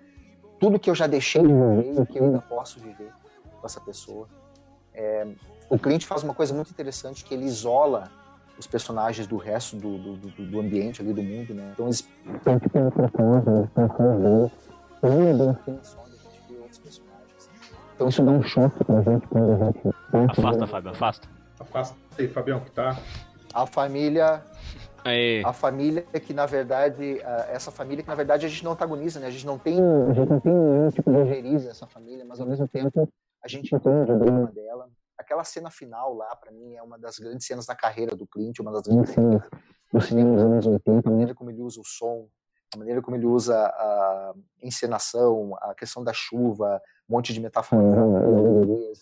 [0.61, 3.13] tudo que eu já deixei de viver e que eu ainda posso viver
[3.59, 4.29] com essa pessoa.
[4.93, 5.27] É,
[5.71, 8.11] o cliente faz uma coisa muito interessante que ele isola
[8.59, 11.71] os personagens do resto do, do, do, do ambiente ali do mundo, né?
[11.73, 12.07] Então eles
[12.37, 12.79] estão tipo
[17.95, 19.81] Então isso dá um choque pra gente quando a gente.
[20.31, 21.29] Afasta, Fábio, afasta.
[21.59, 22.99] Afasta aí, Fabião, que tá.
[23.55, 24.43] A família
[25.05, 25.43] Aê.
[25.45, 29.29] A família que, na verdade, essa família que, na verdade, a gente não antagoniza, né?
[29.29, 32.39] A gente não tem, a gente não tem nenhum tipo de ojeriza essa família, mas,
[32.39, 33.09] ao mesmo tempo,
[33.43, 34.91] a gente entende o drama dela.
[35.21, 38.59] Aquela cena final lá, para mim, é uma das grandes cenas da carreira do Clint,
[38.59, 39.43] uma das grandes cenas
[39.93, 42.29] do cinema dos anos 80, a maneira como ele usa o som,
[42.75, 47.85] a maneira como ele usa a encenação, a questão da chuva, um monte de metáforas,
[47.85, 48.93] uhum.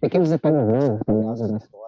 [0.00, 0.66] pequenos detalhes
[1.50, 1.80] na história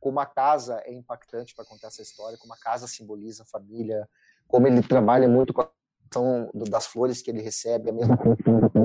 [0.00, 4.08] como a casa é impactante para contar essa história, como a casa simboliza a família,
[4.46, 5.70] como ele trabalha muito com a
[6.02, 8.38] questão das flores que ele recebe, a mesma coisa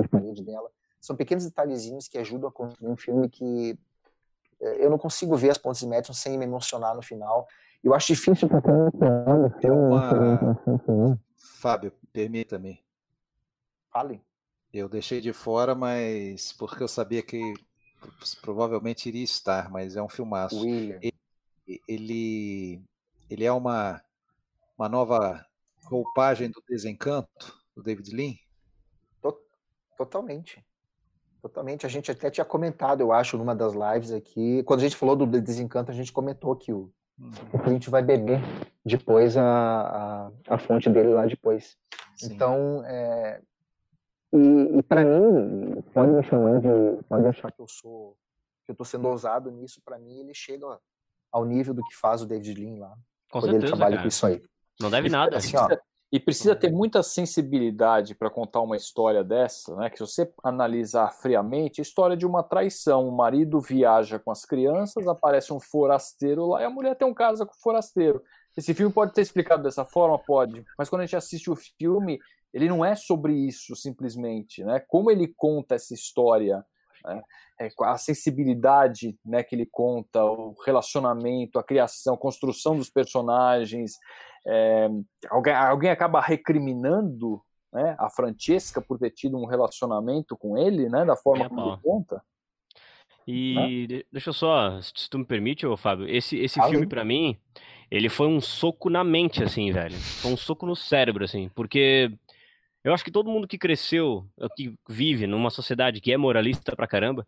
[0.09, 0.69] parede dela.
[0.99, 3.77] São pequenos detalhezinhos que ajudam a construir um filme que
[4.79, 7.47] eu não consigo ver as pontes de Madison sem me emocionar no final.
[7.83, 8.61] Eu acho difícil para
[9.59, 10.57] ter uma...
[11.59, 12.81] Fábio, permita-me.
[13.91, 14.21] Fale.
[14.73, 17.53] Eu deixei de fora, mas porque eu sabia que
[18.41, 20.65] provavelmente iria estar, mas é um filmaço.
[20.65, 21.13] Ele,
[21.87, 22.81] ele,
[23.29, 24.01] ele é uma,
[24.77, 25.45] uma nova
[25.85, 28.35] roupagem do desencanto do David Lean?
[29.97, 30.65] Totalmente.
[31.43, 31.85] Totalmente.
[31.85, 34.63] A gente até tinha comentado, eu acho, numa das lives aqui.
[34.63, 36.89] Quando a gente falou do desencanto, a gente comentou que o,
[37.19, 37.31] uhum.
[37.51, 38.39] o cliente vai beber
[38.85, 41.75] depois a, a, a, fonte dele lá depois.
[42.15, 42.33] Sim.
[42.33, 43.41] Então, é,
[44.31, 47.03] e, e para mim, pode me chamar de.
[47.09, 48.15] Pode achar que eu sou.
[48.63, 50.79] que eu tô sendo ousado nisso, para mim ele chega
[51.29, 52.95] ao nível do que faz o David Lean lá.
[53.29, 54.01] Com certeza, ele trabalha cara.
[54.01, 54.41] com isso aí.
[54.79, 55.35] Não deve nada.
[55.35, 55.67] Assim, ó,
[56.13, 59.89] E precisa ter muita sensibilidade para contar uma história dessa, né?
[59.89, 63.07] Que se você analisar friamente, a história de uma traição.
[63.07, 67.15] O marido viaja com as crianças, aparece um forasteiro lá e a mulher tem um
[67.15, 68.21] caso com o forasteiro.
[68.55, 70.63] Esse filme pode ter explicado dessa forma, pode.
[70.77, 72.19] Mas quando a gente assiste o filme,
[72.53, 74.79] ele não é sobre isso simplesmente, né?
[74.87, 76.63] Como ele conta essa história,
[77.03, 77.23] né?
[77.59, 83.97] é, a sensibilidade, né, que ele conta, o relacionamento, a criação, a construção dos personagens,
[84.45, 84.89] é,
[85.29, 87.41] alguém, alguém acaba recriminando
[87.71, 91.69] né, a Francesca por ter tido um relacionamento com ele, né, da forma é, como
[91.69, 92.21] ele conta.
[93.25, 94.01] E né?
[94.11, 97.37] deixa eu só, se tu me permite, ô Fábio, esse, esse filme para mim,
[97.89, 99.95] ele foi um soco na mente, assim, velho.
[99.95, 102.11] Foi um soco no cérebro, assim, porque
[102.83, 104.27] eu acho que todo mundo que cresceu,
[104.57, 107.25] que vive numa sociedade que é moralista pra caramba,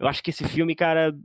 [0.00, 1.16] eu acho que esse filme, cara,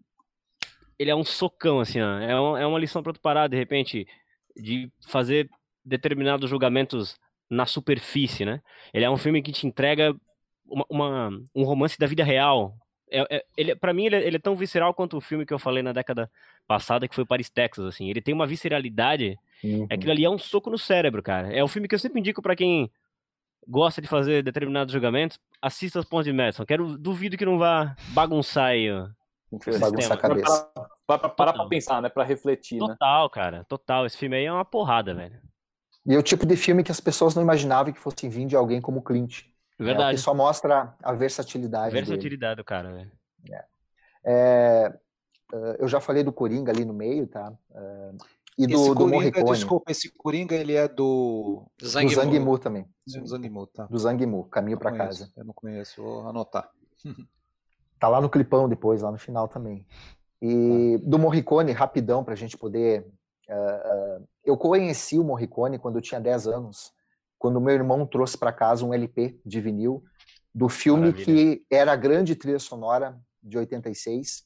[1.00, 2.20] ele é um socão, assim, ó.
[2.20, 4.08] É, é uma lição pra tu parar, de repente,
[4.56, 5.50] de fazer
[5.84, 7.18] determinados julgamentos
[7.50, 8.62] na superfície, né?
[8.94, 10.16] Ele é um filme que te entrega
[10.66, 12.76] uma, uma um romance da vida real.
[13.10, 15.54] É, é, ele, para mim, ele, é, ele, é tão visceral quanto o filme que
[15.54, 16.32] eu falei na década
[16.66, 18.10] passada, que foi Paris, Texas, assim.
[18.10, 19.38] Ele tem uma visceralidade.
[19.64, 19.86] Uhum.
[19.90, 21.54] Aquilo ali é um soco no cérebro, cara.
[21.54, 22.90] É o um filme que eu sempre indico para quem
[23.68, 26.66] gosta de fazer determinados julgamentos, assista os pontos de Madison.
[26.66, 29.08] Quero, duvido que não vá bagunçar aí, ó.
[29.80, 30.72] Bagunçar a cabeça.
[31.06, 32.10] Para parar pra pensar, né?
[32.10, 32.96] Pra refletir, total, né?
[32.96, 33.66] Total, cara.
[33.66, 34.06] Total.
[34.06, 35.42] Esse filme aí é uma porrada, velho.
[36.06, 38.56] E é o tipo de filme que as pessoas não imaginavam que fosse vir de
[38.56, 39.44] alguém como Clint.
[39.78, 40.14] Verdade.
[40.14, 41.94] É, que só mostra a versatilidade.
[41.94, 42.62] Versatilidade dele.
[42.62, 43.12] do cara, velho.
[43.50, 43.66] É.
[44.24, 45.00] É,
[45.54, 47.52] é, eu já falei do Coringa ali no meio, tá?
[47.74, 48.12] É,
[48.58, 49.52] e do, esse do Coringa, Morricone.
[49.52, 51.66] Desculpa, esse Coringa ele é do.
[51.78, 52.86] Do Zang, do Zang Mu também.
[53.08, 53.86] Do Zang Mu, tá.
[53.86, 55.32] Do Caminho para Casa.
[55.36, 56.70] Eu não conheço, vou anotar.
[58.02, 59.86] tá lá no clipão depois, lá no final também.
[60.42, 61.06] E tá.
[61.08, 63.06] do Morricone, rapidão, para a gente poder.
[63.48, 66.92] Uh, uh, eu conheci o Morricone quando eu tinha 10 anos,
[67.38, 70.04] quando meu irmão trouxe para casa um LP de vinil
[70.54, 71.26] do filme Maravilha.
[71.26, 74.46] que era a grande trilha sonora de 86.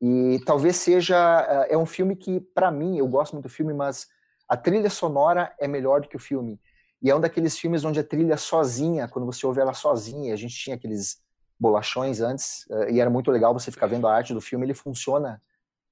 [0.00, 1.16] E talvez seja.
[1.16, 4.08] Uh, é um filme que, para mim, eu gosto muito do filme, mas
[4.48, 6.60] a trilha sonora é melhor do que o filme.
[7.00, 10.36] E é um daqueles filmes onde a trilha sozinha, quando você ouve ela sozinha, a
[10.36, 11.21] gente tinha aqueles
[11.62, 14.74] bolachões antes, uh, e era muito legal você ficar vendo a arte do filme, ele
[14.74, 15.40] funciona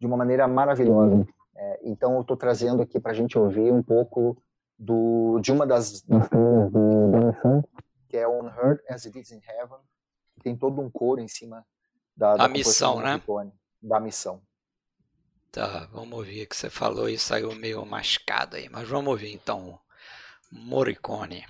[0.01, 1.25] de uma maneira maravilhosa.
[1.57, 4.43] É, então eu estou trazendo aqui para a gente ouvir um pouco
[4.77, 7.64] do, de uma das, das do
[8.09, 9.79] que é On Earth as It Is in Heaven,
[10.35, 11.64] que tem todo um coro em cima
[12.16, 13.23] da, da a missão, né?
[13.81, 14.43] da missão.
[15.53, 19.79] Tá, vamos ouvir que você falou e saiu meio mascado aí, mas vamos ouvir então
[20.51, 21.45] Morricone.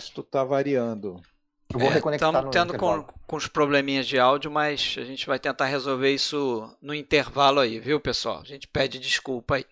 [0.00, 1.20] Resto tá variando.
[1.72, 5.26] Eu vou é, reconectar Estamos tendo com, com os probleminhas de áudio, mas a gente
[5.26, 8.40] vai tentar resolver isso no intervalo aí, viu, pessoal?
[8.40, 9.66] A gente pede desculpa aí.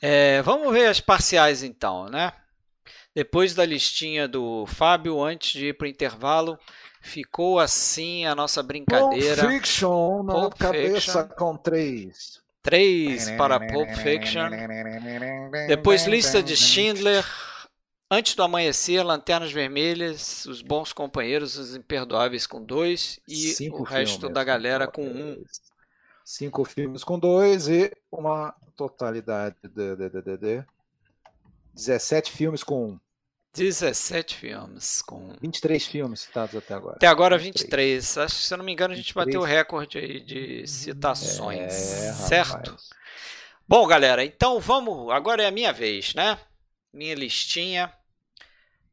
[0.00, 2.32] É, vamos ver as parciais então, né?
[3.14, 6.58] Depois da listinha do Fábio, antes de ir para o intervalo,
[7.00, 9.42] ficou assim a nossa brincadeira.
[9.42, 11.36] Pulp Fiction na Pulp cabeça Fiction.
[11.36, 12.40] com três.
[12.62, 14.48] Três para Pulp Fiction.
[15.68, 17.24] Depois lista de Schindler.
[18.14, 23.82] Antes do amanhecer, Lanternas Vermelhas, Os Bons Companheiros, Os Imperdoáveis com dois e Cinco o
[23.82, 25.42] resto da galera com um.
[26.24, 30.64] Cinco filmes com dois e uma totalidade de, de, de, de
[31.74, 33.00] 17 filmes com um.
[33.52, 36.94] 17 filmes com 23 filmes citados até agora.
[36.94, 37.64] Até agora 23.
[37.64, 38.18] 23.
[38.18, 39.26] Acho que se eu não me engano a gente 23.
[39.26, 42.70] bateu o recorde aí de citações, é, certo?
[42.70, 42.90] Rapaz.
[43.66, 46.38] Bom, galera, então vamos, agora é a minha vez, né?
[46.94, 47.92] minha listinha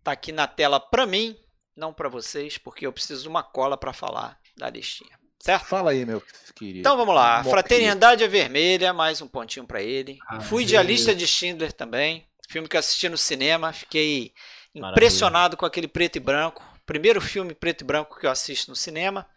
[0.04, 1.38] tá aqui na tela para mim,
[1.76, 5.20] não para vocês, porque eu preciso de uma cola para falar da listinha.
[5.40, 5.66] Certo?
[5.66, 6.22] Fala aí, meu
[6.56, 6.80] querido.
[6.80, 7.44] Então vamos lá.
[7.44, 10.20] Fraternidade é Vermelha, mais um pontinho para ele.
[10.28, 12.28] Ah, Fui de A Lista de Schindler também.
[12.48, 13.74] Filme que eu assisti no cinema.
[13.74, 14.34] Fiquei
[14.76, 14.92] Maravilha.
[14.92, 16.64] impressionado com aquele preto e branco.
[16.86, 19.28] Primeiro filme preto e branco que eu assisto no cinema.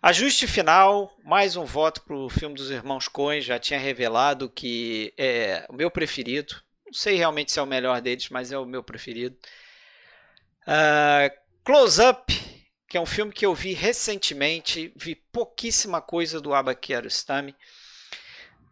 [0.00, 3.42] Ajuste final, mais um voto para o filme dos Irmãos Coen.
[3.42, 6.54] Já tinha revelado que é o meu preferido
[6.86, 9.36] Não sei realmente se é o melhor deles, mas é o meu preferido.
[10.66, 11.30] Uh,
[11.64, 12.32] Close Up,
[12.88, 17.54] que é um filme que eu vi recentemente, vi pouquíssima coisa do Abba Kiarostami.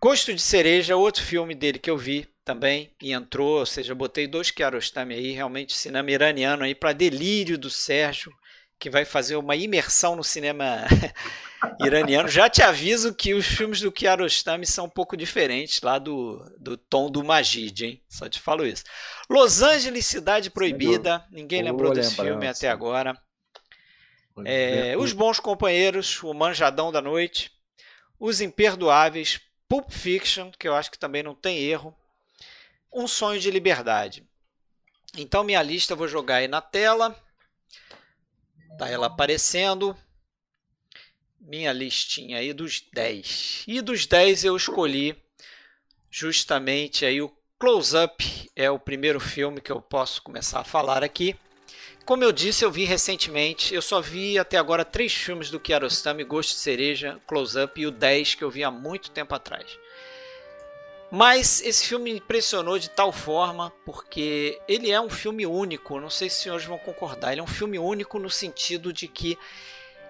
[0.01, 4.27] Gosto de Cereja, outro filme dele que eu vi também e entrou, ou seja, botei
[4.27, 8.33] dois Kiarostami aí, realmente cinema iraniano aí para delírio do Sérgio,
[8.79, 10.87] que vai fazer uma imersão no cinema
[11.81, 12.29] iraniano.
[12.29, 16.77] Já te aviso que os filmes do Kiarostami são um pouco diferentes lá do, do
[16.77, 18.03] tom do Majid, hein?
[18.09, 18.85] Só te falo isso.
[19.29, 21.25] Los Angeles, Cidade Proibida.
[21.31, 23.21] Ninguém Boa lembrou desse filme até agora.
[24.45, 27.51] É, os Bons Companheiros, O Manjadão da Noite.
[28.19, 29.41] Os Imperdoáveis.
[29.69, 31.95] Pulp Fiction, que eu acho que também não tem erro.
[32.93, 34.27] Um Sonho de Liberdade.
[35.17, 37.15] Então, minha lista eu vou jogar aí na tela.
[38.79, 39.97] Tá ela aparecendo.
[41.49, 43.65] Minha listinha aí dos 10.
[43.67, 45.17] E dos 10 eu escolhi
[46.11, 48.51] justamente aí o Close Up.
[48.55, 51.35] É o primeiro filme que eu posso começar a falar aqui.
[52.05, 53.75] Como eu disse, eu vi recentemente.
[53.75, 57.87] Eu só vi até agora três filmes do Kiarostami: Gosto de Cereja, Close Up e
[57.87, 59.79] o 10 que eu vi há muito tempo atrás.
[61.11, 65.99] Mas esse filme me impressionou de tal forma porque ele é um filme único.
[65.99, 67.33] Não sei se os senhores vão concordar.
[67.33, 69.39] Ele é um filme único no sentido de que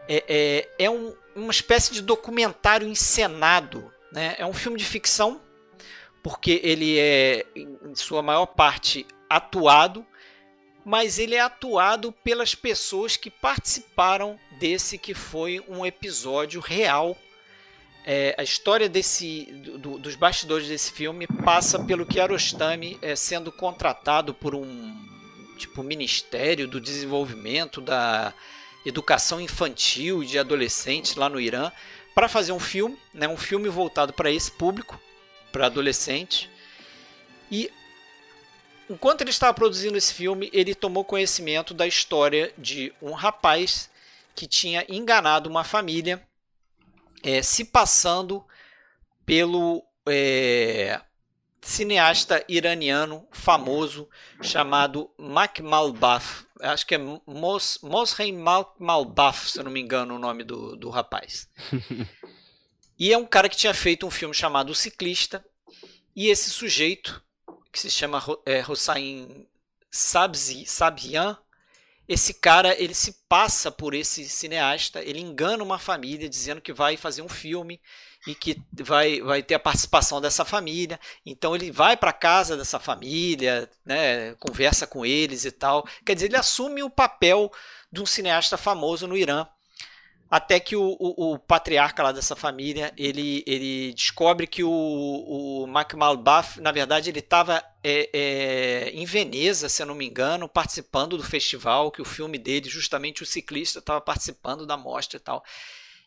[0.08, 3.92] é, é, é um, uma espécie de documentário encenado.
[4.12, 4.34] Né?
[4.38, 5.40] É um filme de ficção,
[6.22, 10.06] porque ele é, em sua maior parte, atuado,
[10.84, 17.16] mas ele é atuado pelas pessoas que participaram desse que foi um episódio real
[18.10, 19.44] é, a história desse,
[19.78, 24.96] do, dos bastidores desse filme passa pelo Kiarostami é, sendo contratado por um
[25.58, 28.32] tipo Ministério do Desenvolvimento da
[28.88, 31.70] Educação Infantil de Adolescentes lá no Irã
[32.14, 35.00] para fazer um filme, né, um filme voltado para esse público,
[35.52, 36.48] para adolescentes.
[37.50, 37.70] E
[38.88, 43.90] enquanto ele estava produzindo esse filme, ele tomou conhecimento da história de um rapaz
[44.34, 46.26] que tinha enganado uma família
[47.22, 48.44] é, se passando
[49.26, 51.00] pelo é,
[51.60, 54.08] cineasta iraniano famoso
[54.40, 56.47] chamado Makmalbaf.
[56.60, 58.36] Acho que é Mos, Mosheim
[58.78, 61.48] Malbaf, se eu não me engano o nome do, do rapaz.
[62.98, 65.44] e é um cara que tinha feito um filme chamado O Ciclista.
[66.14, 67.22] E esse sujeito,
[67.72, 69.46] que se chama é, Hossein
[69.90, 71.38] Sabzi, Sabian,
[72.08, 76.96] esse cara ele se passa por esse cineasta, ele engana uma família dizendo que vai
[76.96, 77.80] fazer um filme
[78.30, 80.98] e que vai, vai ter a participação dessa família.
[81.24, 85.86] Então ele vai para casa dessa família, né, conversa com eles e tal.
[86.04, 87.50] Quer dizer, ele assume o papel
[87.90, 89.46] de um cineasta famoso no Irã
[90.30, 95.66] até que o, o, o, patriarca lá dessa família ele, ele descobre que o, o
[95.96, 101.16] Malbaf, na verdade, ele estava é, é, em Veneza, se eu não me engano, participando
[101.16, 105.42] do festival, que o filme dele, justamente o ciclista, estava participando da mostra e tal.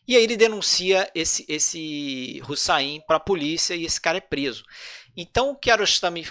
[0.06, 4.64] E aí ele denuncia esse, esse Hussain para a polícia e esse cara é preso.
[5.16, 6.26] Então o Kiarostami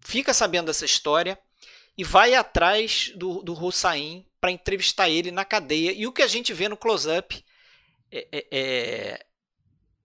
[0.00, 1.38] fica sabendo dessa história
[1.98, 5.92] e vai atrás do, do Hussain para entrevistar ele na cadeia.
[5.92, 7.44] E o que a gente vê no close-up
[8.12, 9.26] é, é, é,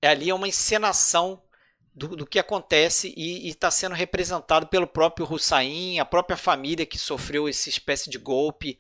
[0.02, 1.44] é, ali é uma encenação
[1.94, 6.98] do, do que acontece e está sendo representado pelo próprio Hussain, a própria família que
[6.98, 8.80] sofreu essa espécie de golpe.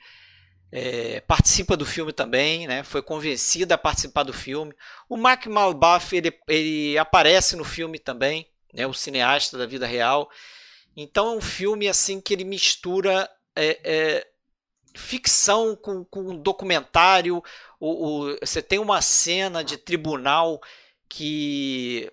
[0.71, 2.81] É, participa do filme também, né?
[2.81, 4.73] foi convencida a participar do filme.
[5.09, 8.87] O Mark Malbaf ele, ele aparece no filme também, né?
[8.87, 10.29] o cineasta da vida real.
[10.95, 14.27] Então é um filme assim que ele mistura é, é,
[14.95, 17.43] ficção com, com documentário.
[17.79, 20.61] O, o, você tem uma cena de tribunal
[21.09, 22.11] que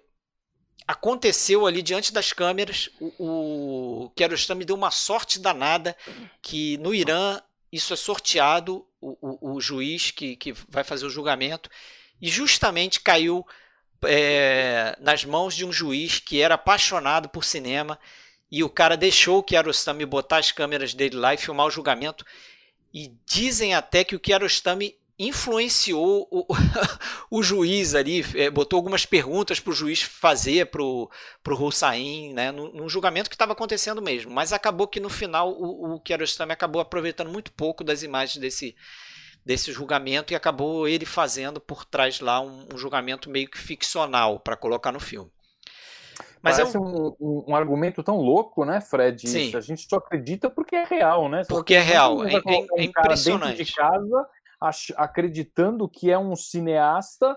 [0.86, 2.90] aconteceu ali diante das câmeras.
[3.00, 5.96] O, o Kiarostami deu uma sorte danada
[6.40, 7.40] que no Irã
[7.72, 11.70] isso é sorteado, o, o, o juiz que, que vai fazer o julgamento,
[12.20, 13.46] e justamente caiu
[14.04, 17.98] é, nas mãos de um juiz que era apaixonado por cinema
[18.50, 22.24] e o cara deixou o Kiarostami botar as câmeras dele lá e filmar o julgamento.
[22.92, 26.46] E dizem até que o Kiarostami influenciou o,
[27.30, 31.10] o juiz ali, é, botou algumas perguntas para o juiz fazer para o
[31.48, 34.30] Hussain, né, num, num julgamento que estava acontecendo mesmo.
[34.30, 38.76] Mas acabou que no final o, o Kiarostami acabou aproveitando muito pouco das imagens desse,
[39.44, 44.38] desse julgamento e acabou ele fazendo por trás lá um, um julgamento meio que ficcional
[44.38, 45.30] para colocar no filme.
[46.40, 47.16] Mas Parece é um...
[47.20, 47.56] Um, um...
[47.56, 49.28] argumento tão louco, né, Fred?
[49.28, 49.56] Sim.
[49.56, 51.42] A gente só acredita porque é real, né?
[51.48, 52.24] Porque é real.
[52.24, 53.64] É, é, é impressionante.
[53.64, 54.26] de casa
[54.96, 57.36] acreditando que é um cineasta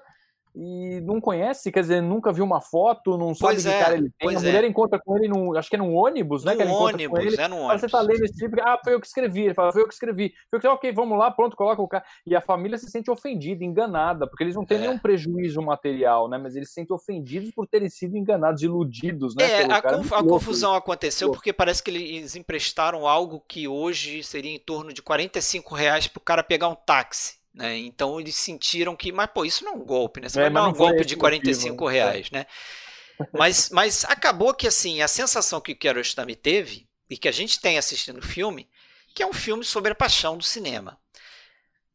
[0.56, 3.96] e não conhece, quer dizer, nunca viu uma foto, não sabe pois que é, cara
[3.98, 4.30] ele tem.
[4.36, 4.68] A mulher é.
[4.68, 6.52] encontra com ele, num, acho que é num ônibus, né?
[6.52, 7.36] No que ele ônibus, com ele.
[7.42, 7.82] é no Fala, ônibus.
[7.82, 8.62] Você tá lendo esse livro?
[8.64, 9.42] Ah, foi eu que escrevi.
[9.46, 10.34] Ele fala, foi eu que escrevi.
[10.50, 12.04] Foi eu que, ok, vamos lá, pronto, coloca o cara.
[12.26, 14.82] E a família se sente ofendida, enganada, porque eles não têm É.
[14.82, 16.38] nenhum prejuízo material, né?
[16.38, 19.50] Mas eles se sentem ofendidos por terem sido enganados, iludidos, né?
[19.50, 21.38] É, a, conf- a confusão aconteceu Louco.
[21.40, 26.20] porque parece que eles emprestaram algo que hoje seria em torno de 45 reais pro
[26.20, 27.41] cara pegar um táxi.
[27.54, 27.78] Né?
[27.80, 30.30] Então eles sentiram que, mas pô, isso não é um golpe, né?
[30.30, 32.16] Você É, vai dar um golpe de o 45 motivo, né?
[32.16, 32.46] reais, né?
[33.34, 37.60] Mas, mas acabou que assim, a sensação que o Kiarostami teve, e que a gente
[37.62, 38.70] tem assistindo o filme,
[39.16, 41.01] que é um filme sobre a paixão do cinema.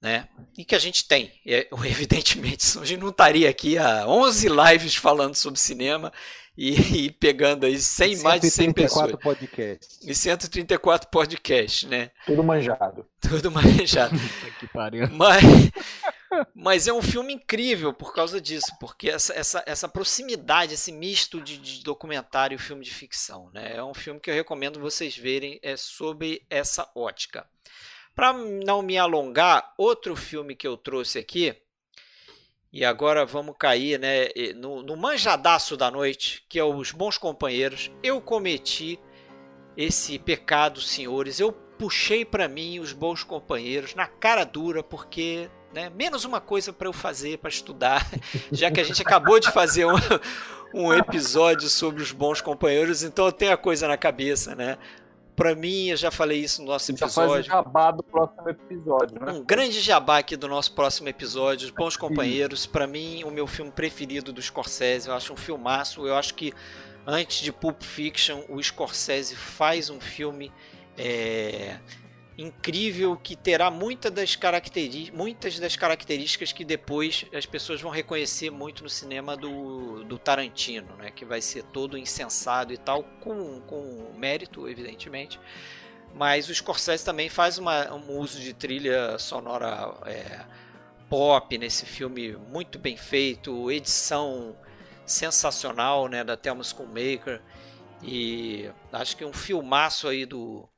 [0.01, 0.29] Né?
[0.57, 5.35] E que a gente tem, é, evidentemente, gente não estaria aqui há 11 lives falando
[5.35, 6.13] sobre cinema
[6.57, 6.73] e,
[7.07, 9.11] e pegando aí 100, mais de 100 pessoas.
[9.11, 9.99] 134 podcasts.
[10.03, 12.11] E 134 podcasts, né?
[12.25, 13.07] Tudo manjado.
[13.21, 14.17] Tudo manjado.
[14.59, 15.09] Que pariu.
[15.11, 15.43] Mas,
[16.55, 21.41] mas é um filme incrível por causa disso, porque essa, essa, essa proximidade, esse misto
[21.41, 23.51] de, de documentário e filme de ficção.
[23.53, 23.77] Né?
[23.77, 27.47] É um filme que eu recomendo vocês verem é sobre essa ótica.
[28.17, 31.55] Para não me alongar, outro filme que eu trouxe aqui,
[32.73, 37.91] e agora vamos cair né, no, no manjadaço da noite, que é Os Bons Companheiros.
[38.03, 38.99] Eu cometi
[39.77, 41.39] esse pecado, senhores.
[41.39, 46.73] Eu puxei para mim os bons companheiros na cara dura, porque né, menos uma coisa
[46.73, 48.07] para eu fazer, para estudar,
[48.51, 49.95] já que a gente acabou de fazer um,
[50.73, 54.79] um episódio sobre os bons companheiros, então eu tenho a coisa na cabeça, né?
[55.37, 57.45] Para mim, eu já falei isso no nosso Já faz o episódio.
[57.45, 59.33] jabá do próximo episódio, né?
[59.33, 62.65] Um grande jabá aqui do nosso próximo episódio, Bons Companheiros.
[62.65, 65.09] Para mim, o meu filme preferido do Scorsese.
[65.09, 66.07] Eu acho um filmaço.
[66.07, 66.55] Eu acho que
[67.07, 70.51] antes de Pulp Fiction, o Scorsese faz um filme
[70.97, 71.77] é,
[72.39, 74.39] incrível que terá muita das
[75.13, 80.95] muitas das características que depois as pessoas vão reconhecer muito no cinema do, do Tarantino,
[80.97, 81.11] né?
[81.11, 85.41] que vai ser todo insensado e tal, com, com mérito, evidentemente.
[86.15, 90.45] Mas o Scorsese também faz uma, um uso de trilha sonora é,
[91.09, 94.57] pop nesse filme muito bem feito, edição
[95.07, 97.41] sensacional né, da Thelma Schoonmaker
[98.03, 100.69] e acho que um filmaço aí do,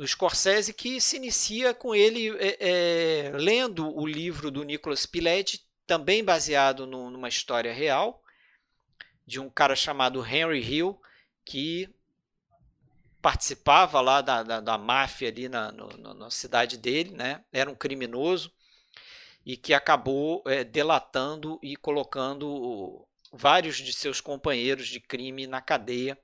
[0.00, 5.60] do Scorsese que se inicia com ele é, é, lendo o livro do Nicholas Pileggi,
[5.86, 8.24] também baseado no, numa história real
[9.26, 10.98] de um cara chamado Henry Hill
[11.44, 11.86] que
[13.20, 17.44] participava lá da, da, da máfia ali na, no, na cidade dele, né?
[17.52, 18.50] Era um criminoso
[19.44, 26.18] e que acabou é, delatando e colocando vários de seus companheiros de crime na cadeia.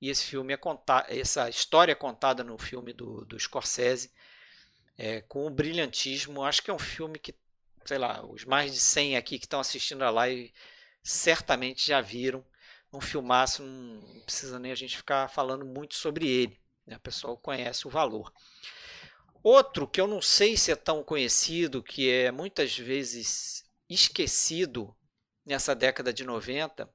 [0.00, 4.12] E esse filme é contar, essa história é contada no filme do, do Scorsese
[4.96, 6.44] é, com um brilhantismo.
[6.44, 7.34] Acho que é um filme que,
[7.84, 10.52] sei lá, os mais de 100 aqui que estão assistindo a live
[11.02, 12.44] certamente já viram
[12.92, 16.58] um filmaço, não precisa nem a gente ficar falando muito sobre ele.
[16.86, 16.96] Né?
[16.96, 18.32] O pessoal conhece o valor.
[19.42, 24.94] Outro que eu não sei se é tão conhecido, que é muitas vezes esquecido
[25.44, 26.88] nessa década de 90,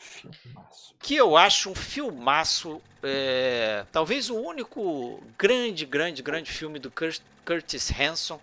[0.00, 0.94] filmaço.
[0.98, 6.92] que eu acho um filmaço, é, talvez o único grande, grande, grande filme do
[7.44, 8.40] Curtis Hanson.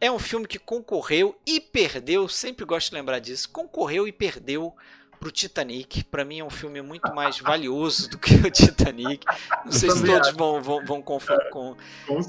[0.00, 4.74] É um filme que concorreu e perdeu, sempre gosto de lembrar disso, concorreu e perdeu
[5.20, 6.02] pro Titanic.
[6.04, 9.26] Para mim é um filme muito mais valioso do que o Titanic.
[9.64, 11.18] Não sei se todos vão, vão, vão com,
[11.52, 11.76] com,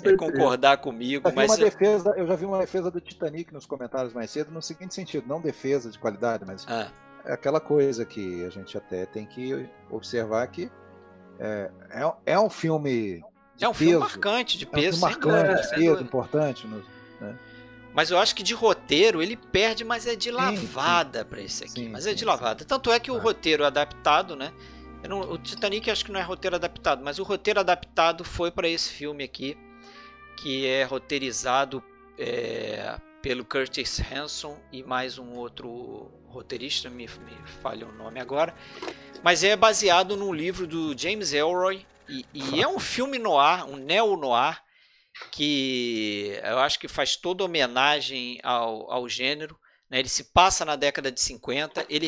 [0.04, 1.28] é, concordar comigo.
[1.28, 4.52] Eu, mas uma defesa, eu já vi uma defesa do Titanic nos comentários mais cedo,
[4.52, 6.92] no seguinte sentido, não defesa de qualidade, mas ah.
[7.26, 10.72] É aquela coisa que a gente até tem que observar que
[11.40, 13.24] é, é, é um filme
[13.60, 14.96] é um peso, filme marcante, de peso.
[14.96, 16.68] É um marcante, dúvida, peso, importante.
[16.68, 17.38] Né?
[17.94, 21.74] Mas eu acho que de roteiro ele perde, mas é de lavada para esse aqui.
[21.74, 22.64] Sim, mas é de sim, lavada.
[22.66, 24.52] Tanto é que o roteiro adaptado, né?
[25.08, 28.68] Não, o Titanic acho que não é roteiro adaptado, mas o roteiro adaptado foi para
[28.68, 29.58] esse filme aqui,
[30.38, 31.84] que é roteirizado
[32.18, 38.56] é, pelo Curtis Hanson e mais um outro roteirista, me, me falha o nome agora.
[39.24, 43.76] Mas é baseado num livro do James Elroy e, e é um filme noir, um
[43.76, 44.62] neo-noir
[45.32, 49.60] que eu acho que faz toda homenagem ao, ao gênero.
[49.90, 50.00] Né?
[50.00, 52.08] Ele se passa na década de 50, ele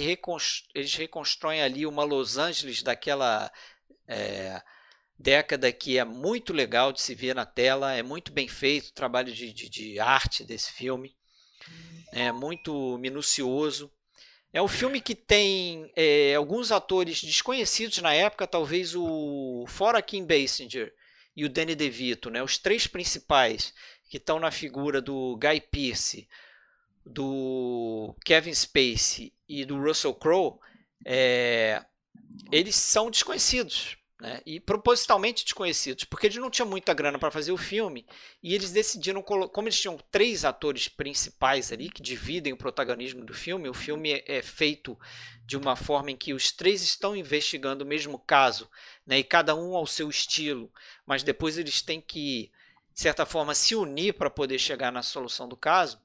[0.74, 3.52] eles reconstroem ali uma Los Angeles daquela
[4.08, 4.62] é,
[5.18, 8.94] década que é muito legal de se ver na tela, é muito bem feito o
[8.94, 11.16] trabalho de, de, de arte desse filme,
[12.12, 13.92] é muito minucioso.
[14.52, 20.26] É um filme que tem é, alguns atores desconhecidos na época, talvez o fora Kim
[20.26, 20.94] Basinger,
[21.36, 22.44] e o Danny DeVito, né?
[22.44, 23.74] os três principais
[24.10, 26.28] que estão na figura do Guy Pearce,
[27.06, 30.60] do Kevin Spacey e do Russell Crowe,
[31.06, 31.84] é,
[32.52, 33.98] eles são desconhecidos.
[34.24, 34.40] Né?
[34.46, 38.06] E propositalmente desconhecidos, porque eles não tinham muita grana para fazer o filme
[38.42, 43.34] e eles decidiram, como eles tinham três atores principais ali que dividem o protagonismo do
[43.34, 44.98] filme, o filme é, é feito
[45.46, 48.70] de uma forma em que os três estão investigando o mesmo caso,
[49.06, 49.20] né?
[49.20, 50.72] e cada um ao seu estilo,
[51.06, 52.50] mas depois eles têm que,
[52.94, 56.00] de certa forma, se unir para poder chegar na solução do caso.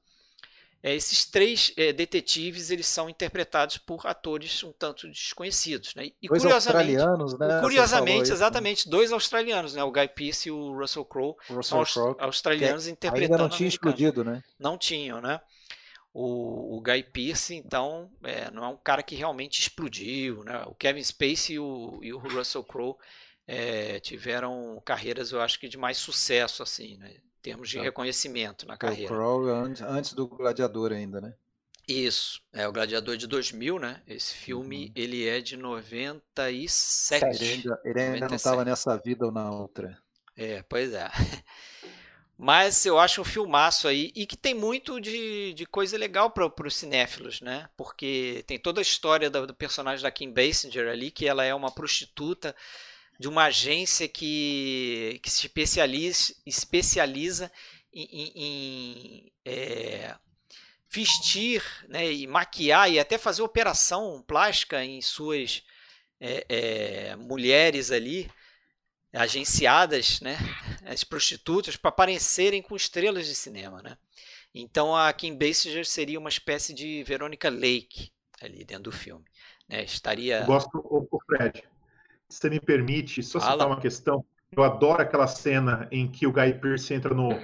[0.81, 6.05] É, esses três é, detetives eles são interpretados por atores um tanto desconhecidos, né?
[6.21, 7.59] E dois curiosamente, australianos, né?
[7.61, 9.83] Curiosamente, exatamente, dois australianos, né?
[9.83, 13.33] O Guy Pearce e o Russell Crowe são Crowe, australianos interpretando.
[13.33, 14.41] Ainda não tinha explodido, né?
[14.57, 15.41] Não tinham, né?
[16.13, 20.63] O, o Guy Pearce, então, é, não é um cara que realmente explodiu, né?
[20.65, 22.95] O Kevin Spacey e o, e o Russell Crowe
[23.45, 27.15] é, tiveram carreiras, eu acho que de mais sucesso, assim, né?
[27.41, 27.83] Termos de tá.
[27.83, 29.11] reconhecimento na carreira.
[29.11, 31.33] O Crow antes, antes do Gladiador ainda, né?
[31.87, 34.01] Isso, é o Gladiador de 2000, né?
[34.07, 34.91] Esse filme uhum.
[34.95, 37.25] ele é de 97.
[37.25, 39.97] Ele ainda, ele ainda não estava nessa vida ou na outra.
[40.37, 41.09] É, pois é.
[42.37, 46.67] Mas eu acho um filmaço aí e que tem muito de, de coisa legal para
[46.67, 47.67] os cinéfilos, né?
[47.75, 51.53] Porque tem toda a história do, do personagem da Kim Basinger ali, que ela é
[51.53, 52.55] uma prostituta
[53.19, 57.51] de uma agência que, que se especializa, especializa
[57.93, 60.15] em, em, é,
[60.89, 65.63] vestir né, e maquiar e até fazer operação plástica em suas
[66.17, 68.31] é, é, mulheres ali
[69.11, 70.37] agenciadas, né,
[70.85, 73.81] as prostitutas, para parecerem com estrelas de cinema.
[73.81, 73.97] Né?
[74.53, 79.25] Então a Kim Basinger seria uma espécie de Veronica Lake ali dentro do filme.
[79.67, 79.83] Né?
[79.83, 80.39] Estaria.
[80.39, 81.63] Eu gosto, o Fred,
[82.29, 83.51] você me permite, só Fala.
[83.53, 84.23] citar uma questão.
[84.55, 87.39] Eu adoro aquela cena em que o Guy Pearce entra no,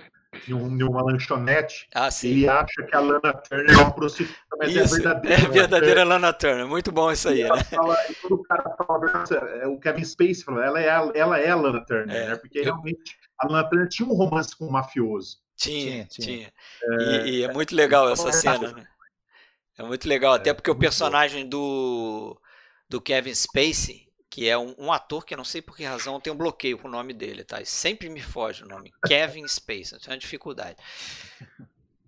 [0.47, 4.95] em uma lanchonete ah, e acha que a Lana Turner é uma prostituta, mas isso,
[4.95, 5.41] é verdadeira.
[5.41, 7.43] É verdadeira é, Lana Turner, muito bom isso aí.
[7.43, 7.63] Né?
[7.63, 9.27] Fala, e quando o cara fala,
[9.61, 12.35] é o Kevin Spacey falou, ela é, ela é a Lana Turner, é, né?
[12.35, 12.63] porque eu...
[12.63, 15.37] realmente a Lana Turner tinha um romance com um mafioso.
[15.55, 16.27] Tinha, tinha.
[16.27, 16.53] tinha.
[16.83, 18.85] É, e, e, é muito legal essa cena, né?
[19.77, 22.39] É muito legal, até porque o personagem do,
[22.89, 24.04] do Kevin Spacey,
[24.35, 26.77] que é um, um, ator que eu não sei por que razão tem um bloqueio
[26.77, 27.63] com o nome dele, tá?
[27.63, 28.91] sempre me foge o nome.
[29.07, 30.75] Kevin Spacey, tem uma dificuldade.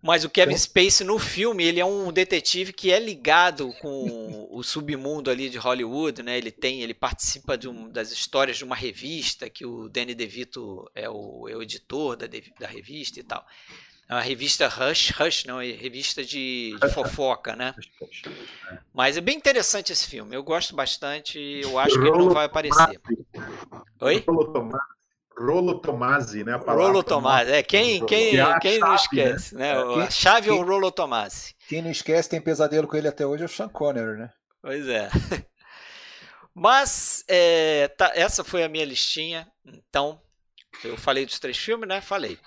[0.04, 4.62] Mas o Kevin Spacey no filme, ele é um detetive que é ligado com o
[4.62, 6.38] submundo ali de Hollywood, né?
[6.38, 11.10] Ele tem, ele participa um, das histórias de uma revista que o Danny DeVito é
[11.10, 12.28] o, é o editor da,
[12.60, 13.48] da revista e tal
[14.10, 17.76] a revista Rush, Rush não, é revista de, de fofoca, né?
[18.94, 22.46] Mas é bem interessante esse filme, eu gosto bastante, eu acho que ele não vai
[22.46, 23.02] aparecer.
[24.02, 24.24] Oi?
[25.38, 26.56] Rolo Tomasi, né?
[26.56, 28.96] Rolo Tomasi, é quem, quem, é quem não né?
[28.96, 29.74] esquece, né?
[29.74, 30.04] né?
[30.04, 31.54] A chave é o Rolo Tomasi.
[31.68, 34.32] Quem não esquece tem pesadelo com ele até hoje é o Sean Connery, né?
[34.62, 35.10] Pois é.
[36.56, 39.48] Mas é, tá, essa foi a minha listinha.
[39.64, 40.20] Então,
[40.84, 42.02] eu falei dos três filmes, né?
[42.02, 42.40] Falei.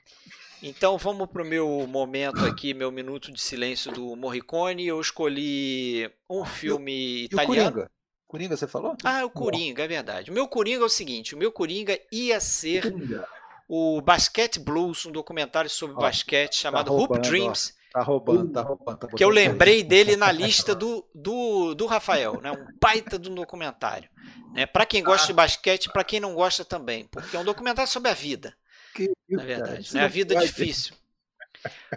[0.63, 4.87] Então vamos para o meu momento aqui, meu minuto de silêncio do Morricone.
[4.87, 7.55] Eu escolhi um filme e, italiano.
[7.55, 7.91] E o Coringa?
[8.27, 8.97] Coringa você falou?
[9.03, 10.31] Ah, o Coringa, é verdade.
[10.31, 13.27] O meu Coringa é o seguinte: o meu Coringa ia ser Coringa.
[13.69, 17.75] o Basket Blues, um documentário sobre ó, basquete tá chamado roubando, Hoop Dreams.
[17.95, 18.99] Ó, tá roubando, tá roubando.
[18.99, 22.53] Tá que eu lembrei dele na lista do, do, do Rafael, né?
[22.53, 24.11] Um baita do documentário.
[24.53, 24.67] Né?
[24.67, 25.27] Para quem gosta ah.
[25.29, 28.55] de basquete, para quem não gosta também, porque é um documentário sobre a vida.
[28.95, 29.95] Que isso, na verdade.
[29.95, 30.05] Né?
[30.05, 30.95] A vida é difícil.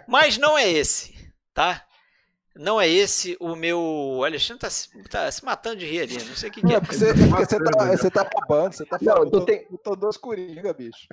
[0.06, 1.14] Mas não é esse,
[1.52, 1.84] tá?
[2.56, 3.80] Não é esse o meu.
[3.80, 4.68] O Alexandre tá,
[5.10, 6.14] tá se matando de rir ali.
[6.24, 6.80] Não sei o que, não, que é.
[6.80, 9.16] Porque você, porque você, tá, você tá roubando, você tá falando.
[9.16, 9.66] Não, eu tô, tem...
[9.82, 11.08] tô dois coringa, bicho.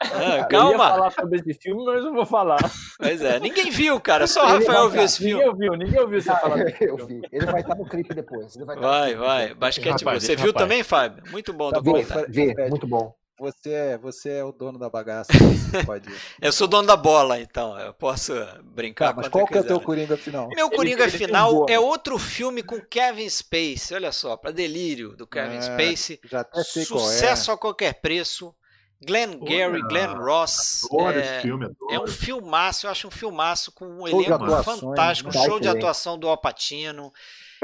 [0.00, 0.68] Ah, calma.
[0.68, 2.58] Eu ia falar sobre esse filme, mas não vou falar.
[2.98, 4.26] Pois é, ninguém viu, cara.
[4.26, 5.34] Só o Rafael viu esse filme.
[5.34, 6.82] Ninguém ouviu, ninguém ouviu você ah, falar.
[6.82, 7.20] Eu vi.
[7.30, 8.56] Ele vai estar no clipe depois.
[8.56, 9.14] vai, vai.
[9.14, 9.54] vai.
[9.54, 10.02] Basquete.
[10.02, 10.64] Rapaz, você viu rapaz.
[10.64, 11.22] também, Fábio?
[11.30, 11.70] Muito bom.
[11.70, 11.80] Tá,
[12.28, 13.14] vi, muito bom.
[13.40, 15.32] Você é, você é o dono da bagaça.
[15.86, 16.06] pode...
[16.42, 17.78] eu sou dono da bola, então.
[17.80, 19.08] Eu posso brincar.
[19.08, 20.46] Tá, mas qual que é o teu Coringa final?
[20.50, 23.96] Meu Coringa ele, final ele é outro filme com Kevin Spacey.
[23.96, 26.20] Olha só, para delírio do Kevin é, Spacey.
[26.22, 27.56] Já até sei Sucesso qual é.
[27.56, 28.54] a qualquer preço.
[29.02, 30.86] Glenn Gary, Glenn Ross.
[31.14, 35.68] É, filme, é, um filmaço, eu acho um filmaço com um elenco fantástico, show de
[35.68, 37.10] atuação do Alpatino.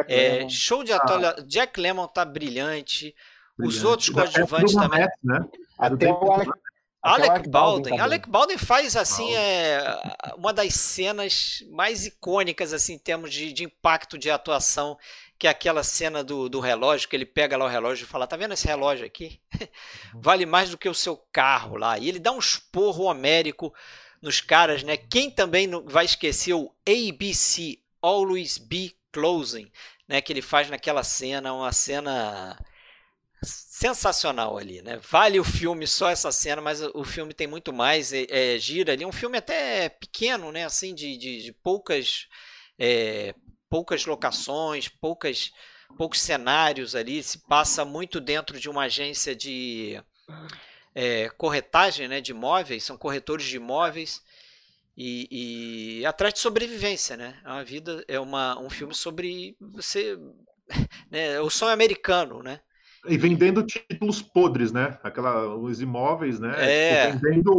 [0.08, 1.34] É, show de atuação.
[1.36, 1.42] Ah.
[1.42, 3.14] Jack Lemmon tá brilhante.
[3.58, 3.76] Brilhante.
[3.78, 5.06] Os outros coadjuvantes também.
[5.22, 5.44] né?
[5.78, 7.98] Até o Alec, Alec Baldwin.
[7.98, 9.80] Alec Baldwin faz assim é,
[10.36, 14.98] uma das cenas mais icônicas assim em termos de, de impacto de atuação,
[15.38, 18.26] que é aquela cena do, do relógio que ele pega lá o relógio e fala:
[18.26, 19.40] "Tá vendo esse relógio aqui?
[20.14, 21.96] vale mais do que o seu carro lá".
[21.98, 23.72] E ele dá um esporro homérico
[24.20, 24.96] nos caras, né?
[24.96, 29.70] Quem também vai esquecer o ABC, Always Be Closing,
[30.08, 30.20] né?
[30.20, 32.58] Que ele faz naquela cena, uma cena
[33.76, 34.98] sensacional ali, né?
[35.10, 38.94] Vale o filme só essa cena, mas o filme tem muito mais, é, é gira
[38.94, 40.64] ali, um filme até pequeno, né?
[40.64, 42.26] Assim, de, de, de poucas,
[42.78, 43.34] é,
[43.68, 45.50] poucas locações, poucas,
[45.94, 50.02] poucos cenários ali, se passa muito dentro de uma agência de
[50.94, 52.22] é, corretagem, né?
[52.22, 54.22] De imóveis, são corretores de imóveis.
[54.96, 57.38] E, e, atrás de sobrevivência, né?
[57.44, 60.16] É uma vida, é uma, um filme sobre você,
[61.12, 61.38] né?
[61.42, 62.62] O sonho americano, né?
[63.08, 64.98] E vendendo títulos podres, né?
[65.02, 66.54] Aquela, os imóveis, né?
[66.56, 67.06] É.
[67.12, 67.52] Tipo, vendendo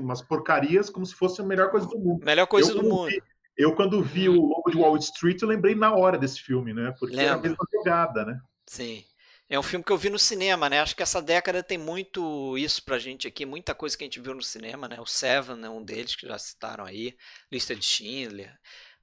[0.00, 2.24] umas porcarias como se fosse a melhor coisa do mundo.
[2.24, 3.08] Melhor coisa eu, do mundo.
[3.08, 3.22] Vi,
[3.56, 6.94] eu, quando vi o Lobo de Wall Street, eu lembrei na hora desse filme, né?
[6.98, 7.32] Porque Lembra.
[7.32, 8.40] é a mesma pegada, né?
[8.66, 9.04] Sim.
[9.48, 10.80] É um filme que eu vi no cinema, né?
[10.80, 14.18] Acho que essa década tem muito isso pra gente aqui, muita coisa que a gente
[14.18, 14.98] viu no cinema, né?
[14.98, 17.14] O Seven é um deles que já citaram aí,
[17.50, 18.50] Lista de Schindler,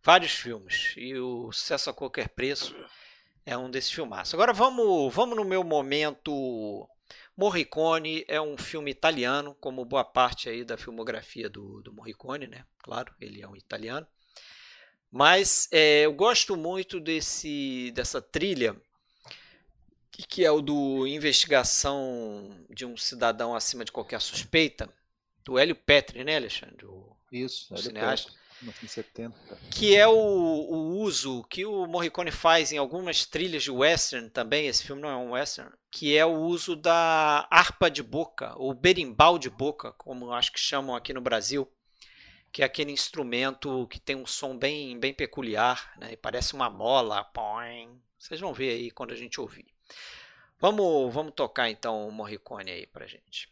[0.02, 0.96] vários filmes.
[0.98, 2.76] E o Sucesso a Qualquer Preço
[3.50, 4.36] é um desses filmaços.
[4.36, 6.88] Agora vamos, vamos no meu momento.
[7.36, 12.64] Morricone é um filme italiano, como boa parte aí da filmografia do, do Morricone, né?
[12.84, 14.06] Claro, ele é um italiano.
[15.12, 18.80] Mas é, eu gosto muito desse, dessa trilha,
[20.12, 24.94] que é o do Investigação de um Cidadão Acima de Qualquer Suspeita,
[25.44, 26.86] do Hélio Petri, né, Alexandre?
[26.86, 28.30] O, Isso, o cineasta.
[28.30, 28.39] Petri.
[28.62, 29.58] 1970.
[29.72, 34.68] Que é o, o, uso que o Morricone faz em algumas trilhas de western também,
[34.68, 38.74] esse filme não é um western, que é o uso da harpa de boca, ou
[38.74, 41.70] berimbau de boca, como acho que chamam aqui no Brasil,
[42.52, 46.14] que é aquele instrumento que tem um som bem, bem peculiar, né?
[46.14, 47.24] E parece uma mola.
[47.24, 48.02] Poing.
[48.18, 49.68] Vocês vão ver aí quando a gente ouvir.
[50.60, 53.50] Vamos, vamos tocar então o Morricone aí pra gente.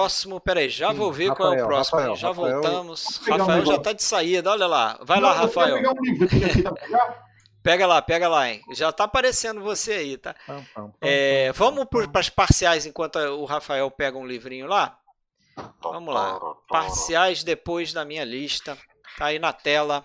[0.00, 1.98] Próximo, peraí, já Sim, vou ver Rafael, qual é o próximo.
[1.98, 3.20] Rafael, já Rafael, voltamos.
[3.28, 4.98] Rafael já tá de saída, olha lá.
[5.02, 5.76] Vai Não, lá, Rafael.
[7.62, 8.62] Pega lá, pega lá, hein?
[8.72, 10.34] Já tá aparecendo você aí, tá?
[10.98, 14.98] É, vamos para as parciais enquanto o Rafael pega um livrinho lá?
[15.82, 16.40] Vamos lá.
[16.66, 18.78] Parciais depois da minha lista.
[19.18, 20.02] Tá aí na tela.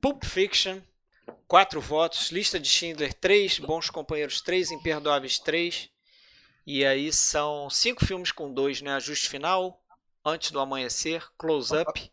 [0.00, 0.80] Pulp Fiction,
[1.46, 2.32] quatro votos.
[2.32, 3.60] Lista de Schindler, três.
[3.60, 4.72] Bons Companheiros, três.
[4.72, 5.88] Imperdoáveis, três.
[6.66, 8.94] E aí são cinco filmes com dois, né?
[8.94, 9.82] Ajuste Final,
[10.24, 12.12] Antes do Amanhecer, Close Up,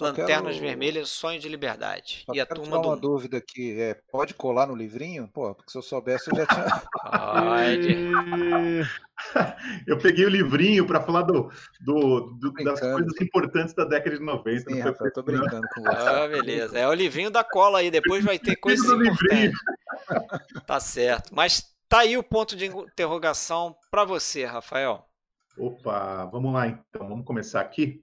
[0.00, 0.66] Lanternas quero...
[0.66, 2.22] Vermelhas, Sonho de Liberdade.
[2.26, 2.88] Só e a turma do.
[2.88, 5.28] uma dúvida aqui, é, pode colar no livrinho?
[5.32, 6.82] Pô, porque se eu soubesse eu já tinha.
[7.06, 7.96] Pode.
[9.86, 11.50] eu peguei o livrinho para falar do,
[11.80, 14.70] do, do das coisas importantes da década de 90.
[14.70, 16.08] Sim, Rafael, eu tô brincando com você.
[16.08, 16.78] Ah, beleza.
[16.78, 19.58] É o livrinho da cola aí, depois vai ter coisas importantes.
[20.66, 21.34] Tá certo.
[21.34, 25.06] Mas Tá aí o ponto de interrogação para você, Rafael.
[25.56, 28.02] Opa, vamos lá então, vamos começar aqui.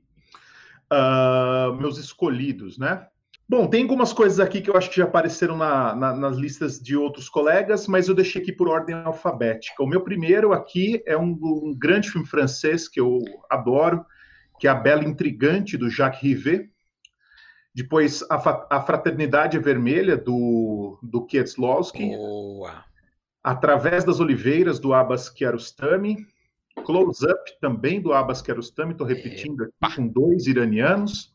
[0.91, 3.07] Uh, meus escolhidos, né?
[3.47, 6.79] Bom, tem algumas coisas aqui que eu acho que já apareceram na, na, nas listas
[6.79, 9.83] de outros colegas, mas eu deixei aqui por ordem alfabética.
[9.83, 13.19] O meu primeiro aqui é um, um grande filme francês que eu
[13.49, 14.05] adoro,
[14.59, 16.71] que é A Bela Intrigante, do Jacques Rivet.
[17.75, 22.07] Depois, A, a Fraternidade Vermelha, do, do Kieslowski.
[22.15, 22.92] Boa!
[23.43, 26.25] Através das Oliveiras, do Abbas Kiarostami.
[26.85, 31.33] Close Up, também do Abbas Kiarostami, estou repetindo aqui, com dois iranianos.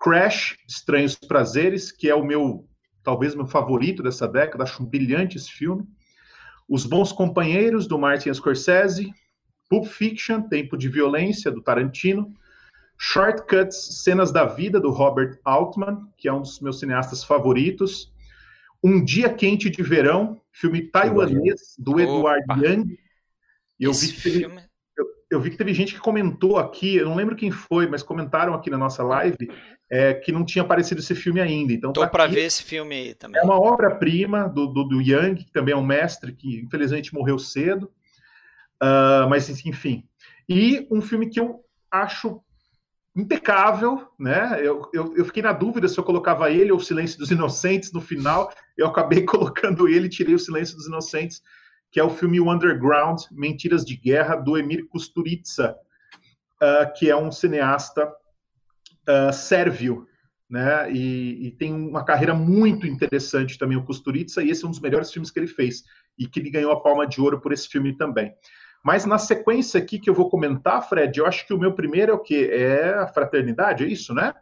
[0.00, 2.66] Crash, Estranhos Prazeres, que é o meu,
[3.02, 5.86] talvez meu favorito dessa década, acho um brilhante esse filme.
[6.68, 9.12] Os Bons Companheiros, do Martin Scorsese.
[9.68, 12.32] Pulp Fiction, Tempo de Violência, do Tarantino.
[12.96, 18.12] Shortcuts, Cenas da Vida, do Robert Altman, que é um dos meus cineastas favoritos.
[18.82, 22.96] Um Dia Quente de Verão, filme taiwanês do Edward Young.
[23.78, 24.62] E eu vi, que teve, filme...
[24.96, 28.02] eu, eu, vi que teve gente que comentou aqui, eu não lembro quem foi, mas
[28.02, 29.50] comentaram aqui na nossa live
[29.90, 31.72] é, que não tinha aparecido esse filme ainda.
[31.72, 33.40] Então, Tô tá para ver esse filme aí também.
[33.40, 37.38] É uma obra-prima do, do, do, Young, que também é um mestre que infelizmente morreu
[37.38, 37.90] cedo.
[38.82, 40.04] Uh, mas enfim.
[40.48, 41.60] E um filme que eu
[41.90, 42.40] acho
[43.16, 44.58] impecável, né?
[44.60, 47.92] Eu, eu, eu, fiquei na dúvida se eu colocava ele ou o Silêncio dos Inocentes
[47.92, 48.52] no final.
[48.80, 51.42] Eu acabei colocando ele, tirei o Silêncio dos Inocentes,
[51.90, 55.76] que é o filme Underground, Mentiras de Guerra, do Emir Kusturica,
[56.62, 60.06] uh, que é um cineasta uh, sérvio,
[60.48, 60.90] né?
[60.90, 64.80] E, e, tem uma carreira muito interessante também o Kusturica, e esse é um dos
[64.80, 65.84] melhores filmes que ele fez,
[66.18, 68.32] e que ele ganhou a Palma de Ouro por esse filme também.
[68.82, 72.12] Mas na sequência aqui que eu vou comentar, Fred, eu acho que o meu primeiro
[72.12, 72.48] é o quê?
[72.50, 74.34] É a fraternidade, é isso, né?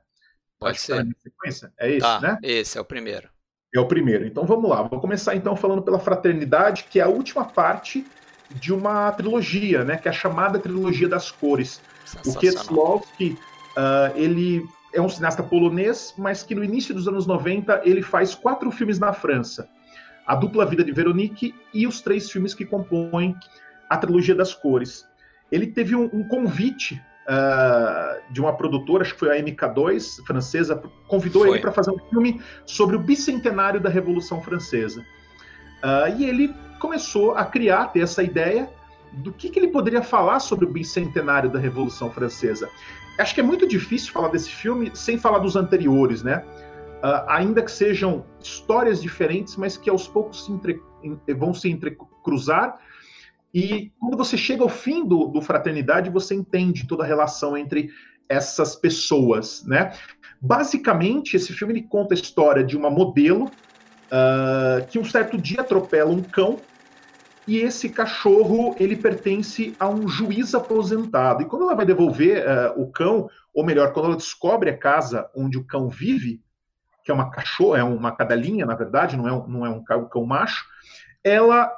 [0.59, 1.06] Pode acho ser.
[1.19, 1.73] sequência.
[1.78, 2.39] É esse, tá, né?
[2.43, 3.28] Esse é o primeiro.
[3.74, 4.27] É o primeiro.
[4.27, 4.82] Então vamos lá.
[4.82, 8.07] Vou começar então falando pela fraternidade, que é a última parte
[8.51, 9.97] de uma trilogia, né?
[9.97, 11.81] Que é a chamada trilogia das cores.
[12.27, 13.39] O Kieslowski,
[13.77, 14.65] uh, ele
[14.95, 18.99] é um cineasta polonês, mas que no início dos anos 90 ele faz quatro filmes
[18.99, 19.69] na França.
[20.27, 23.36] A Dupla Vida de Veronique e os três filmes que compõem
[23.89, 25.07] a trilogia das cores.
[25.51, 30.83] Ele teve um, um convite uh, de uma produtora, acho que foi a MK2, francesa,
[31.07, 31.53] convidou foi.
[31.53, 35.01] ele para fazer um filme sobre o bicentenário da Revolução Francesa.
[35.83, 38.71] Uh, e ele começou a criar, ter essa ideia
[39.13, 42.69] do que, que ele poderia falar sobre o bicentenário da Revolução Francesa.
[43.19, 46.45] Acho que é muito difícil falar desse filme sem falar dos anteriores, né?
[46.99, 50.81] Uh, ainda que sejam histórias diferentes, mas que aos poucos se entre,
[51.37, 52.79] vão se entrecruzar
[53.53, 57.91] e quando você chega ao fim do, do Fraternidade, você entende toda a relação entre
[58.29, 59.93] essas pessoas, né?
[60.41, 65.62] Basicamente, esse filme ele conta a história de uma modelo uh, que um certo dia
[65.62, 66.61] atropela um cão
[67.47, 71.43] e esse cachorro ele pertence a um juiz aposentado.
[71.43, 75.29] E quando ela vai devolver uh, o cão, ou melhor, quando ela descobre a casa
[75.35, 76.43] onde o cão vive,
[77.03, 79.83] que é uma cachorra, é uma cadelinha, na verdade, não é um, não é um
[79.83, 80.66] cão macho,
[81.25, 81.73] ela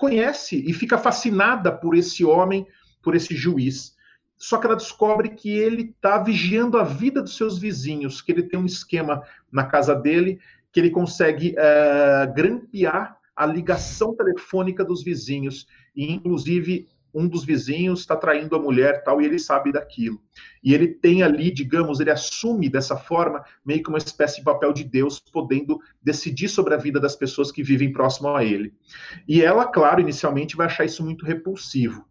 [0.00, 2.66] conhece e fica fascinada por esse homem,
[3.02, 3.94] por esse juiz.
[4.38, 8.44] Só que ela descobre que ele está vigiando a vida dos seus vizinhos, que ele
[8.44, 9.22] tem um esquema
[9.52, 10.40] na casa dele,
[10.72, 18.00] que ele consegue uh, grampear a ligação telefônica dos vizinhos e, inclusive, um dos vizinhos
[18.00, 20.20] está traindo a mulher tal, e ele sabe daquilo.
[20.62, 24.72] E ele tem ali, digamos, ele assume dessa forma meio que uma espécie de papel
[24.72, 28.74] de Deus, podendo decidir sobre a vida das pessoas que vivem próximo a ele.
[29.26, 32.04] E ela, claro, inicialmente vai achar isso muito repulsivo.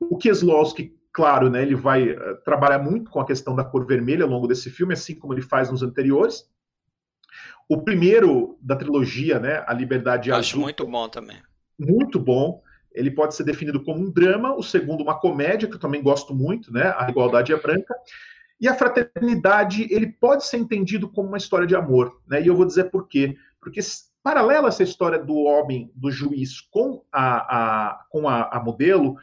[0.00, 4.24] O Kieslowski, claro, né, ele vai uh, trabalhar muito com a questão da cor vermelha
[4.24, 6.44] ao longo desse filme, assim como ele faz nos anteriores.
[7.68, 11.38] O primeiro da trilogia, né, A Liberdade Acho Azul, muito bom também.
[11.78, 12.62] Muito bom
[12.96, 16.34] ele pode ser definido como um drama, o segundo uma comédia, que eu também gosto
[16.34, 16.94] muito, né?
[16.96, 17.94] A Igualdade é Branca.
[18.58, 22.40] E a fraternidade, ele pode ser entendido como uma história de amor, né?
[22.42, 23.36] E eu vou dizer por quê.
[23.60, 23.80] Porque
[24.22, 29.16] paralela essa história do homem, do juiz, com a, a com a, a, modelo,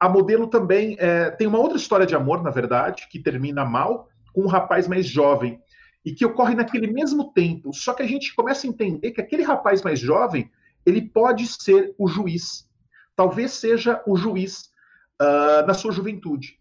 [0.00, 4.08] a modelo também é, tem uma outra história de amor, na verdade, que termina mal,
[4.32, 5.60] com um rapaz mais jovem,
[6.02, 7.74] e que ocorre naquele mesmo tempo.
[7.74, 10.50] Só que a gente começa a entender que aquele rapaz mais jovem,
[10.86, 12.67] ele pode ser o juiz
[13.18, 14.70] talvez seja o juiz
[15.20, 16.56] uh, na sua juventude.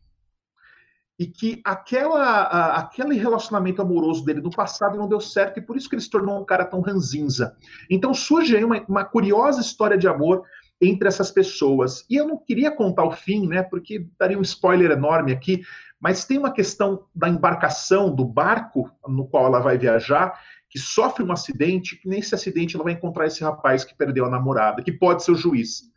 [1.20, 5.78] E que aquela, uh, aquele relacionamento amoroso dele no passado não deu certo, e por
[5.78, 7.56] isso que ele se tornou um cara tão ranzinza.
[7.88, 10.44] Então surge aí uma, uma curiosa história de amor
[10.82, 12.04] entre essas pessoas.
[12.10, 13.62] E eu não queria contar o fim, né?
[13.62, 15.62] Porque daria um spoiler enorme aqui,
[16.00, 21.24] mas tem uma questão da embarcação, do barco no qual ela vai viajar, que sofre
[21.24, 24.92] um acidente, que nesse acidente ela vai encontrar esse rapaz que perdeu a namorada, que
[24.92, 25.96] pode ser o juiz.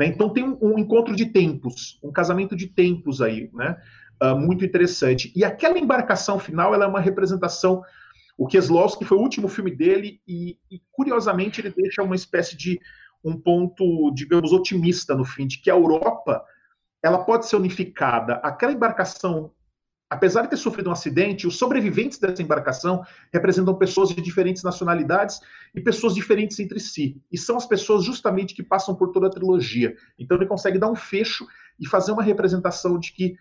[0.00, 0.06] Né?
[0.06, 3.76] Então tem um, um, encontro de tempos, um casamento de tempos aí, né?
[4.22, 5.30] Uh, muito interessante.
[5.36, 7.82] E aquela embarcação final, ela é uma representação.
[8.38, 12.80] O Kieslowski foi o último filme dele e, e, curiosamente, ele deixa uma espécie de
[13.22, 16.42] um ponto, digamos, otimista no fim, de que a Europa
[17.02, 18.36] ela pode ser unificada.
[18.36, 19.52] Aquela embarcação
[20.10, 25.40] Apesar de ter sofrido um acidente, os sobreviventes dessa embarcação representam pessoas de diferentes nacionalidades
[25.72, 27.22] e pessoas diferentes entre si.
[27.30, 29.96] E são as pessoas justamente que passam por toda a trilogia.
[30.18, 31.46] Então ele consegue dar um fecho
[31.78, 33.36] e fazer uma representação de que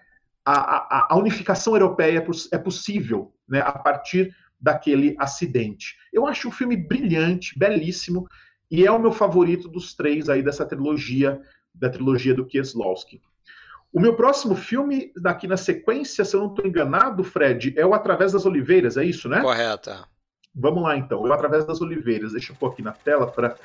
[0.45, 5.97] a, a, a unificação europeia é, é possível né, a partir daquele acidente.
[6.13, 8.27] Eu acho um filme brilhante, belíssimo,
[8.69, 11.41] e é o meu favorito dos três aí dessa trilogia,
[11.73, 13.21] da trilogia do Kieslowski.
[13.91, 17.93] O meu próximo filme, daqui na sequência, se eu não estou enganado, Fred, é o
[17.93, 19.41] Através das Oliveiras, é isso, né?
[19.41, 19.91] Correto.
[20.53, 21.21] Vamos lá, então.
[21.21, 22.33] O Através das Oliveiras.
[22.33, 23.55] Deixa eu pôr aqui na tela para.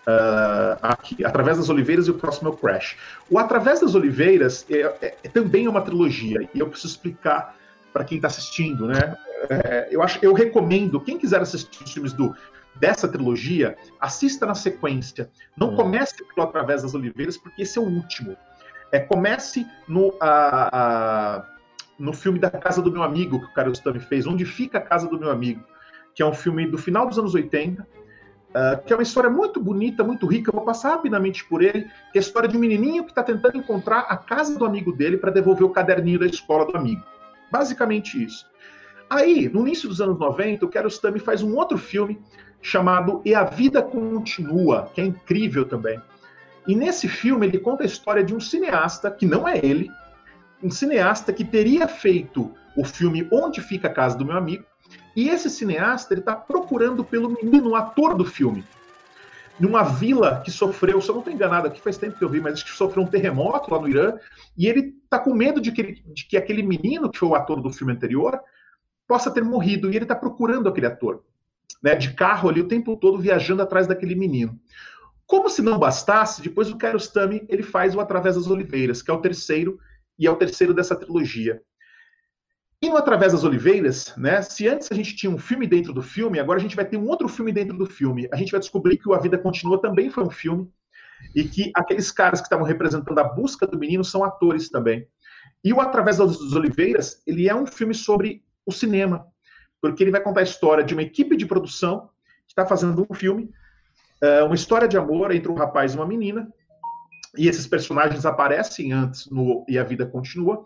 [0.00, 2.96] Uh, aqui, Através das Oliveiras e o próximo é o Crash.
[3.30, 7.56] O Através das Oliveiras é, é, é também é uma trilogia, e eu preciso explicar
[7.92, 9.16] para quem está assistindo, né?
[9.48, 12.34] É, eu, acho, eu recomendo, quem quiser assistir os filmes do,
[12.76, 15.30] dessa trilogia, assista na sequência.
[15.56, 15.76] Não hum.
[15.76, 18.36] comece pelo Através das Oliveiras, porque esse é o último.
[18.92, 21.46] É, comece no, a, a,
[21.98, 25.08] no filme da Casa do Meu Amigo, que o Kiarostami fez, Onde Fica a Casa
[25.08, 25.64] do Meu Amigo,
[26.14, 27.86] que é um filme do final dos anos 80, uh,
[28.52, 30.50] ah, que é uma história muito bonita, muito rica.
[30.50, 33.22] Eu vou passar rapidamente por ele, que é a história de um menininho que está
[33.22, 37.02] tentando encontrar a casa do amigo dele para devolver o caderninho da escola do amigo.
[37.50, 38.50] Basicamente isso.
[39.08, 42.20] Aí, no início dos anos 90, o Kiarostami faz um outro filme
[42.62, 46.00] chamado E a Vida Continua, que é incrível também.
[46.70, 49.90] E nesse filme ele conta a história de um cineasta, que não é ele,
[50.62, 54.64] um cineasta que teria feito o filme Onde Fica a Casa do Meu Amigo,
[55.16, 58.64] e esse cineasta ele está procurando pelo menino, o ator do filme,
[59.58, 62.40] numa vila que sofreu, se eu não estou enganado aqui, faz tempo que eu vi,
[62.40, 64.16] mas que sofreu um terremoto lá no Irã,
[64.56, 67.60] e ele está com medo de que, de que aquele menino, que foi o ator
[67.60, 68.38] do filme anterior,
[69.08, 71.24] possa ter morrido, e ele está procurando aquele ator,
[71.82, 74.56] né, de carro ali o tempo todo viajando atrás daquele menino.
[75.30, 79.14] Como se não bastasse, depois o Kiarostami ele faz o Através das Oliveiras, que é
[79.14, 79.78] o terceiro
[80.18, 81.62] e é o terceiro dessa trilogia.
[82.82, 86.02] E no Através das Oliveiras, né, se antes a gente tinha um filme dentro do
[86.02, 88.28] filme, agora a gente vai ter um outro filme dentro do filme.
[88.32, 90.68] A gente vai descobrir que o A Vida Continua também foi um filme
[91.32, 95.06] e que aqueles caras que estavam representando a busca do menino são atores também.
[95.62, 99.28] E o Através das Oliveiras, ele é um filme sobre o cinema,
[99.80, 102.10] porque ele vai contar a história de uma equipe de produção
[102.48, 103.48] que está fazendo um filme,
[104.22, 106.48] é, uma história de amor entre um rapaz e uma menina,
[107.36, 110.64] e esses personagens aparecem antes no E a Vida Continua,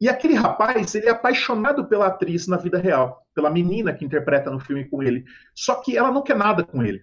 [0.00, 4.50] e aquele rapaz, ele é apaixonado pela atriz na vida real, pela menina que interpreta
[4.50, 7.02] no filme com ele, só que ela não quer nada com ele.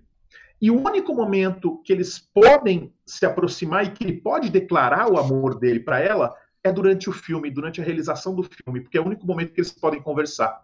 [0.62, 5.18] E o único momento que eles podem se aproximar e que ele pode declarar o
[5.18, 9.02] amor dele para ela é durante o filme, durante a realização do filme, porque é
[9.02, 10.64] o único momento que eles podem conversar.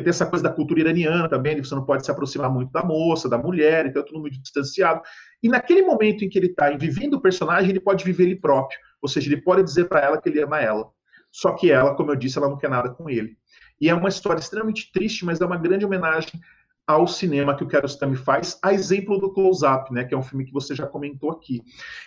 [0.00, 2.82] Porque tem essa coisa da cultura iraniana também, você não pode se aproximar muito da
[2.82, 5.02] moça, da mulher, então é tudo muito distanciado.
[5.42, 8.78] E naquele momento em que ele está vivendo o personagem, ele pode viver ele próprio.
[9.02, 10.88] Ou seja, ele pode dizer para ela que ele ama ela.
[11.30, 13.36] Só que ela, como eu disse, ela não quer nada com ele.
[13.80, 16.40] E é uma história extremamente triste, mas é uma grande homenagem
[16.86, 20.22] ao cinema que o Kiarostami faz, a exemplo do Close Up, né, que é um
[20.22, 21.62] filme que você já comentou aqui.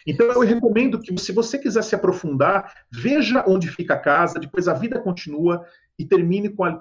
[0.05, 4.67] Então eu recomendo que, se você quiser se aprofundar, veja onde fica a casa, depois
[4.67, 5.63] a vida continua
[5.97, 6.73] e termine com, a,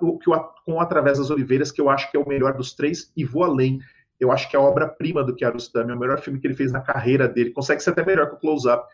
[0.65, 3.45] com Através das Oliveiras, que eu acho que é o melhor dos três, e vou
[3.45, 3.81] além.
[4.19, 6.73] Eu acho que é a obra-prima do Kiarostami, é o melhor filme que ele fez
[6.73, 7.51] na carreira dele.
[7.51, 8.85] Consegue ser até melhor que o Close Up.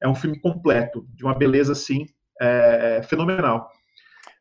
[0.00, 2.06] É um filme completo, de uma beleza assim
[2.40, 3.70] é, fenomenal.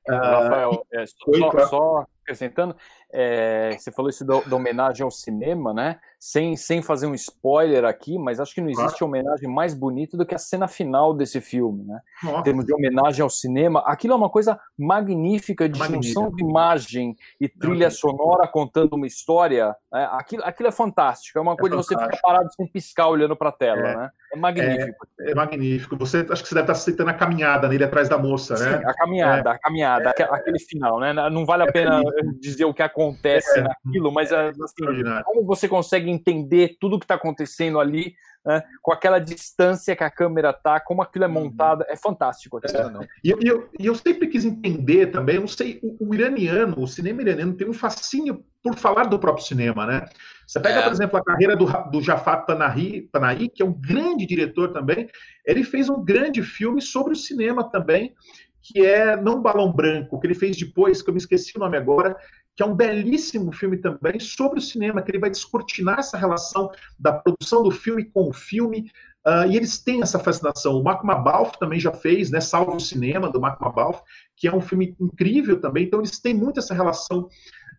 [0.07, 2.75] Rafael, ah, é, só, só, acrescentando,
[3.11, 5.99] é, você falou isso da, da, homenagem ao cinema, né?
[6.19, 9.05] Sem, sem fazer um spoiler aqui, mas acho que não existe claro.
[9.05, 11.99] homenagem mais bonita do que a cena final desse filme, né?
[12.21, 12.39] Nossa.
[12.39, 16.19] Em termos de homenagem ao cinema, aquilo é uma coisa magnífica de Magnífica.
[16.19, 19.75] junção de imagem e trilha sonora contando uma história.
[19.91, 20.09] Né?
[20.11, 23.35] Aquilo, aquilo é fantástico, é uma é coisa de você ficar parado sem piscar olhando
[23.35, 23.95] para a tela, é.
[23.95, 24.09] né?
[24.31, 25.07] É magnífico.
[25.19, 25.97] É, é, magnífico.
[25.97, 28.77] Você acho que você deve estar citando a caminhada nele atrás da moça, né?
[28.77, 29.53] Sim, a caminhada, é.
[29.53, 31.13] a caminhada, aquele final, né?
[31.13, 32.01] Não vale a é pena
[32.39, 37.15] dizer o que acontece naquilo, mas assim, como você consegue entender tudo o que está
[37.15, 38.13] acontecendo ali,
[38.45, 41.33] né, com aquela distância que a câmera tá, como aquilo é uhum.
[41.33, 42.59] montado, é fantástico.
[42.59, 43.07] É.
[43.23, 46.87] E, eu, e eu sempre quis entender também, eu não sei, o, o, iraniano, o
[46.87, 50.05] cinema iraniano tem um fascínio por falar do próprio cinema, né?
[50.47, 50.83] Você pega, é.
[50.83, 55.07] por exemplo, a carreira do, do Jafar Panahi, Panahi, que é um grande diretor também,
[55.45, 58.13] ele fez um grande filme sobre o cinema também,
[58.61, 61.77] que é Não Balão Branco, que ele fez depois, que eu me esqueci o nome
[61.77, 62.15] agora,
[62.59, 66.69] que é um belíssimo filme também sobre o cinema, que ele vai descortinar essa relação
[66.99, 68.91] da produção do filme com o filme,
[69.25, 70.77] uh, e eles têm essa fascinação.
[70.77, 74.01] O Mark Mabalf também já fez, né, Salve o Cinema, do Mark Mabalf,
[74.35, 77.29] que é um filme incrível também, então eles têm muito essa relação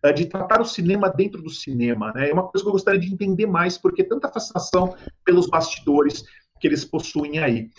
[0.03, 2.99] uh, de tratar o cinema dentro do cinema, né, é uma coisa que eu gostaria
[2.99, 6.23] de entender mais, porque tanta fascinação pelos bastidores
[6.59, 7.69] que eles possuem aí.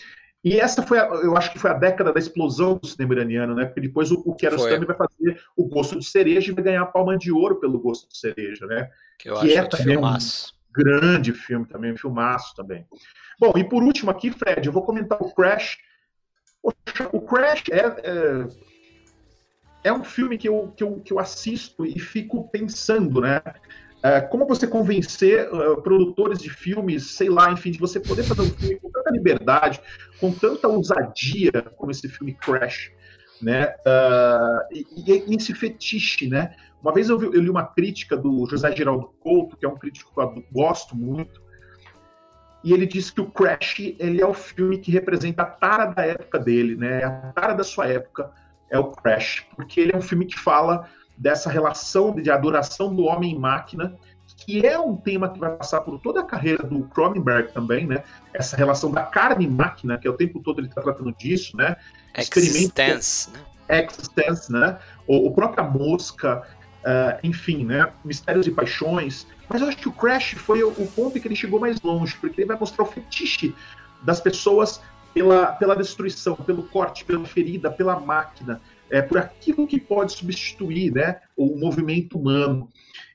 [0.44, 3.55] E essa foi, a, eu acho que foi a década da explosão do cinema iraniano,
[3.55, 3.64] né?
[3.64, 6.86] Porque depois o, o Kiarostami vai fazer o Gosto de Cereja e vai ganhar a
[6.86, 8.90] Palma de Ouro pelo Gosto de Cereja, né?
[9.19, 10.19] Que eu que acho é também um
[10.73, 12.85] grande filme também, um filmaço também.
[13.39, 15.78] Bom, e por último aqui, Fred, eu vou comentar o Crash.
[16.60, 18.47] Poxa, o Crash é, é,
[19.85, 23.40] é um filme que eu, que, eu, que eu assisto e fico pensando, né?
[24.03, 28.43] É, como você convencer uh, produtores de filmes, sei lá, enfim, de você poder fazer
[28.43, 29.81] um filme com tanta liberdade,
[30.19, 32.91] com tanta ousadia como esse filme Crash,
[33.41, 33.74] né?
[33.87, 36.55] Uh, e, e, esse fetiche, né?
[36.83, 39.79] Uma vez eu, vi, eu, li uma crítica do José Geraldo Couto, que é um
[39.79, 41.41] crítico que eu gosto muito,
[42.65, 46.05] e ele disse que o Crash ele é o filme que representa a tara da
[46.05, 47.05] época dele, né?
[47.05, 48.33] A tara da sua época
[48.69, 53.05] é o Crash, porque ele é um filme que fala dessa relação de adoração do
[53.05, 53.97] homem máquina,
[54.37, 58.03] que é um tema que vai passar por toda a carreira do Cronenberg também, né?
[58.33, 61.77] Essa relação da carne máquina, que é o tempo todo ele está tratando disso, né?
[62.17, 63.87] Existence, né?
[63.87, 64.79] Existence, né?
[65.07, 66.43] Ou, o própria Mosca,
[66.83, 67.93] uh, enfim, né?
[68.05, 69.27] Mistérios e Paixões.
[69.49, 71.81] Mas eu acho que o Crash foi o, o ponto em que ele chegou mais
[71.81, 73.55] longe, porque ele vai mostrar o fetiche
[74.03, 74.81] das pessoas
[75.15, 78.61] pela, pela destruição, pelo corte, pela ferida, pela máquina,
[78.93, 82.69] é, por aquilo que pode substituir né, o movimento humano.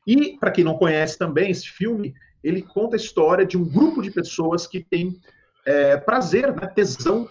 [0.07, 4.01] E, para quem não conhece também, esse filme, ele conta a história de um grupo
[4.01, 5.21] de pessoas que tem
[5.65, 7.29] é, prazer, né, tesão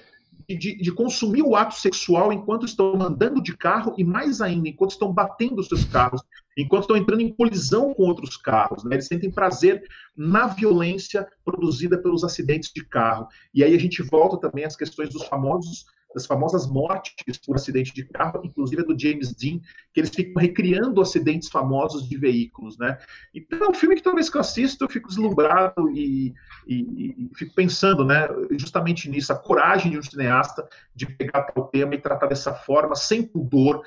[0.48, 4.92] de, de, consumir o ato sexual enquanto estão andando de carro e, mais ainda, enquanto
[4.92, 6.22] estão batendo os seus carros,
[6.56, 8.84] enquanto estão entrando em colisão com outros carros.
[8.84, 8.94] Né?
[8.94, 9.82] Eles sentem prazer
[10.16, 13.26] na violência produzida pelos acidentes de carro.
[13.52, 15.86] E aí a gente volta também às questões dos famosos
[16.16, 19.60] das famosas mortes por acidente de carro, inclusive do James Dean,
[19.92, 22.96] que eles ficam recriando acidentes famosos de veículos, né?
[23.34, 26.32] Então é um filme que toda vez que eu assisto eu fico deslumbrado e,
[26.66, 31.64] e, e fico pensando, né, justamente nisso, a coragem de um cineasta de pegar o
[31.64, 33.82] tema e tratar dessa forma, sem pudor,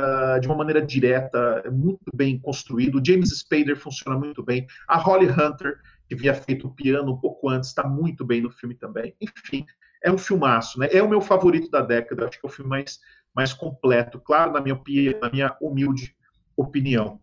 [0.00, 3.02] Uh, de uma maneira direta, muito bem construído.
[3.06, 4.66] James Spader funciona muito bem.
[4.88, 5.78] A Holly Hunter,
[6.08, 9.14] que havia feito o piano um pouco antes, está muito bem no filme também.
[9.20, 9.66] Enfim,
[10.02, 10.88] é um filmaço, né?
[10.92, 13.00] É o meu favorito da década, acho que é o filme mais,
[13.34, 14.80] mais completo, claro, na minha,
[15.20, 16.14] na minha humilde
[16.56, 17.20] opinião.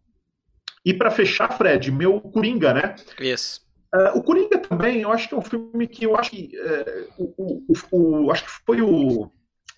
[0.86, 2.96] E para fechar, Fred, meu Coringa, né?
[3.20, 3.66] Isso.
[3.94, 7.34] Uh, o Coringa também, eu acho que é um filme que eu acho que uh,
[7.38, 9.32] o, o, o, acho que foi o,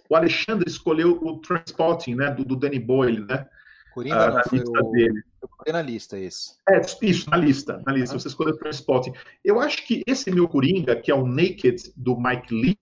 [0.09, 2.31] o Alexandre escolheu o Transporting, né?
[2.31, 3.47] Do, do Danny Boyle, né?
[3.93, 4.91] Coringa uh, não, foi o...
[4.91, 5.23] dele.
[5.65, 6.53] Eu na lista esse.
[6.67, 8.15] É, isso, na lista, na lista.
[8.15, 8.19] Ah.
[8.19, 9.13] Você escolheu o Transporting.
[9.43, 12.77] Eu acho que esse meu Coringa, que é o Naked, do Mike Lee,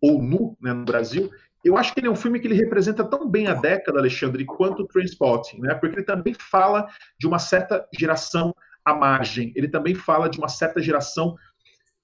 [0.00, 1.30] ou Nu, né, no Brasil,
[1.64, 4.44] eu acho que ele é um filme que ele representa tão bem a década, Alexandre,
[4.44, 5.74] quanto o Transporting, né?
[5.74, 9.52] Porque ele também fala de uma certa geração à margem.
[9.54, 11.36] Ele também fala de uma certa geração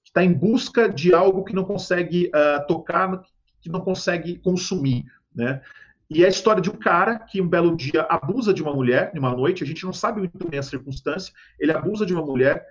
[0.03, 3.21] que está em busca de algo que não consegue uh, tocar,
[3.61, 5.03] que não consegue consumir,
[5.35, 5.61] né?
[6.09, 9.11] E é a história de um cara que um belo dia abusa de uma mulher,
[9.13, 12.65] numa noite, a gente não sabe muito bem a circunstância, ele abusa de uma mulher,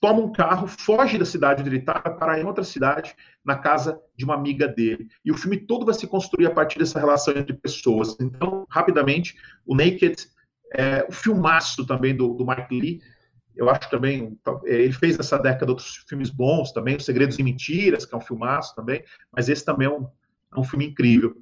[0.00, 3.14] toma um carro, foge da cidade onde ele está, para em outra cidade,
[3.44, 5.08] na casa de uma amiga dele.
[5.22, 8.16] E o filme todo vai se construir a partir dessa relação entre pessoas.
[8.18, 9.36] Então, rapidamente,
[9.66, 10.16] o Naked,
[10.74, 13.00] é, o filmaço também do, do Mike Lee,
[13.54, 17.42] eu acho também, é, ele fez nessa década outros filmes bons também, Os Segredos e
[17.42, 20.08] Mentiras, que é um filmaço também, mas esse também é um,
[20.56, 21.36] é um filme incrível.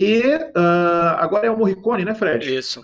[0.00, 2.56] E uh, agora é o Morricone, né, Fred?
[2.56, 2.82] Isso.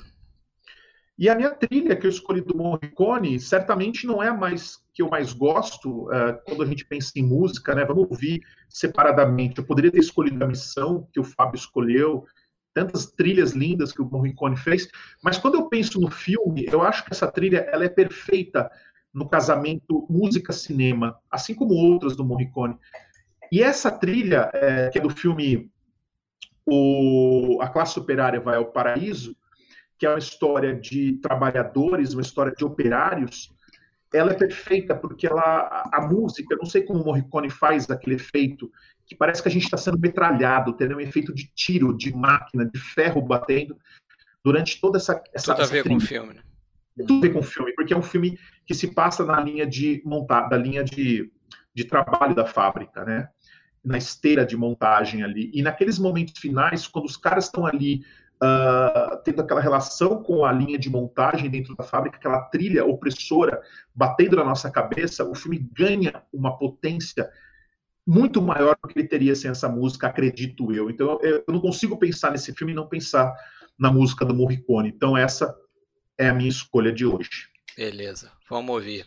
[1.19, 5.01] E a minha trilha que eu escolhi do Morricone certamente não é a mais que
[5.01, 7.87] eu mais gosto uh, quando a gente pensa em música, né?
[7.87, 9.59] Vamos ouvir separadamente.
[9.59, 12.27] Eu poderia ter escolhido a missão que o Fábio escolheu,
[12.75, 14.87] tantas trilhas lindas que o Morricone fez,
[15.25, 18.71] mas quando eu penso no filme, eu acho que essa trilha ela é perfeita
[19.15, 22.77] no casamento música-cinema, assim como outras do Morricone.
[23.51, 25.71] E essa trilha, é, que é do filme
[26.67, 29.37] o, A Classe Operária Vai ao Paraíso,
[29.99, 33.55] que é uma história de trabalhadores, uma história de operários,
[34.13, 38.71] ela é perfeita porque ela, a música, não sei como o Morricone faz aquele efeito,
[39.07, 42.65] que parece que a gente está sendo metralhado, tendo um efeito de tiro, de máquina,
[42.65, 43.77] de ferro batendo
[44.45, 45.23] durante toda essa.
[45.35, 46.43] essa Tudo a ver com o filme, né?
[46.97, 49.67] Tudo a ver com o filme, porque é um filme que se passa na linha
[49.67, 51.31] de montar, da linha de,
[51.75, 53.29] de trabalho da fábrica, né?
[53.87, 55.51] Na esteira de montagem ali.
[55.55, 58.05] E naqueles momentos finais, quando os caras estão ali
[58.43, 63.61] uh, tendo aquela relação com a linha de montagem dentro da fábrica, aquela trilha opressora
[63.95, 67.31] batendo na nossa cabeça, o filme ganha uma potência
[68.07, 70.89] muito maior do que ele teria sem essa música, acredito eu.
[70.91, 73.35] Então eu não consigo pensar nesse filme e não pensar
[73.79, 74.89] na música do Morricone.
[74.89, 75.55] Então essa
[76.19, 77.49] é a minha escolha de hoje.
[77.77, 79.05] Beleza, vamos ouvir.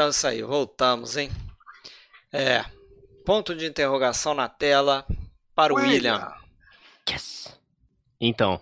[0.00, 1.28] Então isso aí, voltamos, hein?
[2.32, 2.64] É,
[3.22, 5.06] ponto de interrogação na tela
[5.54, 6.26] para o William.
[7.06, 7.60] Yes.
[8.18, 8.58] Então,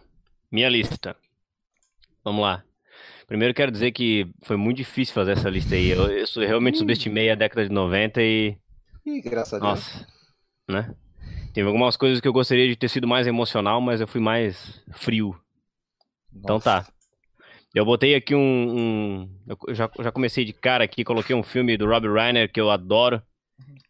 [0.51, 1.17] minha lista.
[2.25, 2.65] Vamos lá.
[3.29, 5.91] Primeiro quero dizer que foi muito difícil fazer essa lista aí.
[5.91, 8.59] Eu, eu realmente subestimei a década de 90 e.
[9.07, 9.71] Ih, graças a Deus.
[9.71, 10.07] Nossa.
[10.69, 10.93] né?
[11.55, 14.83] Teve algumas coisas que eu gostaria de ter sido mais emocional, mas eu fui mais
[14.91, 15.29] frio.
[16.33, 16.41] Nossa.
[16.43, 16.85] Então tá.
[17.79, 18.41] Eu botei aqui um.
[18.41, 19.31] um
[19.67, 22.73] eu já, já comecei de cara aqui, coloquei um filme do Rob Reiner que eu
[22.73, 23.23] adoro.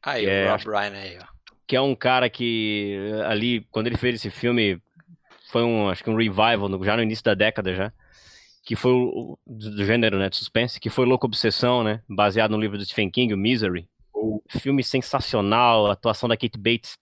[0.02, 1.24] Aí, o é, Rob Reiner aí, ó.
[1.66, 4.78] Que é um cara que ali, quando ele fez esse filme,
[5.50, 7.90] foi um, acho que um revival, já no início da década já.
[8.62, 12.02] Que foi o, do gênero, né, de suspense, que foi Louco Obsessão, né?
[12.06, 13.88] Baseado no livro do Stephen King, o Misery.
[14.12, 14.42] Oh.
[14.50, 16.98] Filme sensacional, a atuação da Kate Bates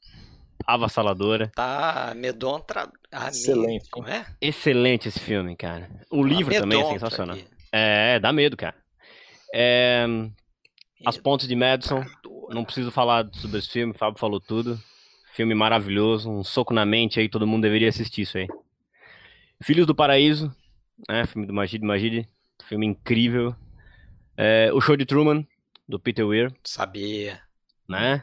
[0.66, 1.51] avassaladora.
[1.55, 2.90] Tá, Medontra.
[3.12, 3.88] Ah, Excelente.
[3.90, 4.26] Como é?
[4.40, 5.88] Excelente esse filme, cara.
[6.10, 7.38] O livro também é sensacional.
[7.70, 8.74] É, dá medo, cara.
[9.55, 10.06] É...
[11.05, 12.05] As Pontes de Madison.
[12.51, 14.80] Não preciso falar sobre esse filme, o Fábio falou tudo.
[15.32, 18.47] Filme maravilhoso, um soco na mente aí, todo mundo deveria assistir isso aí.
[19.62, 20.55] Filhos do Paraíso,
[21.09, 21.26] né?
[21.26, 22.28] Filme do Magid Magid,
[22.64, 23.55] filme incrível.
[24.36, 25.47] É, o Show de Truman,
[25.88, 26.52] do Peter Weir.
[26.64, 27.40] Sabia.
[27.88, 28.22] Né?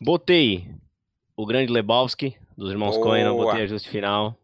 [0.00, 0.68] Botei
[1.36, 4.36] o Grande Lebowski, dos irmãos Coen, não botei ajuste final.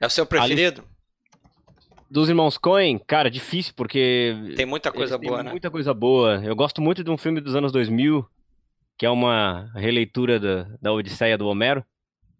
[0.00, 0.84] É o seu preferido?
[2.10, 4.34] Dos irmãos Coen, cara, difícil, porque.
[4.56, 5.50] Tem muita coisa boa, né?
[5.50, 6.42] Muita coisa boa.
[6.42, 8.26] Eu gosto muito de um filme dos anos 2000,
[8.96, 11.84] que é uma releitura da, da Odisseia do Homero,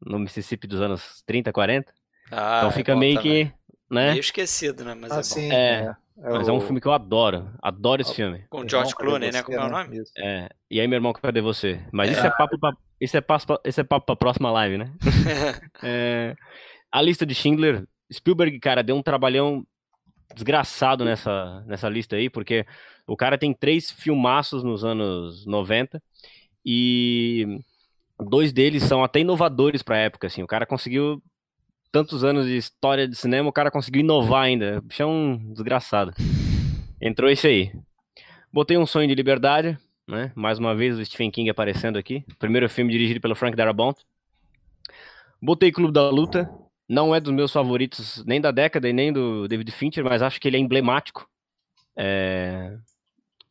[0.05, 1.93] no Mississippi dos anos 30, 40.
[2.31, 3.47] Ah, então é fica é meio também.
[3.47, 3.53] que.
[3.91, 4.11] Né?
[4.11, 4.95] Meio esquecido, né?
[4.95, 5.55] Mas ah, é sim, é.
[5.55, 5.97] é.
[6.23, 6.51] É Mas o...
[6.51, 7.51] é um filme que eu adoro.
[7.63, 8.45] Adoro esse filme.
[8.51, 9.43] Com o George Clooney, né?
[9.43, 9.85] Como é o né?
[9.85, 10.03] nome?
[10.19, 10.49] É.
[10.71, 11.81] E aí, meu irmão, cadê você?
[11.93, 12.13] Mas é.
[12.13, 14.93] isso é papo pra, isso é papo, isso é papo pra próxima live, né?
[15.83, 16.35] é...
[16.91, 17.87] A lista de Schindler.
[18.13, 19.65] Spielberg, cara, deu um trabalhão
[20.35, 22.67] desgraçado nessa, nessa lista aí, porque
[23.07, 26.03] o cara tem três filmaços nos anos 90
[26.65, 27.61] e
[28.19, 30.43] dois deles são até inovadores pra época, assim.
[30.43, 31.23] O cara conseguiu
[31.91, 34.81] tantos anos de história de cinema, o cara conseguiu inovar ainda.
[34.83, 36.13] Bicho é um desgraçado.
[37.01, 37.73] Entrou esse aí.
[38.53, 40.33] Botei um sonho de liberdade, né?
[40.35, 42.25] Mais uma vez o Stephen King aparecendo aqui.
[42.39, 43.99] Primeiro filme dirigido pelo Frank Darabont.
[45.41, 46.51] Botei Clube da Luta.
[46.89, 50.41] Não é dos meus favoritos nem da década e nem do David Fincher, mas acho
[50.41, 51.29] que ele é emblemático
[51.95, 52.79] é...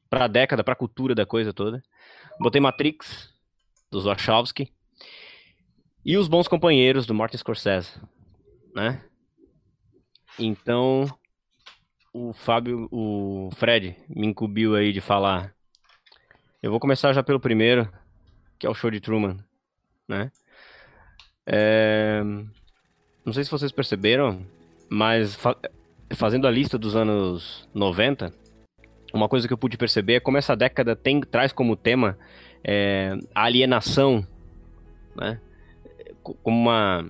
[0.10, 1.84] para a década, para a cultura da coisa toda.
[2.40, 3.30] Botei Matrix,
[3.92, 4.74] dos Wachowski.
[6.04, 8.00] E Os Bons Companheiros, do Martin Scorsese
[8.78, 9.02] né?
[10.38, 11.08] Então,
[12.14, 15.52] o Fábio, o Fred me incumbiu aí de falar.
[16.62, 17.92] Eu vou começar já pelo primeiro,
[18.60, 19.38] que é o show de Truman,
[20.08, 20.32] né?
[21.44, 22.22] É...
[23.26, 24.46] Não sei se vocês perceberam,
[24.88, 25.58] mas fa...
[26.12, 28.32] fazendo a lista dos anos 90,
[29.12, 32.16] uma coisa que eu pude perceber é como essa década tem, traz como tema
[32.64, 34.26] é, a alienação,
[35.16, 35.42] né?
[36.22, 37.10] Como uma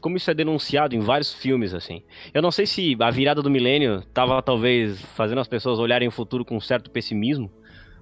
[0.00, 2.02] como isso é denunciado em vários filmes, assim.
[2.34, 6.10] Eu não sei se a virada do milênio estava talvez fazendo as pessoas olharem o
[6.10, 7.50] futuro com um certo pessimismo,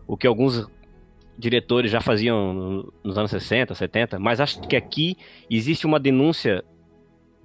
[0.06, 0.66] o que alguns
[1.38, 5.16] diretores já faziam nos anos 60, 70, mas acho que aqui
[5.50, 6.64] existe uma denúncia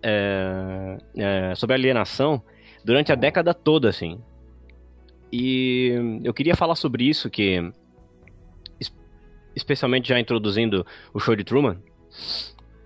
[0.02, 2.42] é, é, sobre alienação
[2.84, 4.20] durante a década toda, assim.
[5.32, 7.72] E eu queria falar sobre isso, que
[9.56, 11.78] especialmente já introduzindo o show de Truman,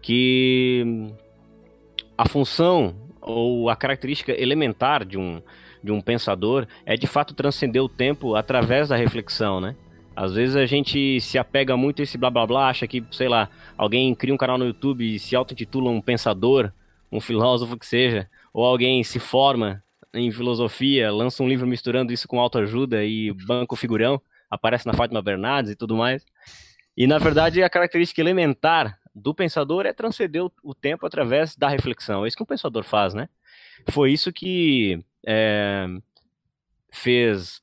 [0.02, 1.14] que
[2.18, 5.42] a função ou a característica elementar de um,
[5.84, 9.76] de um pensador é de fato transcender o tempo através da reflexão, né?
[10.16, 13.28] Às vezes a gente se apega muito a esse blá blá blá, acha que, sei
[13.28, 16.72] lá, alguém cria um canal no YouTube e se auto-intitula um pensador,
[17.12, 19.84] um filósofo que seja, ou alguém se forma
[20.14, 25.22] em filosofia, lança um livro misturando isso com autoajuda e banco figurão, aparece na Fátima
[25.22, 26.24] Bernardes e tudo mais.
[26.96, 32.26] E na verdade a característica elementar do pensador é transcender o, tempo através da reflexão.
[32.26, 33.30] É isso que um pensador faz, né?
[33.90, 35.86] Foi isso que é,
[36.92, 37.62] fez,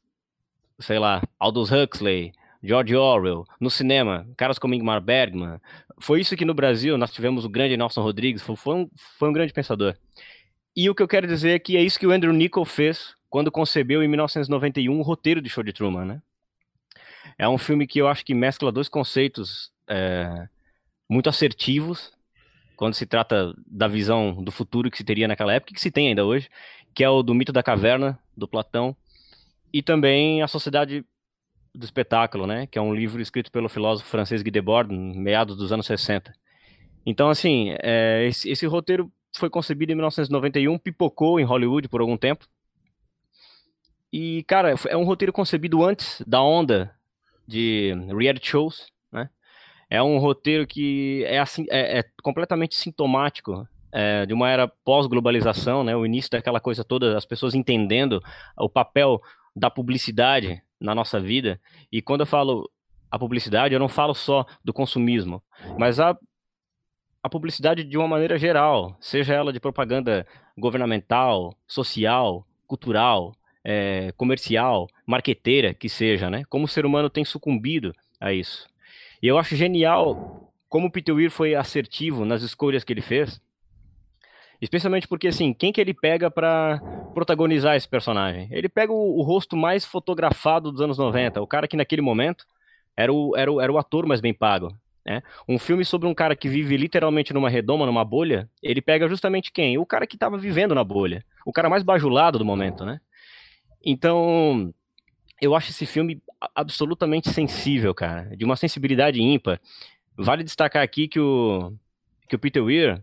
[0.78, 2.32] sei lá, Aldous Huxley,
[2.62, 5.59] George Orwell, no cinema, caras como Ingmar Bergman.
[5.98, 9.32] Foi isso que no Brasil nós tivemos o grande Nelson Rodrigues, foi, um, foi um
[9.32, 9.97] grande pensador.
[10.77, 13.14] E o que eu quero dizer é que é isso que o Andrew Niccol fez
[13.28, 16.22] quando concebeu em 1991 o roteiro de Show de Truman, né?
[17.39, 20.48] É um filme que eu acho que mescla dois conceitos é,
[21.11, 22.12] muito assertivos
[22.77, 26.09] quando se trata da visão do futuro que se teria naquela época, que se tem
[26.09, 26.49] ainda hoje,
[26.95, 28.97] que é o do mito da caverna, do Platão,
[29.73, 31.05] e também a Sociedade
[31.74, 35.73] do Espetáculo, né, que é um livro escrito pelo filósofo francês Guy Debord, meados dos
[35.73, 36.32] anos 60.
[37.05, 42.16] Então, assim, é, esse, esse roteiro foi concebido em 1991, pipocou em Hollywood por algum
[42.16, 42.47] tempo,
[44.12, 46.93] e, cara, é um roteiro concebido antes da onda
[47.47, 48.87] de reality shows,
[49.91, 55.83] é um roteiro que é, assim, é, é completamente sintomático é, de uma era pós-globalização,
[55.83, 55.97] né?
[55.97, 58.23] O início daquela coisa toda, as pessoas entendendo
[58.57, 59.21] o papel
[59.55, 61.61] da publicidade na nossa vida.
[61.91, 62.71] E quando eu falo
[63.11, 65.43] a publicidade, eu não falo só do consumismo,
[65.77, 66.17] mas a,
[67.21, 70.25] a publicidade de uma maneira geral, seja ela de propaganda
[70.57, 73.35] governamental, social, cultural,
[73.65, 76.45] é, comercial, marqueteira, que seja, né?
[76.49, 78.69] Como o ser humano tem sucumbido a isso.
[79.22, 83.40] E eu acho genial como o Peter Weir foi assertivo nas escolhas que ele fez,
[84.60, 86.80] especialmente porque, assim, quem que ele pega para
[87.12, 88.48] protagonizar esse personagem?
[88.52, 92.47] Ele pega o, o, rosto mais fotografado dos anos 90, o cara que naquele momento
[92.97, 94.72] era o, era o, era o ator mais bem pago.
[95.05, 95.22] Né?
[95.48, 99.51] Um filme sobre um cara que vive literalmente numa redoma, numa bolha, ele pega justamente
[99.51, 99.76] quem?
[99.76, 101.24] O cara que estava vivendo na bolha.
[101.44, 103.01] O cara mais bajulado do momento, né?
[103.84, 104.72] Então,
[105.40, 106.22] eu acho esse filme
[106.55, 108.35] absolutamente sensível, cara.
[108.37, 109.61] De uma sensibilidade ímpar.
[110.17, 111.73] Vale destacar aqui que o,
[112.29, 113.03] que o Peter Weir,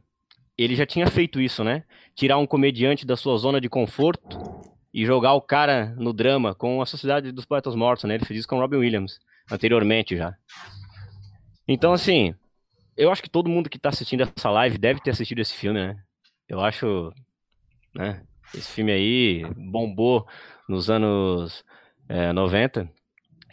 [0.57, 1.83] ele já tinha feito isso, né?
[2.15, 4.37] Tirar um comediante da sua zona de conforto
[4.93, 8.15] e jogar o cara no drama com a Sociedade dos Poetas Mortos, né?
[8.15, 9.19] Ele fez isso com Robin Williams
[9.51, 10.35] anteriormente já.
[11.67, 12.33] Então, assim,
[12.95, 15.79] eu acho que todo mundo que está assistindo essa live deve ter assistido esse filme,
[15.79, 15.97] né?
[16.47, 17.13] Eu acho,
[17.93, 18.23] né?
[18.53, 20.25] Esse filme aí bombou
[20.67, 21.63] nos anos
[22.07, 22.89] é, 90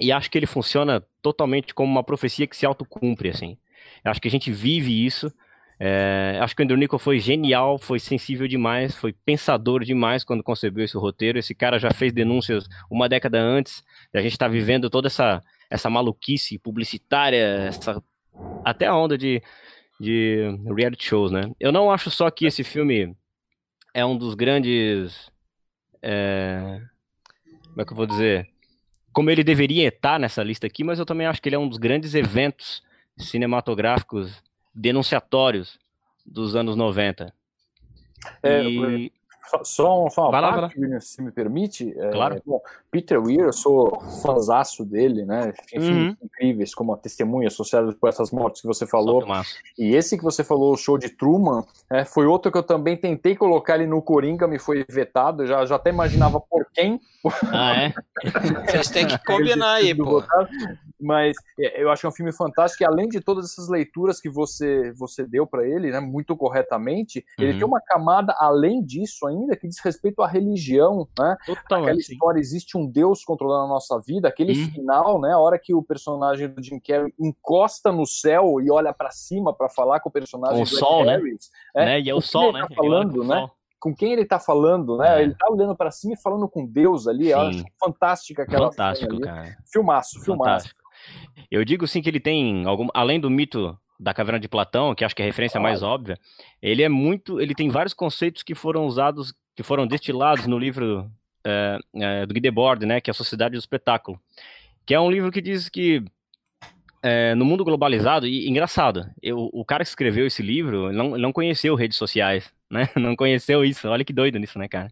[0.01, 3.57] e acho que ele funciona totalmente como uma profecia que se autocumpre, assim.
[4.05, 5.33] Eu acho que a gente vive isso.
[5.79, 10.43] É, acho que o Andrew Niccol foi genial, foi sensível demais, foi pensador demais quando
[10.43, 11.39] concebeu esse roteiro.
[11.39, 13.85] Esse cara já fez denúncias uma década antes.
[14.13, 18.03] A gente está vivendo toda essa essa maluquice publicitária, essa
[18.65, 19.43] até a onda de,
[20.01, 21.51] de reality shows, né?
[21.59, 23.17] Eu não acho só que esse filme
[23.93, 25.31] é um dos grandes.
[26.03, 26.81] É,
[27.69, 28.54] como é que eu vou dizer?
[29.15, 31.69] Como ele deveria estar nessa lista aqui, mas eu também acho que ele é um
[31.69, 32.83] dos grandes eventos
[33.17, 34.43] cinematográficos
[34.75, 35.79] denunciatórios
[36.27, 37.33] dos anos 90.
[38.43, 39.13] É, e...
[39.63, 41.01] Só, só uma vai parte, lá, vai lá.
[41.01, 41.95] se me permite.
[41.99, 42.37] É, claro.
[42.37, 42.61] É, bom,
[42.91, 45.53] Peter Weir, eu sou fãzaço dele, né?
[45.75, 46.17] Enfim, uhum.
[46.23, 49.25] incríveis, como a Testemunha Associada por essas mortes que você falou.
[49.79, 52.97] E esse que você falou, o show de Truman, é, foi outro que eu também
[52.97, 55.47] tentei colocar ele no Coringa, me foi vetado.
[55.47, 57.01] Já, já até imaginava por quem.
[57.53, 57.95] Ah, é?
[58.71, 60.23] Vocês têm que combinar aí, pô.
[61.01, 64.21] Mas é, eu acho que é um filme fantástico e além de todas essas leituras
[64.21, 67.45] que você, você deu para ele, né, muito corretamente, uhum.
[67.45, 71.37] ele tem uma camada além disso ainda que diz respeito à religião, né?
[71.47, 71.89] Totalmente.
[71.89, 74.71] Aquela história, existe um Deus controlando a nossa vida, aquele uhum.
[74.71, 78.93] final, né, a hora que o personagem do Jim Carrey encosta no céu e olha
[78.93, 81.17] para cima para falar com o personagem o do sol, né?
[81.17, 82.01] Harris, é, né?
[82.01, 82.67] E é o sol, né?
[82.69, 83.41] Tá falando, né?
[83.41, 83.51] Sol
[83.85, 85.19] com quem ele está falando, né?
[85.19, 85.23] É.
[85.23, 87.25] Ele está olhando para cima e falando com Deus ali.
[87.25, 87.31] Sim.
[87.33, 89.59] Eu acho fantástica aquela Fantástico, cara.
[89.71, 90.69] Filmaço, filmaço.
[90.69, 90.85] Fantástico.
[91.51, 95.05] Eu digo sim que ele tem algum, além do mito da caverna de Platão, que
[95.05, 96.19] acho que é a referência mais óbvia,
[96.61, 101.11] ele é muito, ele tem vários conceitos que foram usados, que foram destilados no livro
[101.45, 104.21] é, é, do Guy Debord, né, que é a Sociedade do Espetáculo,
[104.85, 106.05] que é um livro que diz que
[107.07, 111.33] é, no mundo globalizado, e engraçado, eu, o cara que escreveu esse livro não, não
[111.35, 112.89] conheceu redes sociais, né?
[112.97, 113.87] Não conheceu isso.
[113.89, 114.91] Olha que doido nisso, né, cara?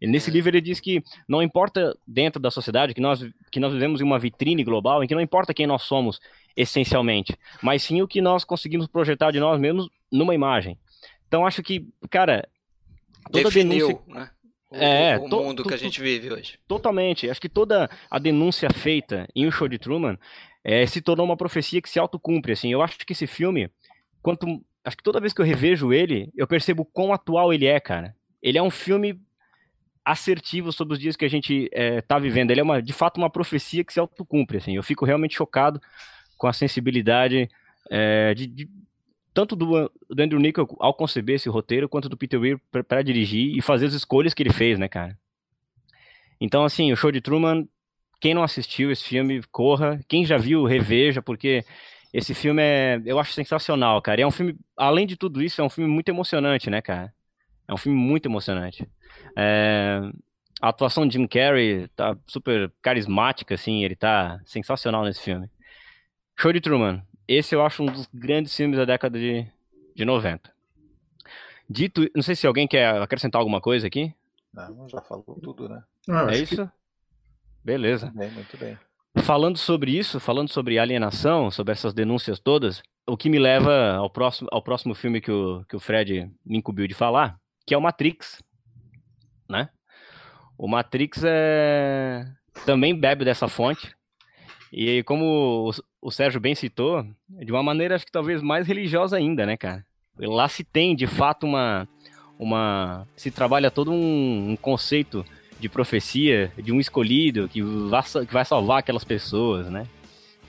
[0.00, 0.32] Nesse é.
[0.32, 3.22] livro ele diz que não importa dentro da sociedade que nós
[3.52, 6.18] que nós vivemos em uma vitrine global, em que não importa quem nós somos
[6.56, 10.78] essencialmente, mas sim o que nós conseguimos projetar de nós mesmos numa imagem.
[11.26, 12.48] Então acho que, cara,
[13.30, 14.30] toda Definiu, denúncia, né?
[14.70, 16.58] O, é, o mundo que a gente vive hoje.
[16.68, 17.28] Totalmente.
[17.28, 20.16] Acho que toda a denúncia feita em O Show de Truman
[20.62, 22.72] é, se tornou uma profecia que se autocumpre, assim.
[22.72, 23.68] Eu acho que esse filme,
[24.22, 24.46] quanto
[24.84, 28.14] acho que toda vez que eu revejo ele, eu percebo quão atual ele é, cara.
[28.40, 29.20] Ele é um filme
[30.04, 32.50] assertivo sobre os dias que a gente é, tá vivendo.
[32.50, 34.76] Ele é uma, de fato uma profecia que se autocumpre, assim.
[34.76, 35.80] Eu fico realmente chocado
[36.40, 37.50] com a sensibilidade
[37.90, 38.68] é, de, de,
[39.34, 42.58] tanto do, do Andrew Niccol ao conceber esse roteiro, quanto do Peter Weir
[42.88, 45.18] para dirigir e fazer as escolhas que ele fez, né, cara?
[46.40, 47.68] Então, assim, o show de Truman
[48.20, 49.98] quem não assistiu esse filme, corra.
[50.06, 51.64] Quem já viu, reveja, porque
[52.12, 54.20] esse filme é, eu acho sensacional, cara.
[54.20, 57.12] E é um filme, além de tudo isso, é um filme muito emocionante, né, cara?
[57.66, 58.86] É um filme muito emocionante.
[59.36, 60.00] É,
[60.60, 65.48] a atuação de Jim Carrey tá super carismática, assim, ele tá sensacional nesse filme.
[66.40, 67.02] Show de Truman.
[67.28, 69.46] Esse eu acho um dos grandes filmes da década de,
[69.94, 70.50] de 90.
[71.68, 74.14] Dito, não sei se alguém quer acrescentar alguma coisa aqui.
[74.50, 75.84] Não, já falou tudo, né?
[76.30, 76.66] é isso?
[76.66, 76.72] Que...
[77.62, 78.06] Beleza.
[78.06, 78.78] Muito bem, muito bem.
[79.22, 84.08] Falando sobre isso, falando sobre alienação, sobre essas denúncias todas, o que me leva ao
[84.08, 87.76] próximo, ao próximo filme que o, que o Fred me incumbiu de falar, que é
[87.76, 88.42] o Matrix,
[89.46, 89.68] né?
[90.56, 92.26] O Matrix é...
[92.64, 93.94] também bebe dessa fonte,
[94.72, 99.44] e como o, Sérgio bem citou, de uma maneira acho que talvez mais religiosa ainda,
[99.44, 99.84] né, cara?
[100.18, 101.88] Lá se tem, de fato, uma...
[102.38, 105.24] uma se trabalha todo um, um conceito
[105.58, 109.86] de profecia de um escolhido que vai, que vai salvar aquelas pessoas, né?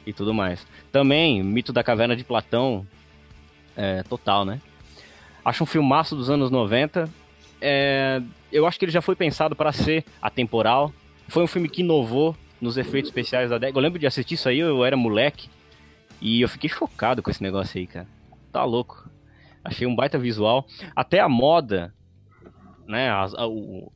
[0.06, 0.66] e tudo mais.
[0.92, 2.86] Também, Mito da Caverna de Platão,
[3.76, 4.62] é, total, né?
[5.44, 7.10] Acho um filmaço dos anos 90.
[7.60, 8.22] É,
[8.52, 10.94] eu acho que ele já foi pensado para ser atemporal.
[11.28, 13.80] Foi um filme que inovou nos efeitos especiais da década.
[13.80, 15.50] Eu lembro de assistir isso aí, eu era moleque.
[16.22, 18.08] E eu fiquei chocado com esse negócio aí, cara.
[18.52, 19.10] Tá louco.
[19.64, 20.66] Achei um baita visual.
[20.96, 21.94] Até a moda,
[22.88, 23.10] né?
[23.10, 23.92] A, a, o,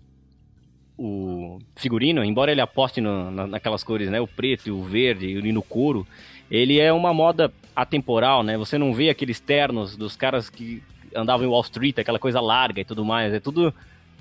[0.98, 4.20] o figurino, embora ele aposte no, na, naquelas cores, né?
[4.20, 6.08] O preto e o verde e no couro,
[6.50, 8.58] ele é uma moda atemporal, né?
[8.58, 10.82] Você não vê aqueles ternos dos caras que
[11.16, 13.34] andavam em Wall Street, aquela coisa larga e tudo mais.
[13.34, 13.74] É tudo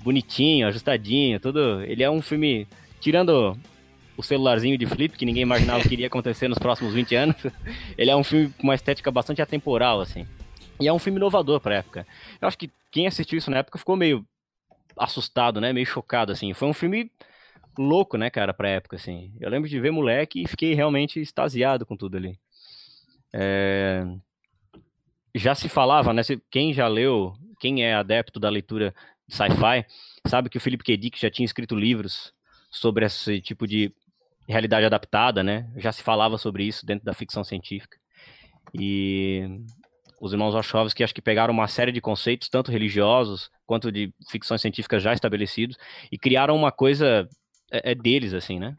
[0.03, 1.81] bonitinho, ajustadinho, tudo.
[1.81, 2.67] Ele é um filme.
[2.99, 3.57] Tirando
[4.17, 7.35] o celularzinho de flip, que ninguém imaginava que iria acontecer nos próximos 20 anos,
[7.97, 10.25] ele é um filme com uma estética bastante atemporal, assim.
[10.79, 12.05] E é um filme inovador pra época.
[12.41, 14.25] Eu acho que quem assistiu isso na época ficou meio
[14.97, 15.71] assustado, né?
[15.73, 16.53] Meio chocado, assim.
[16.53, 17.11] Foi um filme
[17.77, 19.33] louco, né, cara, pra época, assim.
[19.39, 22.37] Eu lembro de ver moleque e fiquei realmente extasiado com tudo ali.
[23.33, 24.05] É...
[25.33, 26.21] Já se falava, né?
[26.49, 28.93] Quem já leu, quem é adepto da leitura
[29.27, 29.85] sci-fi,
[30.27, 30.97] sabe que o Philip K.
[30.97, 32.33] Dick já tinha escrito livros
[32.69, 33.93] sobre esse tipo de
[34.53, 35.69] realidade adaptada, né?
[35.77, 37.97] Já se falava sobre isso dentro da ficção científica.
[38.73, 39.59] E
[40.19, 44.61] os irmãos Wachowski acho que pegaram uma série de conceitos, tanto religiosos quanto de ficções
[44.61, 45.77] científicas já estabelecidos,
[46.11, 47.27] e criaram uma coisa
[47.71, 48.75] é, é deles, assim, né?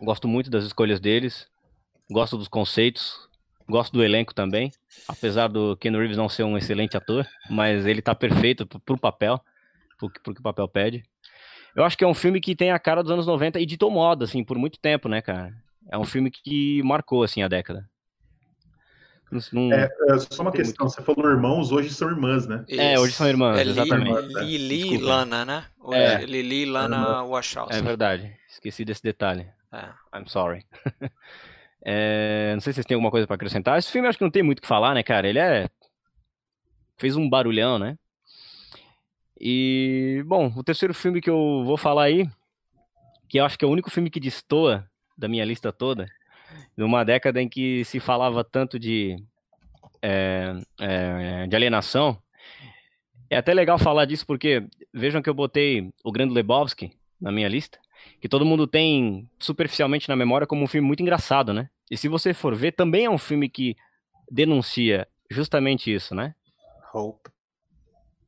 [0.00, 1.46] Gosto muito das escolhas deles,
[2.10, 3.28] gosto dos conceitos,
[3.68, 4.70] gosto do elenco também,
[5.08, 9.40] apesar do Ken Reeves não ser um excelente ator, mas ele tá perfeito pro papel,
[9.98, 11.04] pro, pro que o papel pede.
[11.76, 13.90] Eu acho que é um filme que tem a cara dos anos 90 e ditou
[13.90, 15.52] moda, assim, por muito tempo, né, cara?
[15.90, 17.86] É um filme que marcou, assim, a década.
[19.52, 20.94] Não, é, é, só uma questão, muito...
[20.94, 22.64] você falou irmãos, hoje são irmãs, né?
[22.68, 22.80] Isso.
[22.80, 24.22] É, hoje são irmãs, é exatamente.
[24.44, 25.64] Lili e Lana, né?
[25.80, 26.24] Hoje, é.
[26.24, 27.76] Lili e Lana Wachowski.
[27.76, 29.46] É verdade, esqueci desse detalhe.
[29.72, 29.88] É.
[30.16, 30.64] I'm sorry.
[31.84, 33.78] é, não sei se vocês têm alguma coisa para acrescentar.
[33.78, 35.28] Esse filme acho que não tem muito o que falar, né, cara?
[35.28, 35.68] Ele é...
[36.96, 37.98] Fez um barulhão, né?
[39.40, 42.28] E, bom, o terceiro filme que eu vou falar aí,
[43.28, 46.08] que eu acho que é o único filme que destoa da minha lista toda,
[46.76, 49.16] numa década em que se falava tanto de,
[50.02, 52.18] é, é, de alienação.
[53.28, 57.48] É até legal falar disso porque vejam que eu botei o Grande Lebowski na minha
[57.48, 57.78] lista,
[58.20, 61.68] que todo mundo tem superficialmente na memória como um filme muito engraçado, né?
[61.90, 63.76] E se você for ver, também é um filme que
[64.30, 66.34] denuncia justamente isso, né?
[66.92, 67.35] Hope.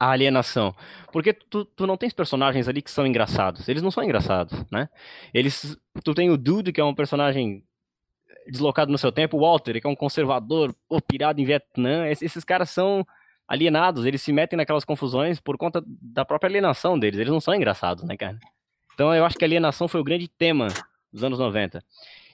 [0.01, 0.75] A alienação.
[1.12, 3.69] Porque tu, tu não tens personagens ali que são engraçados.
[3.69, 4.89] Eles não são engraçados, né?
[5.35, 5.77] Eles.
[6.05, 7.65] Tu tem o Dude, que é um personagem
[8.51, 10.75] deslocado no seu tempo, o Walter, que é um conservador,
[11.07, 13.07] pirado em Vietnã, esses caras são
[13.47, 17.55] alienados, eles se metem naquelas confusões por conta da própria alienação deles, eles não são
[17.55, 18.39] engraçados, né, cara?
[18.95, 20.69] Então eu acho que alienação foi o grande tema
[21.12, 21.83] dos anos 90.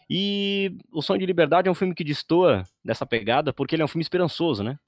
[0.09, 3.85] E O Sonho de Liberdade é um filme que destoa dessa pegada porque ele é
[3.85, 4.79] um filme esperançoso, né?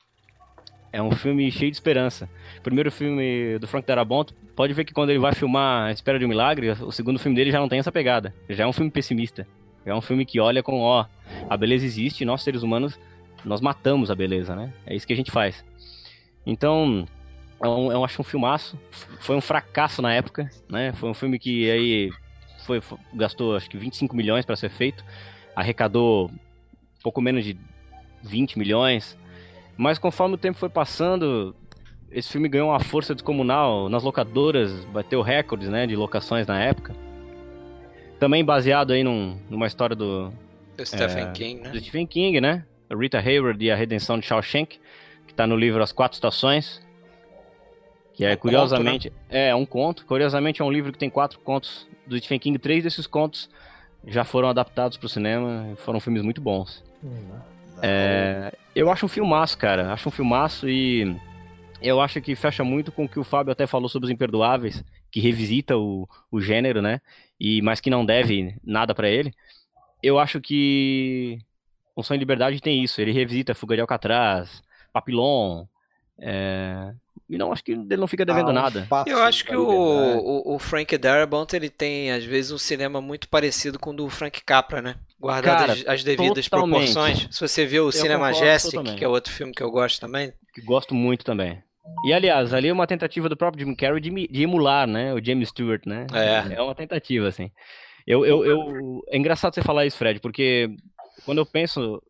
[0.93, 2.29] É um filme cheio de esperança.
[2.59, 6.19] O primeiro filme do Frank Darabont, pode ver que quando ele vai filmar A Espera
[6.19, 8.35] de um Milagre, o segundo filme dele já não tem essa pegada.
[8.49, 9.47] Já é um filme pessimista.
[9.85, 11.07] É um filme que olha com, ó,
[11.49, 12.99] a beleza existe nós seres humanos,
[13.45, 14.73] nós matamos a beleza, né?
[14.85, 15.65] É isso que a gente faz.
[16.45, 17.07] Então,
[17.63, 18.79] eu, é eu acho um filmaço.
[19.21, 20.93] Foi um fracasso na época, né?
[20.95, 22.11] Foi um filme que aí
[22.65, 25.05] foi, foi gastou acho que 25 milhões para ser feito,
[25.55, 26.31] arrecadou
[27.03, 27.57] pouco menos de
[28.23, 29.17] 20 milhões.
[29.77, 31.55] Mas conforme o tempo foi passando,
[32.11, 36.95] esse filme ganhou uma força descomunal nas locadoras, bateu recordes, né, de locações na época.
[38.19, 40.33] Também baseado aí num, numa história do...
[40.77, 41.71] do Stephen é, King, né?
[41.71, 42.65] Do Stephen King, né?
[42.91, 44.81] Rita Hayward e a Redenção de Shawshank,
[45.27, 46.81] que tá no livro As Quatro Estações.
[48.15, 49.11] Que é, um curiosamente...
[49.11, 49.49] Conto, né?
[49.49, 50.07] É, um conto.
[50.07, 52.59] Curiosamente é um livro que tem quatro contos do Stephen King.
[52.59, 53.51] Três desses contos
[54.07, 55.75] já foram adaptados para o cinema.
[55.77, 56.83] Foram filmes muito bons.
[57.05, 57.11] Hum,
[57.83, 59.93] é, eu acho um filmaço, cara.
[59.93, 61.17] Acho um filmaço e
[61.83, 64.85] eu acho que fecha muito com o que o Fábio até falou sobre os Imperdoáveis,
[65.11, 67.01] que revisita o, o gênero, né?
[67.39, 69.33] e mas que não deve nada para ele.
[70.03, 71.39] Eu acho que
[71.95, 73.01] o Sonho de Liberdade tem isso.
[73.01, 74.63] Ele revisita Fuga de Alcatraz,
[74.93, 75.67] Papillon.
[76.19, 76.95] É...
[77.29, 78.89] E não acho que ele não fica devendo ah, um nada.
[79.05, 83.29] Eu acho que o, o, o, Frank Darabont ele tem às vezes um cinema muito
[83.29, 84.95] parecido com o do Frank Capra, né?
[85.19, 86.93] Guardado as, as, devidas totalmente.
[86.93, 87.29] proporções.
[87.31, 90.33] Se você vê o eu Cinema Jessic, que é outro filme que eu gosto também.
[90.55, 91.61] Que gosto muito também.
[92.05, 95.13] E aliás, ali é uma tentativa do próprio Jim Carrey de, de emular, né?
[95.13, 96.07] O James Stewart, né?
[96.13, 96.55] É.
[96.55, 97.51] É uma tentativa, assim.
[98.07, 99.03] Eu, eu, eu...
[99.09, 100.71] É engraçado você falar isso, Fred, porque
[101.25, 102.01] quando eu penso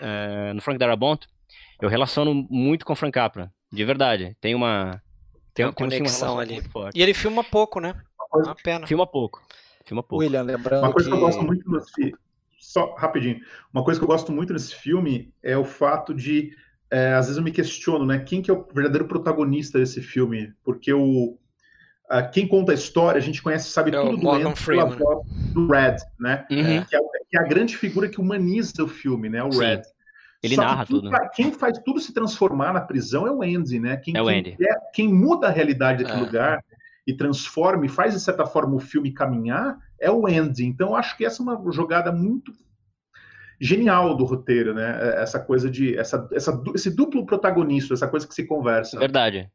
[0.00, 1.26] é, no Frank Darabont,
[1.80, 3.50] eu relaciono muito com o Frank Capra.
[3.72, 4.36] De verdade.
[4.40, 5.02] Tem uma.
[5.54, 6.62] Tem, uma conexão uma ali.
[6.94, 7.94] E ele filma pouco, né?
[8.32, 8.86] Uma pena.
[8.86, 9.42] Filma pouco.
[9.84, 10.22] Filma pouco.
[10.22, 11.16] William, lembrando Uma coisa que...
[11.16, 12.14] que eu gosto muito nesse,
[12.58, 13.40] só rapidinho.
[13.72, 16.54] Uma coisa que eu gosto muito nesse filme é o fato de,
[16.90, 18.18] é, às vezes eu me questiono, né?
[18.18, 20.52] Quem que é o verdadeiro protagonista desse filme?
[20.62, 21.38] Porque o
[22.10, 24.98] uh, quem conta a história, a gente conhece, sabe é tudo do Morgan Freeman.
[25.52, 26.46] do Red, né?
[26.50, 26.84] Uhum.
[26.84, 27.00] Que, é,
[27.30, 29.42] que, é, a grande figura que humaniza o filme, né?
[29.42, 29.80] O Sim.
[30.42, 31.10] Ele Só narra tudo.
[31.10, 33.96] Faz, quem faz tudo se transformar na prisão é o Andy, né?
[33.96, 34.56] Quem, é o Andy.
[34.56, 36.24] Quem, é, quem muda a realidade daquele é.
[36.24, 36.64] lugar
[37.06, 40.64] e transforma e faz, de certa forma, o filme caminhar é o Andy.
[40.64, 42.52] Então, acho que essa é uma jogada muito
[43.60, 44.98] genial do roteiro, né?
[45.00, 45.96] É, essa coisa de.
[45.96, 48.98] Essa, essa, esse duplo protagonista, essa coisa que se conversa.
[48.98, 49.50] Verdade.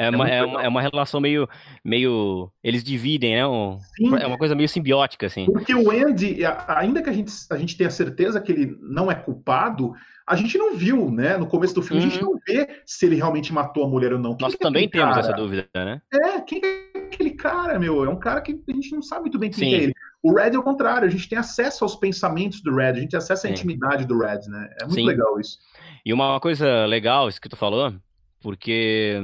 [0.00, 1.48] É, é uma, é, uma, é uma relação meio,
[1.84, 2.52] meio.
[2.62, 3.46] Eles dividem, né?
[3.46, 3.78] Um,
[4.20, 5.46] é uma coisa meio simbiótica, assim.
[5.46, 6.38] Porque o Andy,
[6.68, 9.92] ainda que a gente, a gente tenha certeza que ele não é culpado,
[10.28, 11.38] a gente não viu, né?
[11.38, 12.08] No começo do filme, uhum.
[12.08, 12.32] a gente uhum.
[12.32, 14.36] não vê se ele realmente matou a mulher ou não.
[14.36, 15.20] Quem Nós é também temos cara?
[15.20, 16.02] essa dúvida, né?
[16.12, 18.04] É, quem é aquele cara, meu?
[18.04, 19.94] É um cara que a gente não sabe muito bem quem é ele.
[20.22, 23.10] O Red é o contrário, a gente tem acesso aos pensamentos do Red, a gente
[23.10, 23.54] tem acesso à Sim.
[23.54, 24.68] intimidade do Red, né?
[24.80, 25.06] É muito Sim.
[25.06, 25.58] legal isso.
[26.04, 27.94] E uma coisa legal, isso que tu falou,
[28.40, 29.16] porque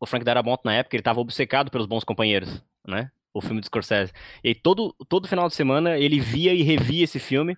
[0.00, 3.10] o Frank Darabont, na época, ele estava obcecado pelos bons companheiros, né?
[3.32, 4.12] O filme do Scorsese.
[4.42, 7.56] E todo, todo final de semana ele via e revia esse filme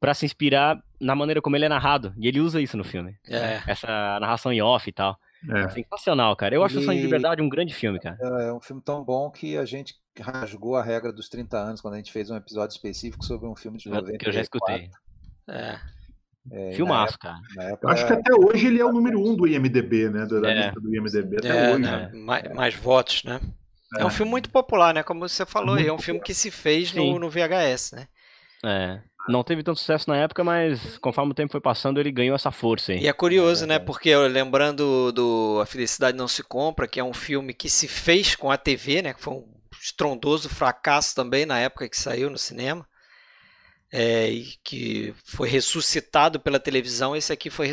[0.00, 2.14] para se inspirar na maneira como ele é narrado.
[2.16, 3.16] E ele usa isso no filme.
[3.28, 3.62] É.
[3.66, 5.18] Essa narração em off e tal.
[5.48, 5.68] É.
[5.68, 6.54] Sensacional, cara.
[6.54, 6.84] Eu acho e...
[6.84, 8.18] Sonho de Liberdade um grande filme, cara.
[8.20, 11.80] É, é um filme tão bom que a gente rasgou a regra dos 30 anos
[11.80, 14.18] quando a gente fez um episódio específico sobre um filme de 90.
[14.18, 14.90] Que eu já escutei.
[15.48, 15.78] É.
[16.50, 17.68] É, Filmaço, época, cara.
[17.70, 17.92] Época...
[17.92, 20.26] Acho que até hoje ele é o número um do IMDB, né?
[20.26, 20.54] Da é.
[20.54, 21.82] lista do IMDB até é, hoje.
[21.82, 22.10] Né?
[22.14, 23.40] Mais, mais, votos, né?
[23.98, 24.04] É.
[24.04, 25.02] um filme muito popular, né?
[25.02, 26.02] Como você falou, é um popular.
[26.02, 28.08] filme que se fez no, no, VHS, né?
[28.64, 29.00] É.
[29.28, 32.50] Não teve tanto sucesso na época, mas conforme o tempo foi passando, ele ganhou essa
[32.50, 33.00] força aí.
[33.00, 33.78] E é curioso, né?
[33.78, 38.34] Porque lembrando do A Felicidade Não Se Compra, que é um filme que se fez
[38.34, 39.14] com a TV, né?
[39.14, 39.44] Que foi um
[39.80, 42.86] estrondoso fracasso também na época que saiu no cinema
[43.92, 44.30] é,
[44.62, 47.66] que foi ressuscitado pela televisão, esse aqui foi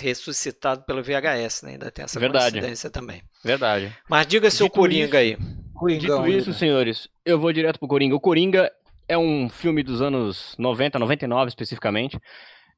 [0.00, 1.72] ressuscitado pelo VHS, né?
[1.72, 2.52] Ainda tem essa Verdade.
[2.52, 3.22] coincidência também.
[3.44, 3.94] Verdade.
[4.08, 5.48] Mas diga seu Coringa isso, aí.
[5.74, 8.14] Coringão, Dito isso, senhores, eu vou direto pro Coringa.
[8.14, 8.70] O Coringa
[9.10, 12.16] é um filme dos anos 90, 99 especificamente.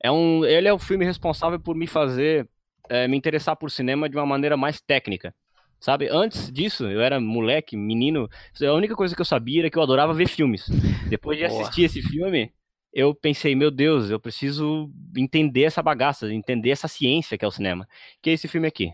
[0.03, 2.49] É um, ele é o filme responsável por me fazer
[2.89, 5.35] é, me interessar por cinema de uma maneira mais técnica.
[5.79, 8.31] Sabe, antes disso, eu era moleque, menino,
[8.63, 10.69] a única coisa que eu sabia era que eu adorava ver filmes.
[11.09, 11.61] Depois de Boa.
[11.61, 12.53] assistir esse filme,
[12.95, 17.51] eu pensei, meu Deus, eu preciso entender essa bagaça, entender essa ciência que é o
[17.51, 17.87] cinema.
[18.23, 18.93] Que é esse filme aqui.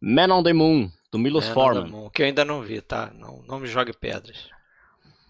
[0.00, 2.10] Man on the Moon, do Milos Man Forman.
[2.10, 3.10] Que eu ainda não vi, tá?
[3.14, 4.50] Não, não me jogue pedras.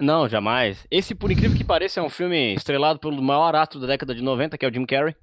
[0.00, 0.86] Não, jamais.
[0.90, 4.22] Esse, por incrível que pareça, é um filme estrelado pelo maior ator da década de
[4.22, 5.14] 90, que é o Jim Carrey.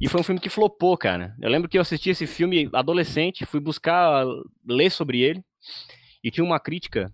[0.00, 1.34] E foi um filme que flopou, cara.
[1.40, 4.24] Eu lembro que eu assisti esse filme adolescente, fui buscar
[4.66, 5.44] ler sobre ele.
[6.22, 7.12] E tinha uma crítica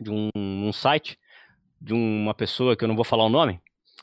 [0.00, 1.18] de um, um site
[1.80, 3.60] de uma pessoa que eu não vou falar o nome,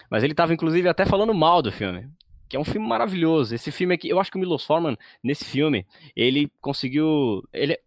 [0.09, 2.09] mas ele estava inclusive até falando mal do filme.
[2.47, 3.55] Que é um filme maravilhoso.
[3.55, 7.47] Esse filme aqui, eu acho que o Milos Forman, nesse filme, ele conseguiu.
[7.53, 7.79] Ele,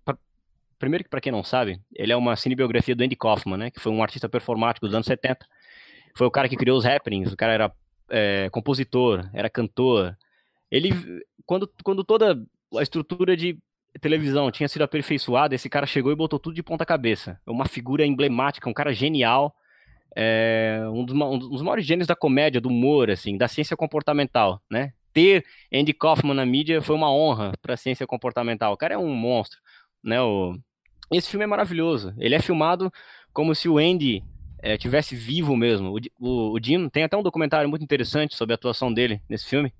[0.84, 3.70] primeiro que para quem não sabe, ele é uma cinebiografia do Andy Kaufman, né?
[3.70, 5.46] Que foi um artista performático dos anos 70.
[6.14, 7.72] Foi o cara que criou os happenings, o cara era
[8.10, 10.16] é, compositor, era cantor.
[10.70, 10.90] Ele,
[11.46, 12.38] quando, quando toda
[12.76, 13.58] a estrutura de
[14.00, 17.40] televisão tinha sido aperfeiçoada, esse cara chegou e botou tudo de ponta cabeça.
[17.46, 19.54] Uma figura emblemática, um cara genial
[20.16, 24.62] é, um, dos, um, dos, maiores gênios da comédia, do humor, assim, da ciência comportamental,
[24.70, 24.92] né?
[25.12, 28.72] Ter Andy Kaufman na mídia foi uma honra para a ciência comportamental.
[28.72, 29.58] O cara é um monstro,
[30.02, 30.20] né?
[30.20, 30.56] O...
[31.12, 32.14] Esse filme é maravilhoso.
[32.18, 32.92] Ele é filmado
[33.32, 34.22] como se o Andy
[34.60, 35.94] é, tivesse vivo mesmo.
[35.94, 39.46] O, o, o Jim tem até um documentário muito interessante sobre a atuação dele nesse
[39.46, 39.72] filme.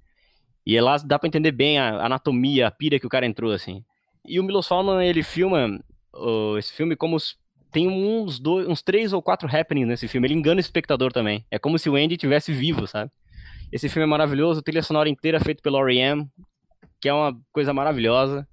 [0.66, 3.84] E lá dá para entender bem a anatomia, a pira que o cara entrou, assim.
[4.26, 5.78] E o Milos Forman, ele filma
[6.59, 7.16] esse filme como
[7.70, 10.26] tem uns, dois, uns três ou quatro happenings nesse filme.
[10.26, 11.44] Ele engana o espectador também.
[11.51, 13.10] É como se o Andy tivesse vivo, sabe?
[13.72, 16.28] Esse filme é maravilhoso, trilha sonora inteira feita pelo R.E.M.,
[17.01, 18.46] que é uma coisa maravilhosa.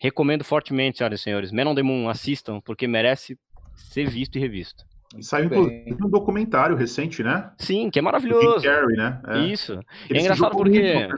[0.00, 1.52] Recomendo fortemente, senhoras e senhores.
[1.52, 3.38] Men on the Moon, assistam, porque merece
[3.76, 4.84] ser visto e revisto.
[5.20, 7.50] Saiu inclusive um documentário recente, né?
[7.58, 8.64] Sim, que é maravilhoso.
[8.64, 9.20] Carrey, né?
[9.26, 9.38] É.
[9.46, 9.80] Isso.
[10.08, 11.08] Ele é engraçado porque né?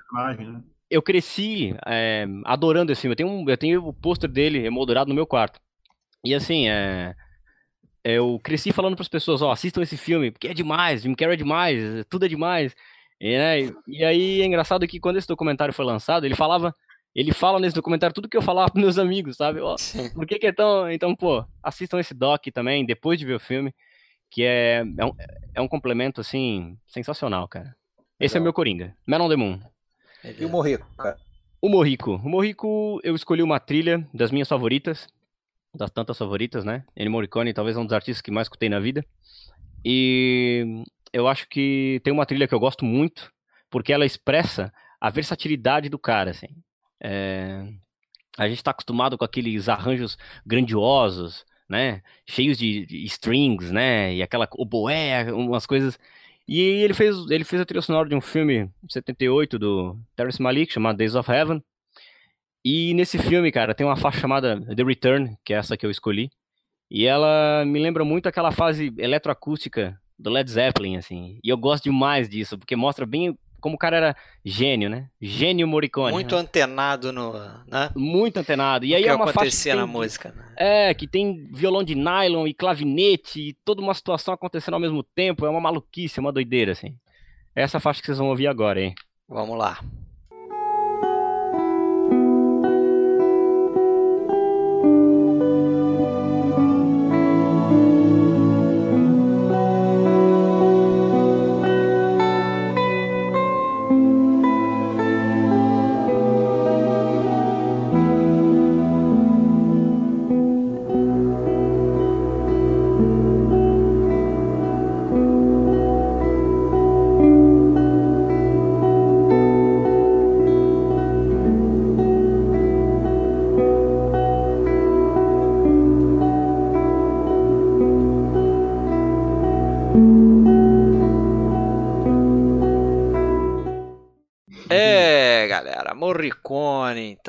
[0.88, 3.12] eu cresci é, adorando esse filme.
[3.12, 5.60] Eu tenho, um, eu tenho o pôster dele emoldurado no meu quarto.
[6.24, 7.16] E assim, é,
[8.04, 11.34] eu cresci falando para as pessoas, ó, assistam esse filme, porque é demais, Jim Carrey
[11.34, 12.74] é demais, tudo é demais.
[13.20, 16.74] E, né, e aí é engraçado que quando esse documentário foi lançado, ele falava,
[17.14, 19.60] ele fala nesse documentário tudo que eu falava para meus amigos, sabe?
[19.60, 19.76] Ó,
[20.14, 20.90] por que, que é tão.
[20.90, 23.74] Então, pô, assistam esse doc também, depois de ver o filme,
[24.30, 25.12] que é, é, um,
[25.54, 27.74] é um complemento, assim, sensacional, cara.
[28.18, 28.38] Esse Legal.
[28.38, 29.60] é o meu Coringa, Man on the Moon.
[30.38, 31.16] E o Morrico, cara?
[31.60, 32.16] O Morrico.
[32.16, 35.08] O Morrico, eu escolhi uma trilha das minhas favoritas,
[35.74, 36.84] das tantas favoritas, né?
[36.96, 39.04] Ennio Morricone, talvez um dos artistas que mais escutei na vida.
[39.84, 43.32] E eu acho que tem uma trilha que eu gosto muito,
[43.70, 46.48] porque ela expressa a versatilidade do cara, assim.
[47.02, 47.66] É...
[48.38, 50.16] A gente está acostumado com aqueles arranjos
[50.46, 52.02] grandiosos, né?
[52.26, 54.14] Cheios de, de strings, né?
[54.14, 55.98] E aquela oboé, umas coisas.
[56.48, 60.42] E ele fez, ele fez a trilha sonora de um filme de 78 do Terrence
[60.42, 61.62] Malick, chamado Days of Heaven.
[62.64, 65.90] E nesse filme, cara, tem uma faixa chamada The Return, que é essa que eu
[65.90, 66.30] escolhi.
[66.90, 71.38] E ela me lembra muito aquela fase eletroacústica do Led Zeppelin, assim.
[71.42, 75.08] E eu gosto demais disso, porque mostra bem como o cara era gênio, né?
[75.20, 76.12] Gênio Morricone.
[76.12, 76.40] Muito né?
[76.40, 77.32] antenado no,
[77.66, 77.90] né?
[77.94, 78.84] Muito antenado.
[78.84, 80.34] E aí que é uma acontecia faixa na música.
[80.34, 80.44] Né?
[80.56, 85.02] É, que tem violão de nylon e clavinete e toda uma situação acontecendo ao mesmo
[85.02, 85.46] tempo.
[85.46, 86.96] É uma maluquice, é uma doideira, assim.
[87.54, 88.94] É essa faixa que vocês vão ouvir agora, hein?
[89.28, 89.78] Vamos lá.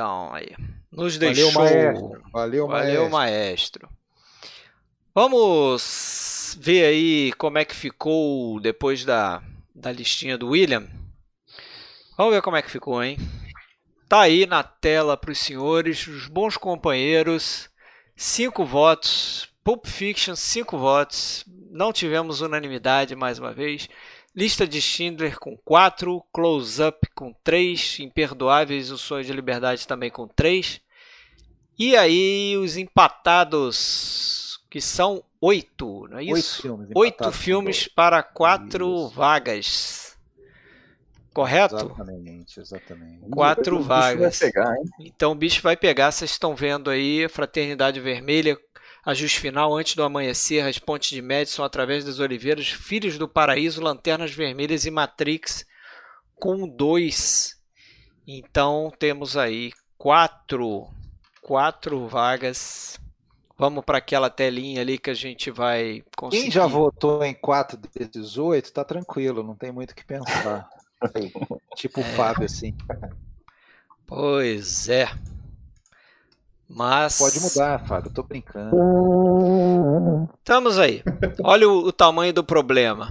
[0.02, 0.50] Então, aí.
[0.92, 1.52] Nos deixou.
[1.52, 2.22] Valeu, maestro.
[2.32, 3.88] Valeu, Valeu maestro.
[3.88, 3.90] maestro.
[5.14, 9.44] Vamos ver aí como é que ficou depois da,
[9.76, 10.88] da listinha do William.
[12.18, 13.18] Vamos ver como é que ficou, hein?
[14.10, 17.70] Tá aí na tela para os senhores, os bons companheiros.
[18.16, 19.48] Cinco votos.
[19.64, 21.46] Pulp Fiction, cinco votos.
[21.70, 23.88] Não tivemos unanimidade mais uma vez.
[24.34, 30.10] Lista de Schindler com 4, Close Up com 3, Imperdoáveis, O Sonho de Liberdade também
[30.10, 30.80] com 3.
[31.78, 36.62] E aí os empatados, que são 8, não é isso?
[36.62, 40.18] 8 filmes, 8 filmes para 4 vagas.
[41.34, 41.76] Correto?
[41.76, 43.30] Exatamente, exatamente.
[43.30, 44.40] 4 vagas.
[44.40, 48.58] Pegar, então o bicho vai pegar, vocês estão vendo aí, Fraternidade Vermelha
[49.04, 53.82] Ajuste final antes do amanhecer, as pontes de Madison através das oliveiras, Filhos do Paraíso,
[53.82, 55.66] Lanternas Vermelhas e Matrix
[56.36, 57.60] com dois.
[58.28, 60.88] Então temos aí quatro,
[61.42, 63.00] quatro vagas.
[63.58, 66.44] Vamos para aquela telinha ali que a gente vai conseguir.
[66.44, 70.68] Quem já votou em quatro desses oito, tá tranquilo, não tem muito o que pensar.
[71.76, 72.16] tipo o é.
[72.16, 72.76] Fábio, assim.
[74.08, 75.08] Pois é.
[76.76, 77.18] Mas.
[77.18, 78.76] Pode mudar, Fábio, tô brincando.
[80.40, 81.04] Estamos aí.
[81.44, 83.10] Olha o, o tamanho do problema.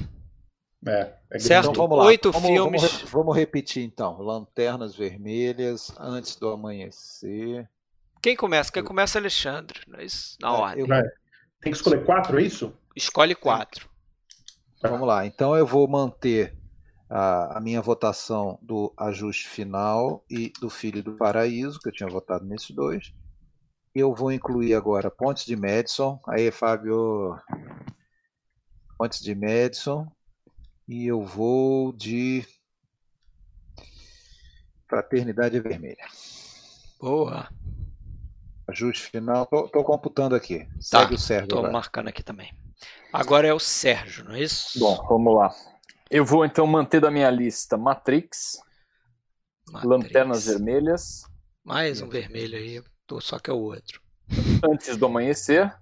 [0.87, 1.71] É, é certo?
[1.71, 2.83] Então, vamos Oito vamos, filmes.
[2.83, 4.21] Vamos, vamos, repetir então.
[4.21, 7.69] Lanternas Vermelhas, Antes do Amanhecer.
[8.23, 8.73] Quem começa?
[8.73, 9.81] Quem começa é Alexandre.
[9.87, 10.87] Nós, na é, ordem.
[10.87, 10.95] Eu...
[10.95, 11.03] É.
[11.61, 12.73] Tem que escolher quatro, é isso?
[12.97, 13.89] Escolhe quatro.
[14.83, 15.27] Vamos lá.
[15.27, 16.57] Então eu vou manter
[17.09, 22.09] a, a, minha votação do ajuste final e do Filho do Paraíso, que eu tinha
[22.09, 23.13] votado nesses dois.
[23.95, 26.21] Eu vou incluir agora Pontes de Madison.
[26.29, 27.37] Aí, Fábio.
[28.97, 30.07] Pontes de Madison.
[30.87, 32.47] E eu vou de
[34.89, 36.07] Fraternidade Vermelha.
[37.01, 37.49] Boa.
[38.69, 39.47] Ajuste final.
[39.47, 40.69] Tô, tô computando aqui.
[40.81, 41.49] Segue tá, o Sérgio.
[41.49, 41.73] Tô agora.
[41.73, 42.53] marcando aqui também.
[43.13, 44.79] Agora é o Sérgio, não é isso?
[44.79, 45.53] Bom, vamos lá.
[46.09, 48.61] Eu vou então manter da minha lista Matrix,
[49.69, 49.85] Matrix.
[49.89, 51.23] Lanternas Vermelhas.
[51.65, 52.83] Mais um vermelho aí
[53.19, 54.03] só que é o outro.
[54.63, 55.75] Antes do amanhecer.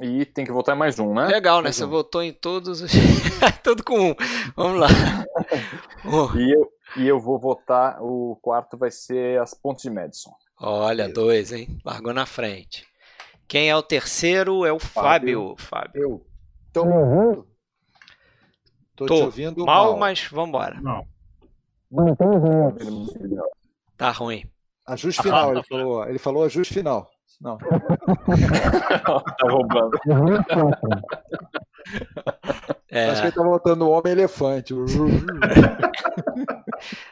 [0.00, 1.26] E tem que votar em mais um, né?
[1.26, 1.64] Legal, né?
[1.64, 1.88] Mais Você um.
[1.88, 2.82] votou em todos.
[3.64, 4.14] Tudo com um.
[4.54, 4.88] Vamos lá.
[6.38, 8.00] e, eu, e eu vou votar.
[8.00, 10.32] O quarto vai ser as pontes de Madison.
[10.60, 11.80] Olha, dois, hein?
[11.84, 12.86] Largou na frente.
[13.48, 15.56] Quem é o terceiro é o Fábio.
[15.58, 16.02] Fábio.
[16.02, 16.26] Eu.
[16.72, 17.48] Tô me ouvindo?
[18.94, 19.98] Tô, Tô te ouvindo mal, mal.
[19.98, 20.80] mas vambora.
[20.80, 21.06] Não.
[23.96, 24.44] Tá ruim.
[24.88, 27.10] Ajuste final, ele falou, ele falou ajuste final.
[27.40, 27.58] Não.
[29.38, 29.98] tá roubando.
[32.90, 33.10] É.
[33.10, 34.74] Acho que ele tá voltando o Homem-Elefante.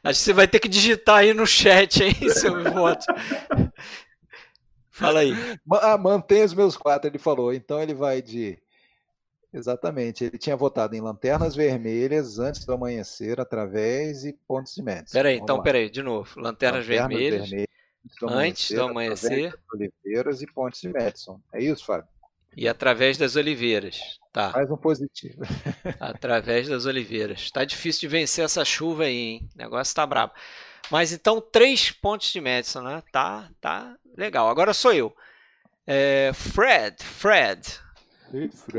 [0.02, 3.04] Acho que você vai ter que digitar aí no chat, hein, seu voto.
[4.90, 5.32] Fala aí.
[5.82, 7.52] Ah, mantém os meus quatro, ele falou.
[7.52, 8.58] Então ele vai de.
[9.52, 10.24] Exatamente.
[10.24, 15.06] Ele tinha votado em Lanternas Vermelhas antes do amanhecer, através e pontos de média.
[15.12, 16.40] Peraí, então, peraí, de novo.
[16.40, 17.65] Lanternas, Lanternas Vermelhas.
[18.20, 19.54] Do antes do amanhecer.
[19.72, 21.40] Oliveiras e Pontes de Madison.
[21.52, 22.08] É isso, Fábio?
[22.56, 24.18] E através das oliveiras.
[24.32, 24.52] Tá.
[24.52, 25.40] Mais um positivo.
[26.00, 27.50] Através das oliveiras.
[27.50, 29.48] Tá difícil de vencer essa chuva aí, hein?
[29.54, 30.32] O negócio tá brabo.
[30.90, 33.02] Mas então, três pontos de Madison, né?
[33.12, 34.48] Tá, tá legal.
[34.48, 35.14] Agora sou eu.
[35.86, 37.80] É, Fred, Fred.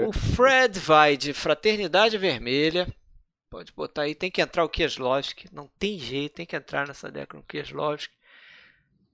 [0.08, 2.88] O Fred vai de Fraternidade Vermelha.
[3.50, 4.16] Pode botar aí.
[4.16, 5.48] Tem que entrar o Kieslowski.
[5.54, 8.17] Não tem jeito, tem que entrar nessa década o Kieslowski.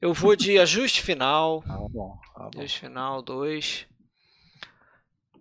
[0.03, 1.63] Eu vou de Ajuste Final.
[1.71, 2.59] Ah, bom, ah, bom.
[2.59, 3.87] Ajuste Final 2.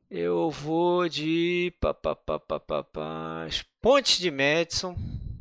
[0.08, 1.74] Eu vou de.
[1.80, 3.46] Pá, pá, pá, pá, pá, pá.
[3.80, 4.94] Pontes de Madison.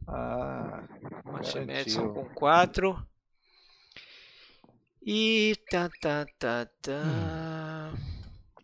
[0.07, 0.83] Ah,
[1.23, 1.59] Pontes de.
[1.59, 3.07] Madison com 4.
[5.05, 5.55] E.
[5.69, 7.93] Tá, tá, tá, tá.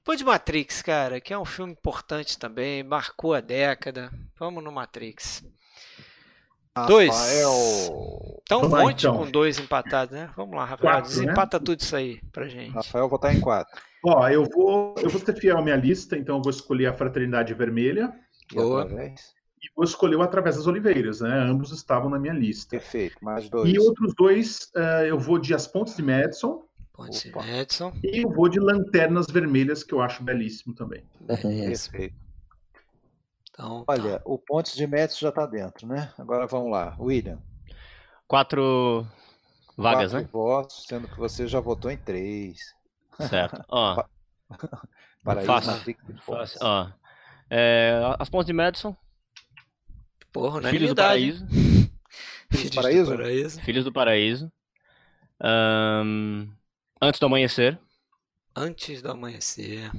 [0.04, 2.82] Vou de Matrix, cara, que é um filme importante também.
[2.82, 4.12] Marcou a década.
[4.40, 5.46] Vamos no Matrix.
[6.86, 7.10] Dois.
[7.10, 8.38] Rafael.
[8.44, 9.18] Então, um monte então.
[9.18, 10.30] com dois empatados, né?
[10.36, 10.94] Vamos lá, Rafael.
[10.94, 11.16] Quatro, né?
[11.22, 12.72] desempata tudo isso aí pra gente.
[12.72, 13.76] Rafael votar em quatro.
[14.06, 16.94] Ó, eu vou, eu vou ser fiel à minha lista, então eu vou escolher a
[16.94, 18.14] Fraternidade Vermelha
[18.52, 18.84] E Boa.
[18.84, 19.36] através?
[19.62, 21.40] e vou escolher o Através das Oliveiras, né?
[21.40, 22.70] Ambos estavam na minha lista.
[22.72, 23.74] Perfeito, mais dois.
[23.74, 26.64] E outros dois, eh, eu vou de As Pontes de Madison
[26.94, 27.32] Pontes de.
[27.32, 27.94] Madison.
[28.04, 31.04] e eu vou de Lanternas Vermelhas, que eu acho belíssimo também.
[31.22, 31.92] Beleza.
[31.92, 32.27] Perfeito.
[33.58, 33.94] Então, tá.
[33.94, 36.14] Olha, o Pontes de Metros já está dentro, né?
[36.16, 36.96] Agora vamos lá.
[37.00, 37.42] William.
[38.28, 39.08] Quatro
[39.76, 40.30] vagas, quatro né?
[40.32, 42.60] votos, sendo que você já votou em três.
[43.20, 43.66] Certo.
[43.68, 44.04] Ó,
[45.24, 45.98] Paraíso, Fácil.
[46.22, 46.90] Fácil, ó.
[47.50, 48.96] É, as pontes de Madison,
[50.32, 51.42] Porra, Filhos do unanimidade.
[51.42, 51.48] Paraíso,
[52.52, 53.62] Filhos do Paraíso?
[53.62, 54.52] Filhos do Paraíso,
[57.02, 57.80] Antes do Amanhecer,
[58.56, 59.92] Antes do amanhecer.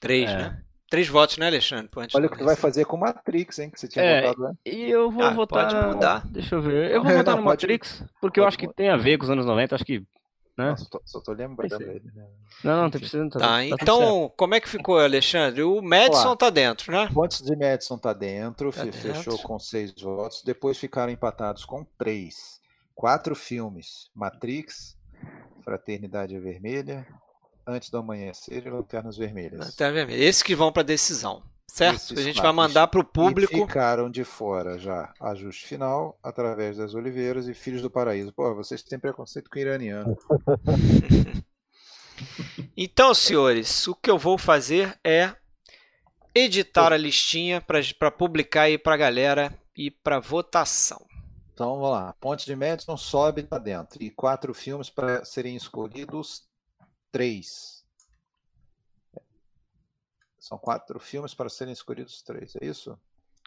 [0.00, 0.36] Três, É.
[0.36, 0.64] né?
[0.92, 1.88] Três votos, né, Alexandre?
[1.96, 3.70] Antes Olha o do que tu vai fazer com Matrix, hein?
[3.70, 4.54] Que você tinha É, votado, né?
[4.66, 5.66] E eu vou Ah, votar.
[5.72, 6.22] pode mudar.
[6.28, 6.90] Deixa eu ver.
[6.90, 8.74] Eu vou Não, votar no pode- Matrix, porque eu acho que mudar.
[8.76, 9.74] tem a ver com os anos 90.
[9.74, 10.00] Acho que.
[10.54, 10.68] Né?
[10.68, 11.94] Nossa, tô- só tô lembrando Pensei.
[11.96, 12.26] ele, né?
[12.62, 13.30] Não, não, tem precisando.
[13.30, 13.82] Tá, tudo certo.
[13.82, 15.62] então, como é que ficou, Alexandre?
[15.62, 16.36] O Madison Olá.
[16.36, 17.08] tá dentro, né?
[17.14, 19.14] Pontes de Madison tá dentro, Tá fe- dentro.
[19.14, 20.42] fechou com seis votos.
[20.44, 22.60] Depois ficaram empatados com três.
[22.94, 24.94] Quatro filmes: Matrix,
[25.64, 27.06] Fraternidade Vermelha,
[27.66, 29.74] Antes do Amanhecer e Lanternas Vermelhas.
[29.74, 30.10] Tá vendo?
[30.10, 31.96] Esses que vão pra decisão, certo?
[31.96, 33.54] Esses a gente vai mandar pro E público.
[33.66, 38.32] ficaram de fora já Ajuste Final, Através das Oliveiras e Filhos do Paraíso.
[38.32, 40.16] Pô, vocês têm preconceito com o iraniano.
[42.76, 45.34] Então, senhores, o que eu vou fazer é
[46.34, 47.60] editar a listinha
[47.98, 51.04] para publicar aí pra galera e pra votação.
[51.52, 52.14] Então vamos lá.
[52.20, 54.02] Ponte de Madison sobe tá dentro.
[54.02, 56.44] E quatro filmes para serem escolhidos,
[57.12, 57.84] três.
[60.38, 62.98] São quatro filmes para serem escolhidos três, é isso?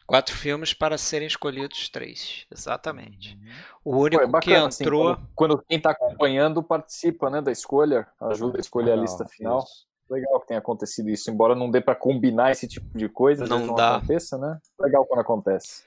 [0.08, 2.46] Quatro filmes para serem escolhidos três.
[2.50, 3.38] Exatamente.
[3.84, 5.16] O Pô, único é bacana, que assim, entrou.
[5.16, 9.60] quando, quando quem está acompanhando participa né, da escolha, ajuda a escolher a lista final.
[9.64, 9.88] isso.
[10.08, 13.66] Legal que tenha acontecido isso, embora não dê para combinar esse tipo de coisa, Não
[13.66, 13.96] não dá.
[13.96, 14.60] aconteça, né?
[14.80, 15.84] Legal quando acontece.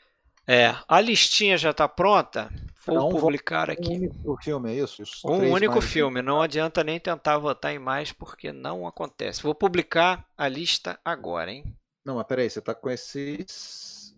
[0.51, 2.51] É, a listinha já está pronta.
[2.87, 3.93] Vou publicar Um aqui.
[3.93, 5.03] único filme, é isso?
[5.03, 6.23] Os Um único mais- filme.
[6.23, 9.43] Não adianta nem tentar votar em mais, porque não acontece.
[9.43, 11.65] Vou publicar a lista agora, hein?
[12.03, 14.16] Não, mas peraí, você tá com esses.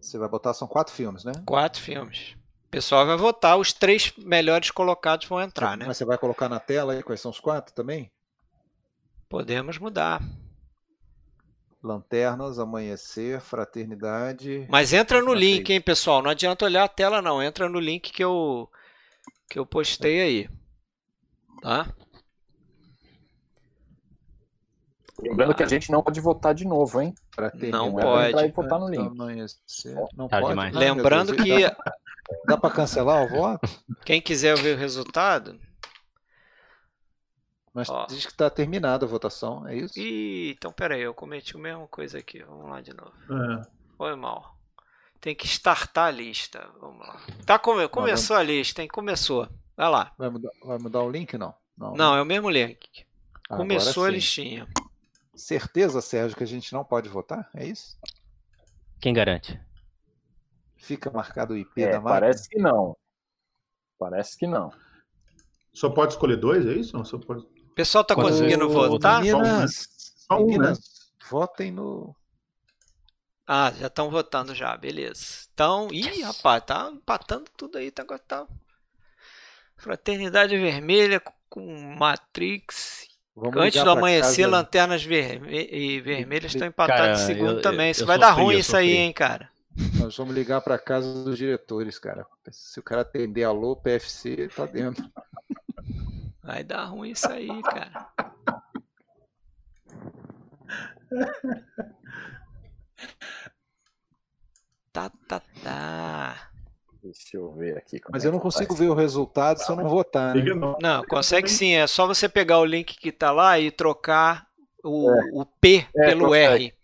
[0.00, 1.32] Você vai botar, são quatro filmes, né?
[1.44, 2.36] Quatro filmes.
[2.66, 5.84] O pessoal vai votar, os três melhores colocados vão entrar, né?
[5.86, 8.10] Mas você vai colocar na tela aí quais são os quatro também?
[9.28, 10.22] Podemos mudar.
[11.82, 14.66] Lanternas, Amanhecer, Fraternidade.
[14.70, 16.22] Mas entra no link, hein, pessoal?
[16.22, 17.42] Não adianta olhar a tela, não.
[17.42, 18.70] Entra no link que eu,
[19.50, 20.48] que eu postei aí.
[21.60, 21.92] Tá?
[25.20, 27.14] Lembrando que a gente não pode votar de novo, hein?
[27.34, 27.84] Fraternidade.
[27.84, 28.28] Não pode.
[28.28, 29.06] entrar e votar no link.
[29.06, 29.94] Amanhecer.
[30.16, 30.48] Não Tarde pode?
[30.48, 30.74] demais.
[30.74, 31.76] Lembrando Deus, que Dá,
[32.46, 33.68] dá para cancelar o voto?
[34.04, 35.58] quem quiser ver o resultado.
[37.74, 38.04] Mas Ó.
[38.06, 39.98] diz que está terminada a votação, é isso?
[39.98, 42.42] Ih, então peraí, eu cometi a mesma coisa aqui.
[42.42, 43.12] Vamos lá de novo.
[43.30, 43.62] É.
[43.96, 44.56] Foi mal.
[45.20, 46.68] Tem que startar a lista.
[46.80, 47.20] Vamos lá.
[47.46, 48.88] Tá, come- começou a lista, hein?
[48.88, 49.48] Começou.
[49.76, 50.12] Vai lá.
[50.18, 51.38] Vai mudar, vai mudar o link?
[51.38, 51.54] Não.
[51.78, 53.06] Não, Não, é o mesmo link.
[53.48, 54.66] Começou a listinha.
[55.34, 57.48] Certeza, Sérgio, que a gente não pode votar?
[57.54, 57.96] É isso?
[59.00, 59.58] Quem garante?
[60.76, 62.20] Fica marcado o IP É, da máquina?
[62.20, 62.96] parece que não.
[63.98, 64.72] Parece que não.
[65.72, 66.94] Só pode escolher dois, é isso?
[66.96, 67.46] Não, só pode...
[67.72, 69.22] O pessoal tá Quando- conseguindo votar?
[69.22, 69.88] Meninas,
[70.28, 70.74] Só um, né?
[71.30, 72.14] votem no.
[73.46, 75.46] Ah, já estão votando já, beleza.
[75.54, 78.46] Então, ih, rapaz, tá empatando tudo aí, tá, tá.
[79.76, 81.64] Fraternidade Vermelha com
[81.98, 83.06] Matrix.
[83.34, 87.86] Vamos Antes do amanhecer, casa- Lanternas verme e Vermelhas estão empatadas em segundo eu- também.
[87.86, 89.50] eu- Isso eu vai dar sofri, ruim eu isso aí, hein, cara.
[89.98, 92.26] Nós vamos ligar para casa dos diretores, cara.
[92.50, 95.02] Se o cara atender alô, PFC, tá dentro.
[96.42, 98.08] Vai dar ruim isso aí, cara.
[104.92, 106.50] Tá, tá, tá.
[107.02, 107.98] Deixa eu ver aqui.
[108.10, 110.34] Mas é eu não consigo ver o resultado se eu não votar.
[110.34, 110.42] Né?
[110.80, 111.72] Não, consegue sim.
[111.72, 114.46] É só você pegar o link que tá lá e trocar
[114.84, 115.30] o, é.
[115.32, 116.64] o P é, pelo consegue.
[116.66, 116.74] R.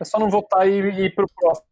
[0.00, 1.69] É só não votar e ir pro próximo.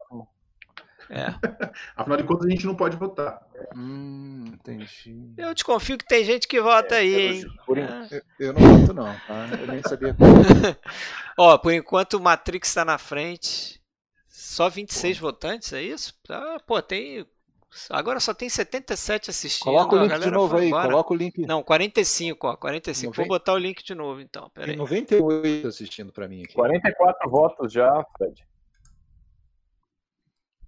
[1.11, 1.27] É.
[1.97, 3.41] Afinal de contas, a gente não pode votar.
[3.75, 5.33] Hum, entendi.
[5.37, 7.45] Eu desconfio que tem gente que vota é, aí, hein?
[7.65, 8.09] Por é.
[8.11, 9.49] eu, eu, não voto, não, tá?
[9.59, 10.17] Eu nem sabia.
[11.39, 13.79] Ó, por enquanto o Matrix está na frente.
[14.29, 15.27] Só 26 pô.
[15.27, 16.15] votantes, é isso?
[16.29, 17.27] Ah, pô, tem.
[17.91, 19.65] Agora só tem 77 assistindo.
[19.65, 20.89] Coloca o link de novo aí, embora.
[20.89, 21.39] coloca o link.
[21.47, 23.07] Não, 45, ó, 45.
[23.11, 23.17] 90...
[23.17, 24.51] Vou botar o link de novo, então.
[24.51, 26.55] Pera tem 98 assistindo para mim aqui.
[26.55, 28.43] 44 votos já, Fred.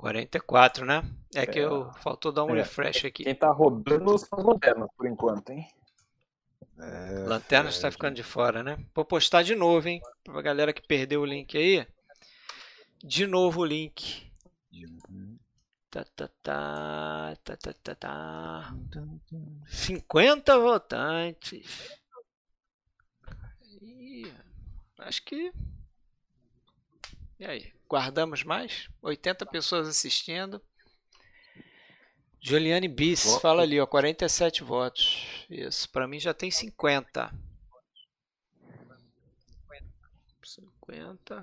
[0.01, 1.03] 44, né?
[1.35, 2.61] É, é que eu faltou dar um é.
[2.61, 3.25] refresh aqui.
[3.25, 5.69] Quem tá rodando são as lanternas por enquanto, hein?
[6.79, 8.79] É, Lanterna está ficando de fora, né?
[8.95, 10.01] Vou postar de novo, hein?
[10.25, 11.87] Pra galera que perdeu o link aí.
[13.05, 14.27] De novo o link.
[15.91, 18.75] Tá, tá, tá, tá, tá, tá, tá.
[19.67, 21.91] 50 votantes.
[23.83, 24.33] Ih,
[24.99, 25.53] acho que.
[27.41, 27.73] E aí?
[27.89, 28.91] Guardamos mais?
[29.01, 30.61] 80 pessoas assistindo.
[32.39, 33.41] Juliane Bis, Voto.
[33.41, 35.47] fala ali, ó, 47 votos.
[35.49, 37.33] Isso, para mim já tem 50.
[40.45, 41.43] 50.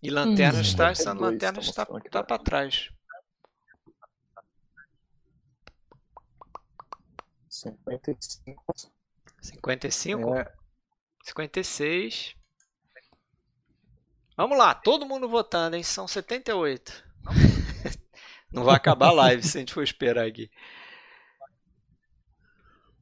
[0.00, 2.88] E lanterna hum, está, essa lanterna está, está para trás.
[7.48, 8.74] 55.
[9.40, 10.34] 55?
[10.36, 10.54] É.
[11.24, 12.36] 56.
[14.36, 15.82] Vamos lá, todo mundo votando, hein?
[15.82, 17.04] São 78.
[18.52, 20.50] Não vai acabar a live se a gente for esperar aqui.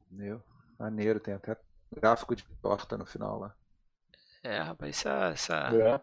[0.09, 0.43] Meu,
[0.77, 1.57] maneiro, tem até
[1.91, 3.55] gráfico de torta no final lá.
[4.43, 5.29] É, rapaz, essa.
[5.29, 6.01] Essa, é.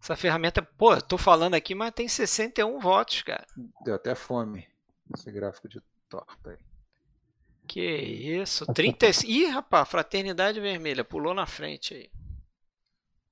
[0.00, 0.62] essa ferramenta.
[0.62, 3.46] Pô, tô falando aqui, mas tem 61 votos, cara.
[3.84, 4.66] Deu até fome
[5.14, 6.58] esse gráfico de torta aí.
[7.66, 9.06] Que isso, 30.
[9.24, 12.10] Ih, rapaz, Fraternidade Vermelha, pulou na frente aí.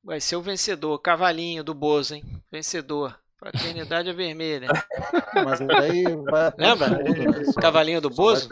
[0.03, 2.25] Vai ser o vencedor, cavalinho do Bozo, hein?
[2.51, 3.19] Vencedor.
[3.39, 4.69] Fraternidade é vermelha.
[5.35, 6.53] Mas aí vai.
[6.59, 6.91] Lembra?
[6.91, 7.01] Né?
[7.59, 8.49] Cavalinho do Bozo?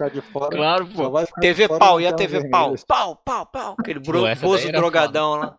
[0.51, 1.11] Claro, pô.
[1.41, 2.75] TV pau, e a TV pau?
[2.87, 3.77] Pau, pau, pau.
[3.79, 4.25] Aquele bro...
[4.37, 5.59] Bozo drogadão lá.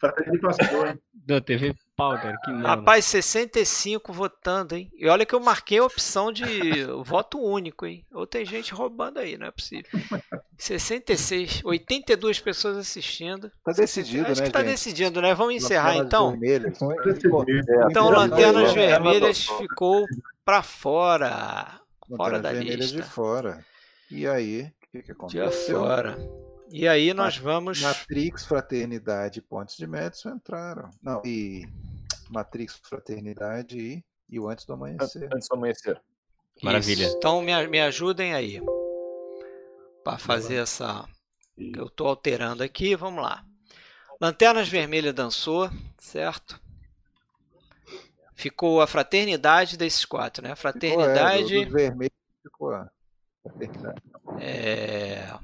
[1.26, 2.36] Da TV pau, cara.
[2.44, 4.90] Que Rapaz, 65 votando, hein?
[4.96, 6.44] E olha que eu marquei a opção de
[7.04, 8.04] voto único, hein?
[8.12, 9.90] Ou tem gente roubando aí, não é possível.
[10.58, 13.50] 66, 82 pessoas assistindo.
[13.64, 14.46] Tá decidido, Acho né?
[14.46, 14.70] que tá gente?
[14.70, 15.34] decidido, né?
[15.34, 16.30] Vamos encerrar então.
[16.32, 16.78] Vermelhas.
[17.90, 20.04] Então, Lanternas Vermelhas ficou
[20.44, 21.80] pra fora.
[22.16, 22.96] Fora da lista.
[22.96, 23.64] de fora.
[24.10, 25.48] E aí, o que, que aconteceu?
[25.48, 26.45] De fora.
[26.70, 27.80] E aí nós vamos.
[27.80, 30.90] Matrix, Fraternidade e Pontes de Madison entraram.
[31.02, 31.66] Não, e
[32.28, 35.28] Matrix, Fraternidade e, e o Antes do Amanhecer.
[35.32, 36.00] Antes do Amanhecer.
[36.62, 37.06] Maravilha.
[37.06, 37.16] Isso.
[37.16, 38.60] Então me, me ajudem aí.
[40.02, 41.08] Para fazer essa.
[41.56, 42.94] Eu estou alterando aqui.
[42.96, 43.44] Vamos lá.
[44.20, 46.60] Lanternas Vermelhas dançou, certo?
[48.34, 50.54] Ficou a fraternidade desses quatro, né?
[50.54, 51.48] Fraternidade.
[51.48, 52.12] Ficou, é, do, do vermelho
[52.42, 52.90] ficou a
[53.42, 54.02] fraternidade.
[54.40, 55.38] É.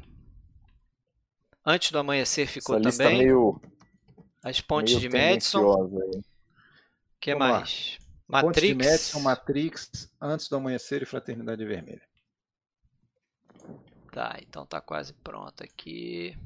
[1.64, 3.18] Antes do amanhecer ficou Essa também.
[3.18, 3.60] Meio,
[4.42, 5.62] As pontes de Madison.
[5.62, 6.22] O
[7.20, 7.98] que Vamos mais?
[8.28, 8.42] Lá.
[8.42, 8.42] Matrix.
[8.42, 12.02] Pontes de Madison, Matrix, Antes do amanhecer e Fraternidade Vermelha.
[14.10, 16.36] Tá, então tá quase pronto aqui.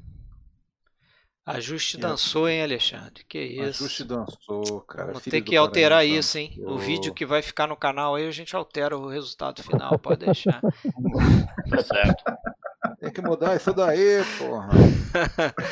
[1.45, 3.23] Ajuste dançou, hein, Alexandre?
[3.23, 3.83] Que isso.
[3.85, 5.07] Ajuste dançou, cara.
[5.07, 6.61] Vamos ter que alterar isso, hein?
[6.65, 10.23] O vídeo que vai ficar no canal aí, a gente altera o resultado final, pode
[10.25, 10.59] deixar.
[10.61, 12.23] tá certo.
[12.99, 14.69] Tem que mudar isso daí, porra.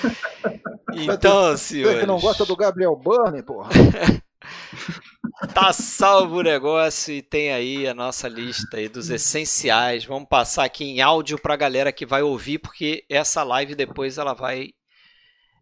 [0.93, 1.93] então, senhor.
[1.93, 3.69] Você que não gosta do Gabriel Burney, porra.
[5.53, 10.05] tá salvo o negócio e tem aí a nossa lista aí dos essenciais.
[10.05, 14.19] Vamos passar aqui em áudio para a galera que vai ouvir, porque essa live depois
[14.19, 14.73] ela vai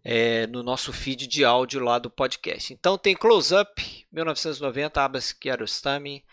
[0.03, 2.73] é, no nosso feed de áudio lá do podcast.
[2.73, 6.23] Então tem Close Up, 1990, Abbas Kiarostami,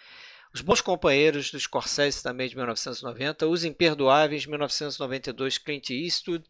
[0.52, 6.44] os Bons Companheiros dos Scorsese também de 1990, Os Imperdoáveis 1992, Clint Eastwood,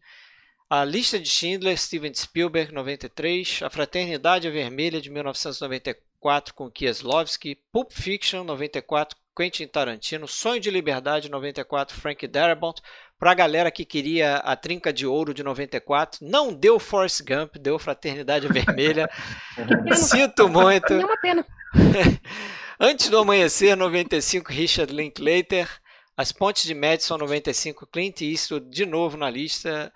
[0.69, 7.91] A Lista de Schindler, Steven Spielberg 93, A Fraternidade Vermelha de 1994 com Kieslowski, Pulp
[7.91, 12.81] Fiction 94, Quentin Tarantino, Sonho de Liberdade 94, Frank Darabont,
[13.19, 17.55] para a galera que queria a Trinca de Ouro de 94, não deu Force Gump,
[17.57, 19.07] deu Fraternidade Vermelha.
[19.93, 20.93] Sinto muito.
[20.93, 21.45] É uma pena.
[22.83, 25.69] Antes do Amanhecer, 95, Richard Linklater.
[26.17, 29.93] As Pontes de Madison, 95, Clint Eastwood, de novo na lista.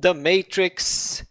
[0.00, 1.26] The Matrix,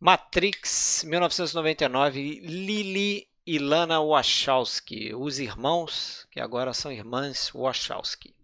[0.00, 8.34] Matrix 1999, Lily e Lana Wachowski, os irmãos, que agora são irmãs Wachowski.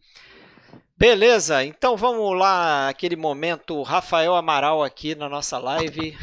[0.97, 6.17] Beleza, então vamos lá, aquele momento Rafael Amaral aqui na nossa live.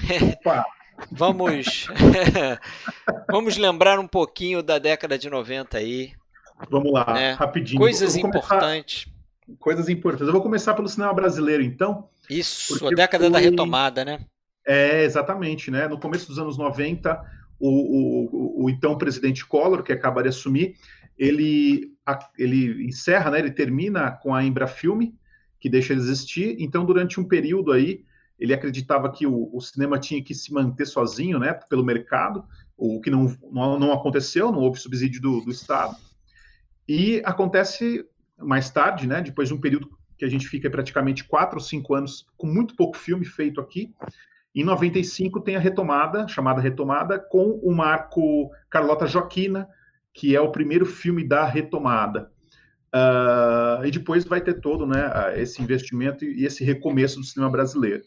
[1.12, 1.88] Vamos
[3.30, 6.14] vamos lembrar um pouquinho da década de 90 aí.
[6.70, 7.34] Vamos lá, né?
[7.34, 7.80] rapidinho.
[7.80, 9.08] Coisas importantes.
[9.60, 10.28] Coisas importantes.
[10.28, 12.10] Eu vou começar pelo cinema brasileiro, então.
[12.30, 13.34] Isso, a década foi...
[13.34, 14.20] da retomada, né?
[14.66, 15.88] É, exatamente, né?
[15.88, 17.22] No começo dos anos 90,
[17.60, 20.76] o, o, o então presidente Collor, que acaba de assumir,
[21.18, 21.92] ele,
[22.38, 25.16] ele encerra, né, ele termina com a Embrafilme,
[25.60, 26.56] que deixa de existir.
[26.60, 28.04] Então, durante um período aí,
[28.40, 32.44] ele acreditava que o, o, cinema tinha que se manter sozinho, né, pelo mercado,
[32.78, 35.96] o que não, não, não aconteceu, não houve subsídio do, do, Estado.
[36.88, 38.06] E acontece
[38.38, 41.94] mais tarde, né, depois de um período que a gente fica praticamente quatro ou cinco
[41.94, 43.94] anos com muito pouco filme feito aqui,
[44.56, 49.68] em 95 tem a retomada, chamada retomada, com o marco Carlota Joaquina,
[50.14, 52.32] que é o primeiro filme da retomada.
[52.96, 58.02] Uh, e depois vai ter todo né, esse investimento e esse recomeço do cinema brasileiro.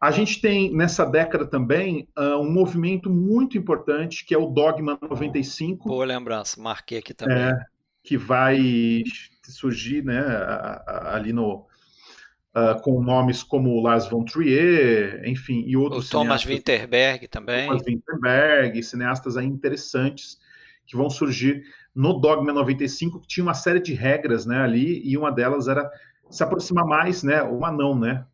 [0.00, 4.96] A gente tem nessa década também uh, um movimento muito importante que é o Dogma
[5.02, 5.88] 95.
[5.88, 7.36] Boa lembrança, marquei aqui também.
[7.36, 7.58] É,
[8.04, 9.02] que vai
[9.42, 10.20] surgir né,
[10.86, 11.66] ali no,
[12.54, 16.06] uh, com nomes como Lars von Trier, enfim, e outros.
[16.06, 17.66] O Thomas Winterberg também.
[17.66, 20.38] Thomas Winterberg, cineastas aí interessantes
[20.86, 21.64] que vão surgir
[21.94, 25.90] no Dogma 95, que tinha uma série de regras né, ali, e uma delas era
[26.30, 27.42] se aproximar mais, né?
[27.42, 28.24] Uma não, né?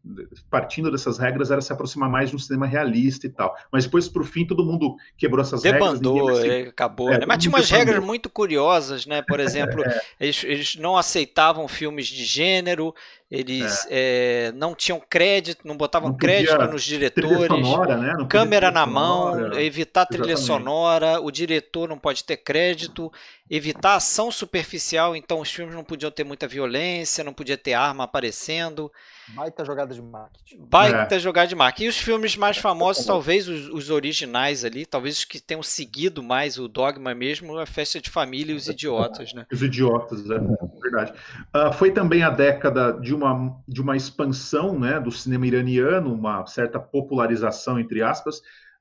[0.51, 3.55] Partindo dessas regras era se aproximar mais de um cinema realista e tal.
[3.71, 6.43] Mas depois, por fim, todo mundo quebrou essas Debandou, regras.
[6.43, 7.13] Debandou, acabou.
[7.13, 7.27] É, né?
[7.27, 9.23] Mas tinha umas regras muito curiosas, né?
[9.23, 10.01] Por exemplo, é.
[10.19, 12.95] eles, eles não aceitavam filmes de gênero,
[13.31, 14.49] eles é.
[14.49, 18.27] É, não tinham crédito, não botavam não crédito nos diretores, sonora, né?
[18.29, 20.47] câmera na mão, evitar trilha Exatamente.
[20.47, 23.11] sonora, o diretor não pode ter crédito,
[23.51, 28.05] evitar ação superficial, então os filmes não podiam ter muita violência, não podia ter arma
[28.05, 28.93] aparecendo.
[29.29, 30.65] Baita jogada de marketing.
[30.67, 31.19] Baita é.
[31.19, 31.85] jogada de marketing.
[31.85, 36.23] E os filmes mais famosos, talvez os, os, originais ali, talvez os que tenham seguido
[36.23, 39.47] mais o dogma mesmo, a Festa de Família e os Idiotas, né?
[39.51, 40.39] Os Idiotas, é
[40.83, 41.13] verdade.
[41.55, 46.47] Uh, foi também a década de uma, de uma expansão né, do cinema iraniano, uma
[46.47, 48.39] certa popularização, entre aspas,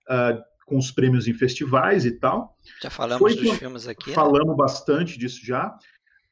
[0.09, 2.57] uh, com os prêmios em festivais e tal.
[2.81, 4.09] Já falamos Foi, dos filmes aqui.
[4.09, 4.15] Né?
[4.15, 4.55] Falamos né?
[4.55, 5.77] bastante disso já.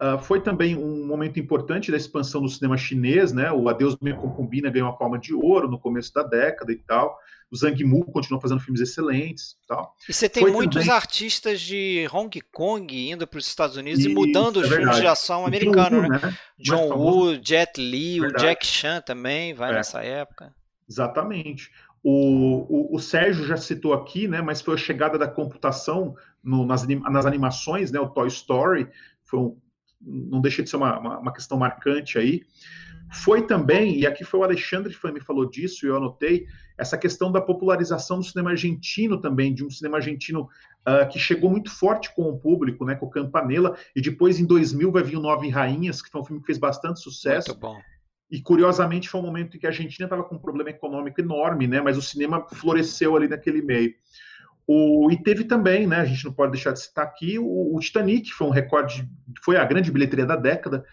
[0.02, 3.52] Uh, foi também um momento importante da expansão do cinema chinês, né?
[3.52, 7.20] O Adeus Minha Concubina ganhou a palma de ouro no começo da década e tal.
[7.52, 9.96] O Zhang Mu continuou fazendo filmes excelentes e tal.
[10.10, 10.96] E você tem foi muitos também...
[10.96, 14.96] artistas de Hong Kong indo para os Estados Unidos e, e mudando é os filmes
[14.96, 16.20] de ação americanos, né?
[16.24, 16.38] né?
[16.58, 18.44] John Woo, Jet Li, verdade.
[18.44, 19.76] o Jack Chan também vai é.
[19.76, 20.52] nessa época.
[20.90, 21.70] Exatamente.
[22.04, 26.66] O, o, o, Sérgio já citou aqui, né, mas foi a chegada da computação no,
[26.66, 28.88] nas, nas animações, né, o Toy Story,
[29.24, 29.58] foi um,
[30.04, 32.42] não deixa de ser uma, uma, uma, questão marcante aí.
[33.12, 36.46] Foi também, e aqui foi o Alexandre que me falou disso, e eu anotei,
[36.78, 40.50] essa questão da popularização do cinema argentino também, de um cinema argentino
[40.88, 44.46] uh, que chegou muito forte com o público, né, com o Campanella, e depois em
[44.46, 47.50] 2000 vai vir o Nove Rainhas, que foi um filme que fez bastante sucesso.
[47.50, 47.78] Muito bom.
[48.32, 51.68] E curiosamente foi um momento em que a Argentina estava com um problema econômico enorme,
[51.68, 53.94] né, mas o cinema floresceu ali naquele meio.
[54.74, 57.80] O, e teve também, né, a gente não pode deixar de citar aqui, o, o
[57.82, 59.06] Titanic, foi um recorde,
[59.44, 60.86] foi a grande bilheteria da década,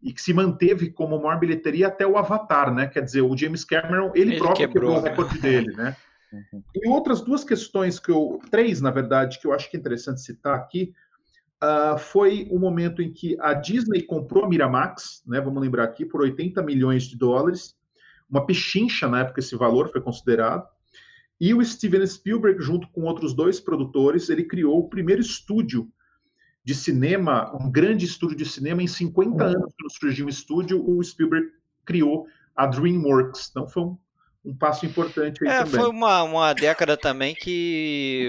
[0.00, 2.86] e que se manteve como maior bilheteria até o Avatar, né?
[2.86, 5.96] Quer dizer, o James Cameron, ele, ele próprio quebrou, quebrou o recorde dele, né?
[6.32, 6.62] Uhum.
[6.72, 10.20] E outras duas questões que eu, três na verdade, que eu acho que é interessante
[10.20, 10.92] citar aqui,
[11.64, 15.40] uh, foi o momento em que a Disney comprou a Miramax, né?
[15.40, 17.74] Vamos lembrar aqui, por 80 milhões de dólares,
[18.30, 20.75] uma pechincha na época esse valor foi considerado.
[21.40, 25.90] E o Steven Spielberg, junto com outros dois produtores, ele criou o primeiro estúdio
[26.64, 28.82] de cinema, um grande estúdio de cinema.
[28.82, 29.50] Em 50 uhum.
[29.50, 31.48] anos que surgiu um estúdio, o Spielberg
[31.84, 32.26] criou
[32.56, 33.48] a DreamWorks.
[33.50, 33.98] Então foi um,
[34.44, 35.80] um passo importante aí é, também.
[35.80, 38.28] Foi uma, uma década também que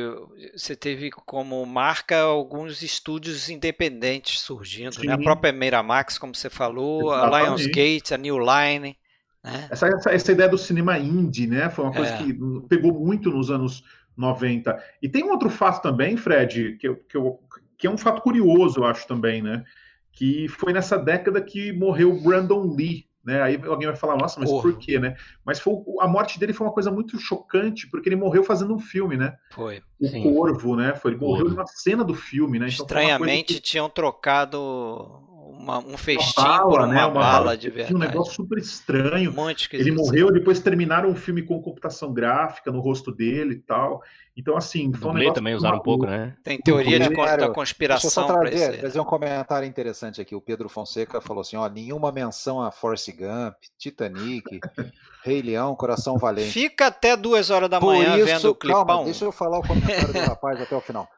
[0.54, 5.02] você teve como marca alguns estúdios independentes surgindo.
[5.02, 5.14] Né?
[5.14, 7.36] A própria Miramax, como você falou, Exatamente.
[7.36, 8.98] a Lionsgate, a New Line.
[9.44, 9.68] Né?
[9.70, 11.70] Essa, essa, essa, ideia do cinema indie, né?
[11.70, 12.18] Foi uma coisa é.
[12.18, 12.34] que
[12.68, 13.84] pegou muito nos anos
[14.16, 14.78] 90.
[15.02, 17.40] E tem um outro fato também, Fred, que, que, eu,
[17.78, 19.64] que é um fato curioso, eu acho também, né?
[20.12, 23.42] Que foi nessa década que morreu Brandon Lee, né?
[23.42, 24.64] Aí alguém vai falar, nossa, mas Porra.
[24.64, 25.16] por quê, né?
[25.46, 28.80] Mas foi, a morte dele foi uma coisa muito chocante, porque ele morreu fazendo um
[28.80, 29.36] filme, né?
[29.52, 29.84] Foi.
[30.00, 30.24] O Sim.
[30.24, 30.96] Corvo, né?
[30.96, 32.68] Foi, ele morreu numa cena do filme, né?
[32.68, 33.60] Então, Estranhamente que...
[33.60, 37.06] tinham trocado uma, um festim uma bala, por uma, né?
[37.06, 37.96] uma bala, bala, de verdade.
[37.96, 39.34] Um negócio super estranho.
[39.72, 44.02] Ele morreu, depois terminaram o filme com computação gráfica no rosto dele e tal.
[44.36, 46.36] Então, assim, foi um negócio também usaram um pouco, né?
[46.44, 48.10] Tem teoria de da conspiração.
[48.10, 50.36] Deixa eu só trazer, trazer um comentário interessante aqui.
[50.36, 54.60] O Pedro Fonseca falou assim: ó, nenhuma menção a Force Gump, Titanic,
[55.24, 56.52] Rei Leão, Coração Valente.
[56.52, 58.86] Fica até duas horas da manhã isso, vendo o clipão.
[58.86, 61.10] Calma, deixa eu falar o comentário do rapaz até o final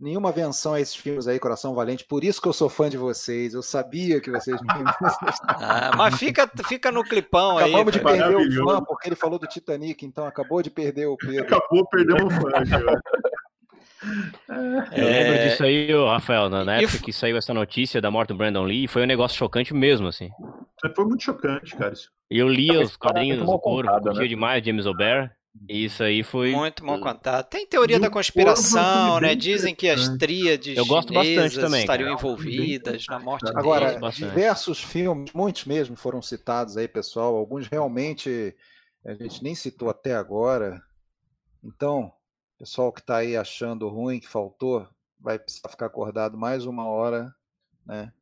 [0.00, 2.04] nenhuma menção a esses filmes aí, Coração Valente.
[2.04, 3.52] Por isso que eu sou fã de vocês.
[3.52, 4.58] Eu sabia que vocês.
[5.48, 7.70] ah, mas fica, fica no clipão Acabamos aí.
[7.70, 11.16] Acabamos de perder o fã, porque ele falou do Titanic, então acabou de perder o
[11.16, 11.42] Pedro.
[11.42, 12.50] Acabou perdendo o fã,
[14.92, 18.64] Eu lembro disso aí, Rafael, na época que saiu essa notícia da morte do Brandon
[18.64, 20.30] Lee, foi um negócio chocante mesmo, assim.
[20.96, 21.92] Foi muito chocante, cara.
[22.30, 24.28] E eu lia os quadrinhos do Coro, curtia né?
[24.28, 25.30] demais James O'Barr.
[25.68, 26.52] Isso aí foi.
[26.52, 27.48] Muito mal contado.
[27.48, 29.34] Tem teoria da conspiração, né?
[29.34, 32.18] Dizem que as tríades Eu gosto bastante também, estariam cara.
[32.18, 34.12] envolvidas na morte Agora, dele.
[34.12, 37.34] diversos filmes, muitos mesmo foram citados aí, pessoal.
[37.34, 38.54] Alguns realmente
[39.04, 40.82] a gente nem citou até agora.
[41.62, 42.12] Então,
[42.58, 47.34] pessoal que está aí achando ruim, que faltou, vai precisar ficar acordado mais uma hora,
[47.84, 48.12] né?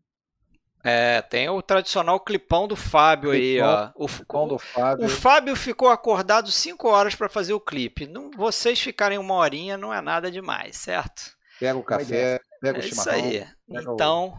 [0.89, 3.91] É, tem o tradicional clipão do Fábio clipão, aí, ó.
[3.95, 5.05] O, clipão do Fábio.
[5.05, 8.07] o Fábio ficou acordado 5 horas para fazer o clipe.
[8.07, 11.37] Não, vocês ficarem uma horinha não é nada demais, certo?
[11.61, 13.19] Pega o café, pega o é chimarrão.
[13.19, 13.47] Isso aí.
[13.69, 14.39] Então, o...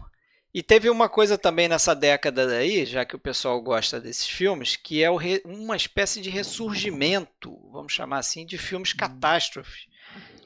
[0.52, 4.74] e teve uma coisa também nessa década aí, já que o pessoal gosta desses filmes,
[4.74, 5.40] que é re...
[5.44, 9.89] uma espécie de ressurgimento, vamos chamar assim, de filmes catástrofe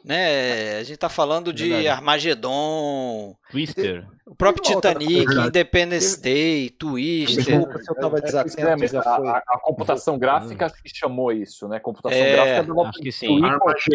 [0.04, 0.76] né?
[0.76, 1.88] A gente tá falando de Verdade.
[1.88, 7.44] Armagedon, Twister, o próprio Titanic, Independence Day, Twister.
[7.44, 9.28] Desculpa, se eu tava desatento, já foi.
[9.28, 11.80] A, a, computação gráfica que chamou isso, né?
[11.80, 13.40] Computação é, gráfica acho que sim.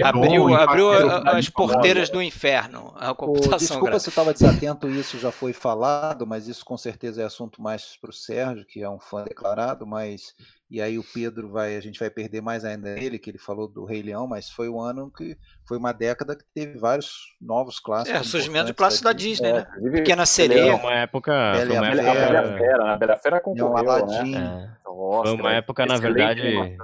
[0.03, 0.91] Abriu, abriu
[1.27, 2.91] as porteiras do inferno.
[2.95, 3.99] A computação Desculpa gráfica.
[3.99, 7.97] se eu estava desatento, isso já foi falado, mas isso com certeza é assunto mais
[8.01, 10.33] para o Sérgio, que é um fã declarado, mas
[10.69, 13.67] e aí o Pedro vai, a gente vai perder mais ainda ele, que ele falou
[13.67, 15.35] do Rei Leão, mas foi um ano que
[15.67, 18.21] foi uma década que teve vários novos clássicos.
[18.21, 19.67] É, surgimento de clássicos da Disney, né?
[19.75, 19.91] é, né?
[19.91, 20.77] Pequena Sereia.
[20.77, 21.31] Foi uma época.
[21.31, 22.13] Bela, uma época...
[22.13, 24.75] Bela Fera, a Bela Fera concorreu, né?
[24.85, 24.89] É.
[24.89, 26.41] Nossa, foi uma época, na verdade,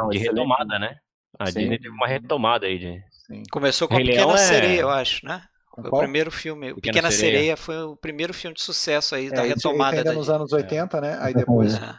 [0.09, 0.97] de retomada, né?
[1.37, 1.59] A Sim.
[1.59, 3.03] Disney teve uma retomada aí de.
[3.27, 3.43] Sim.
[3.51, 4.37] Começou com a Pequena é...
[4.37, 5.43] Sereia, eu acho, né?
[5.81, 6.73] Foi o primeiro filme.
[6.73, 7.33] Pequena, Pequena Sereia.
[7.33, 7.57] Sereia.
[7.57, 9.97] foi o primeiro filme de sucesso aí, da é, retomada.
[9.97, 11.17] Ainda da nos anos 80, né?
[11.19, 11.95] Aí depois, é.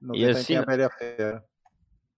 [0.00, 1.42] 90, e assim, a Bela Fera.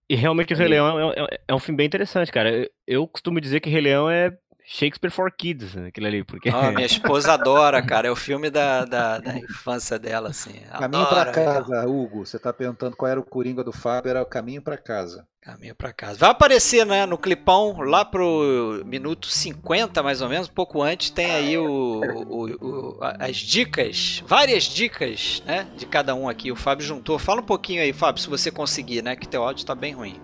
[0.09, 2.51] E realmente o Rei Leão é, é, é, um filme bem interessante, cara.
[2.51, 4.37] Eu, eu costumo dizer que Rei Leão é
[4.69, 6.25] Shakespeare for Kids, né, aquilo ali.
[6.25, 6.51] Porque...
[6.51, 8.09] Oh, minha esposa adora, cara.
[8.09, 10.55] É o filme da, da, da infância dela, assim.
[10.77, 12.27] Caminho para casa, Hugo.
[12.27, 15.25] Você tá perguntando qual era o Coringa do Fábio, era o Caminho para casa.
[15.41, 16.19] Caminho para casa.
[16.19, 21.31] Vai aparecer, né, no clipão, lá pro minuto 50, mais ou menos, pouco antes, tem
[21.31, 26.51] aí o, o, o, as dicas, várias dicas, né, de cada um aqui.
[26.51, 27.17] O Fábio juntou.
[27.21, 30.21] Fala um pouquinho aí, Fábio, se você conseguir, né, que teu áudio tá bem ruim.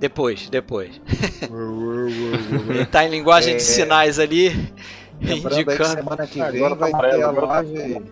[0.00, 0.98] Depois, depois.
[2.70, 4.48] Ele tá em linguagem é, de sinais ali.
[5.20, 5.76] Lembrando indicando.
[5.76, 8.02] que semana que vem agora vai ter a live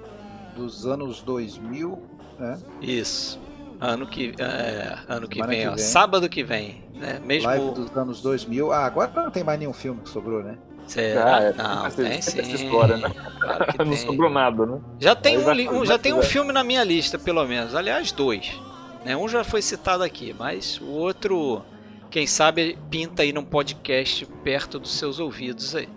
[0.54, 1.98] dos anos 2000,
[2.38, 2.58] né?
[2.82, 3.40] Isso.
[3.80, 6.84] Ano que, é, ano que vem, que ó, vem, sábado que vem.
[6.94, 7.20] Né?
[7.24, 7.48] Mesmo...
[7.48, 8.70] Live dos anos 2000.
[8.70, 10.58] Ah, agora não tem mais nenhum filme que sobrou, né?
[10.86, 11.36] Será?
[11.36, 12.40] Ah, é, não, tem sim.
[12.40, 13.10] Essa história, né?
[13.40, 13.96] Claro não tem.
[13.96, 14.78] sobrou nada, né?
[14.98, 17.74] Já tem, um, um, já tem um filme na minha lista, pelo menos.
[17.74, 18.60] Aliás, dois.
[19.04, 19.16] Né?
[19.16, 21.62] Um já foi citado aqui, mas o outro
[22.10, 25.88] quem sabe pinta aí num podcast perto dos seus ouvidos aí.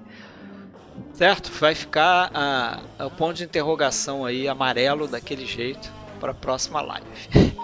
[1.14, 1.52] Certo?
[1.60, 6.82] Vai ficar a, a, o ponto de interrogação aí amarelo daquele jeito para a próxima
[6.82, 7.08] live.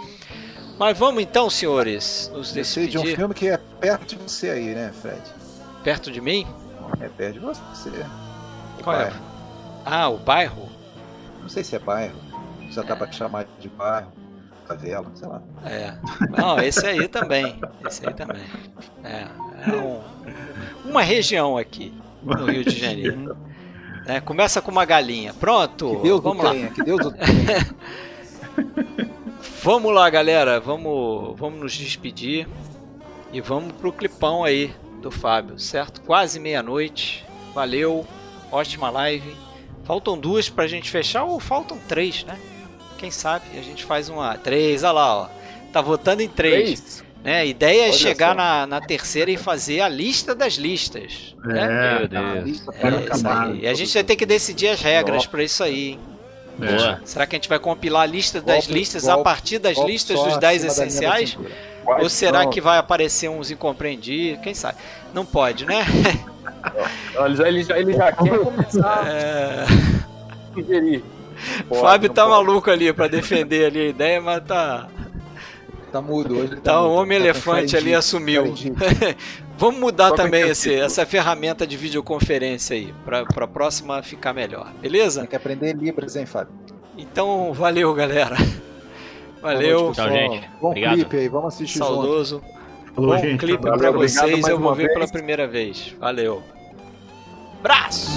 [0.80, 2.90] Mas vamos então, senhores, nos despedir.
[2.90, 5.22] de um filme que é perto de você aí, né, Fred?
[5.84, 6.46] Perto de mim?
[7.02, 7.90] É perto de você.
[8.80, 9.06] O Qual é?
[9.06, 9.16] bairro.
[9.16, 9.22] é?
[9.84, 10.70] Ah, o bairro?
[11.42, 12.16] Não sei se é bairro.
[12.70, 14.12] Já dá para chamar de bairro
[14.68, 15.42] favela, sei lá.
[15.66, 15.94] É.
[16.38, 17.60] Não, esse aí também.
[17.86, 18.44] Esse aí também.
[19.04, 19.28] É.
[19.70, 20.02] é um,
[20.90, 23.38] uma região aqui no Rio de Janeiro.
[24.06, 25.34] É, começa com uma galinha.
[25.34, 25.96] Pronto.
[25.98, 26.52] Que Deus vamos lá.
[26.52, 27.00] Tenha, que Deus
[29.64, 30.60] vamos lá, galera.
[30.60, 32.48] Vamos, vamos nos despedir
[33.32, 36.02] e vamos pro clipão aí do Fábio, certo?
[36.02, 37.26] Quase meia-noite.
[37.54, 38.06] Valeu.
[38.52, 39.36] Ótima live.
[39.84, 42.38] Faltam duas pra gente fechar ou faltam três, né?
[42.98, 44.38] Quem sabe a gente faz uma.
[44.38, 45.30] Três, olha lá, ó.
[45.72, 46.82] Tá votando em três.
[46.82, 47.04] três.
[47.24, 47.40] Né?
[47.40, 51.36] A ideia é chegar na, na terceira e fazer a lista das listas.
[51.46, 52.00] É, né?
[52.00, 52.64] Meu Deus.
[52.80, 56.00] É, e a gente vai ter que decidir as regras para isso aí, hein?
[56.62, 57.00] É.
[57.06, 59.78] Será que a gente vai compilar a lista das golpe, listas golpe, a partir das
[59.78, 61.38] listas dos 10 essenciais?
[61.86, 64.42] Ou será que vai aparecer uns incompreendidos?
[64.44, 64.78] Quem sabe?
[65.14, 65.86] Não pode, né?
[67.26, 69.64] ele, já, ele, já, ele já quer começar é...
[69.64, 71.04] a sugerir.
[71.80, 72.36] Fábio tá pode.
[72.36, 74.88] maluco ali pra defender ali a ideia, mas tá.
[75.92, 76.56] Tá mudo hoje.
[76.58, 78.54] Tá, tá o homem-elefante tá ali assumiu.
[79.58, 85.22] Vamos mudar também esse, essa ferramenta de videoconferência aí, pra, pra próxima ficar melhor, beleza?
[85.22, 86.54] Tem que aprender Libras, hein, Fábio?
[86.96, 88.38] Então, valeu, galera.
[89.42, 89.86] Valeu.
[89.86, 90.50] Noite, Tchau, gente.
[90.62, 90.94] Bom Obrigado.
[90.94, 92.42] clipe aí, vamos assistir Saudoso.
[92.96, 93.08] Junto.
[93.08, 95.96] Bom clipe pra vocês, eu vou ver pela primeira vez.
[96.00, 96.44] Valeu.
[97.60, 98.12] Abraço!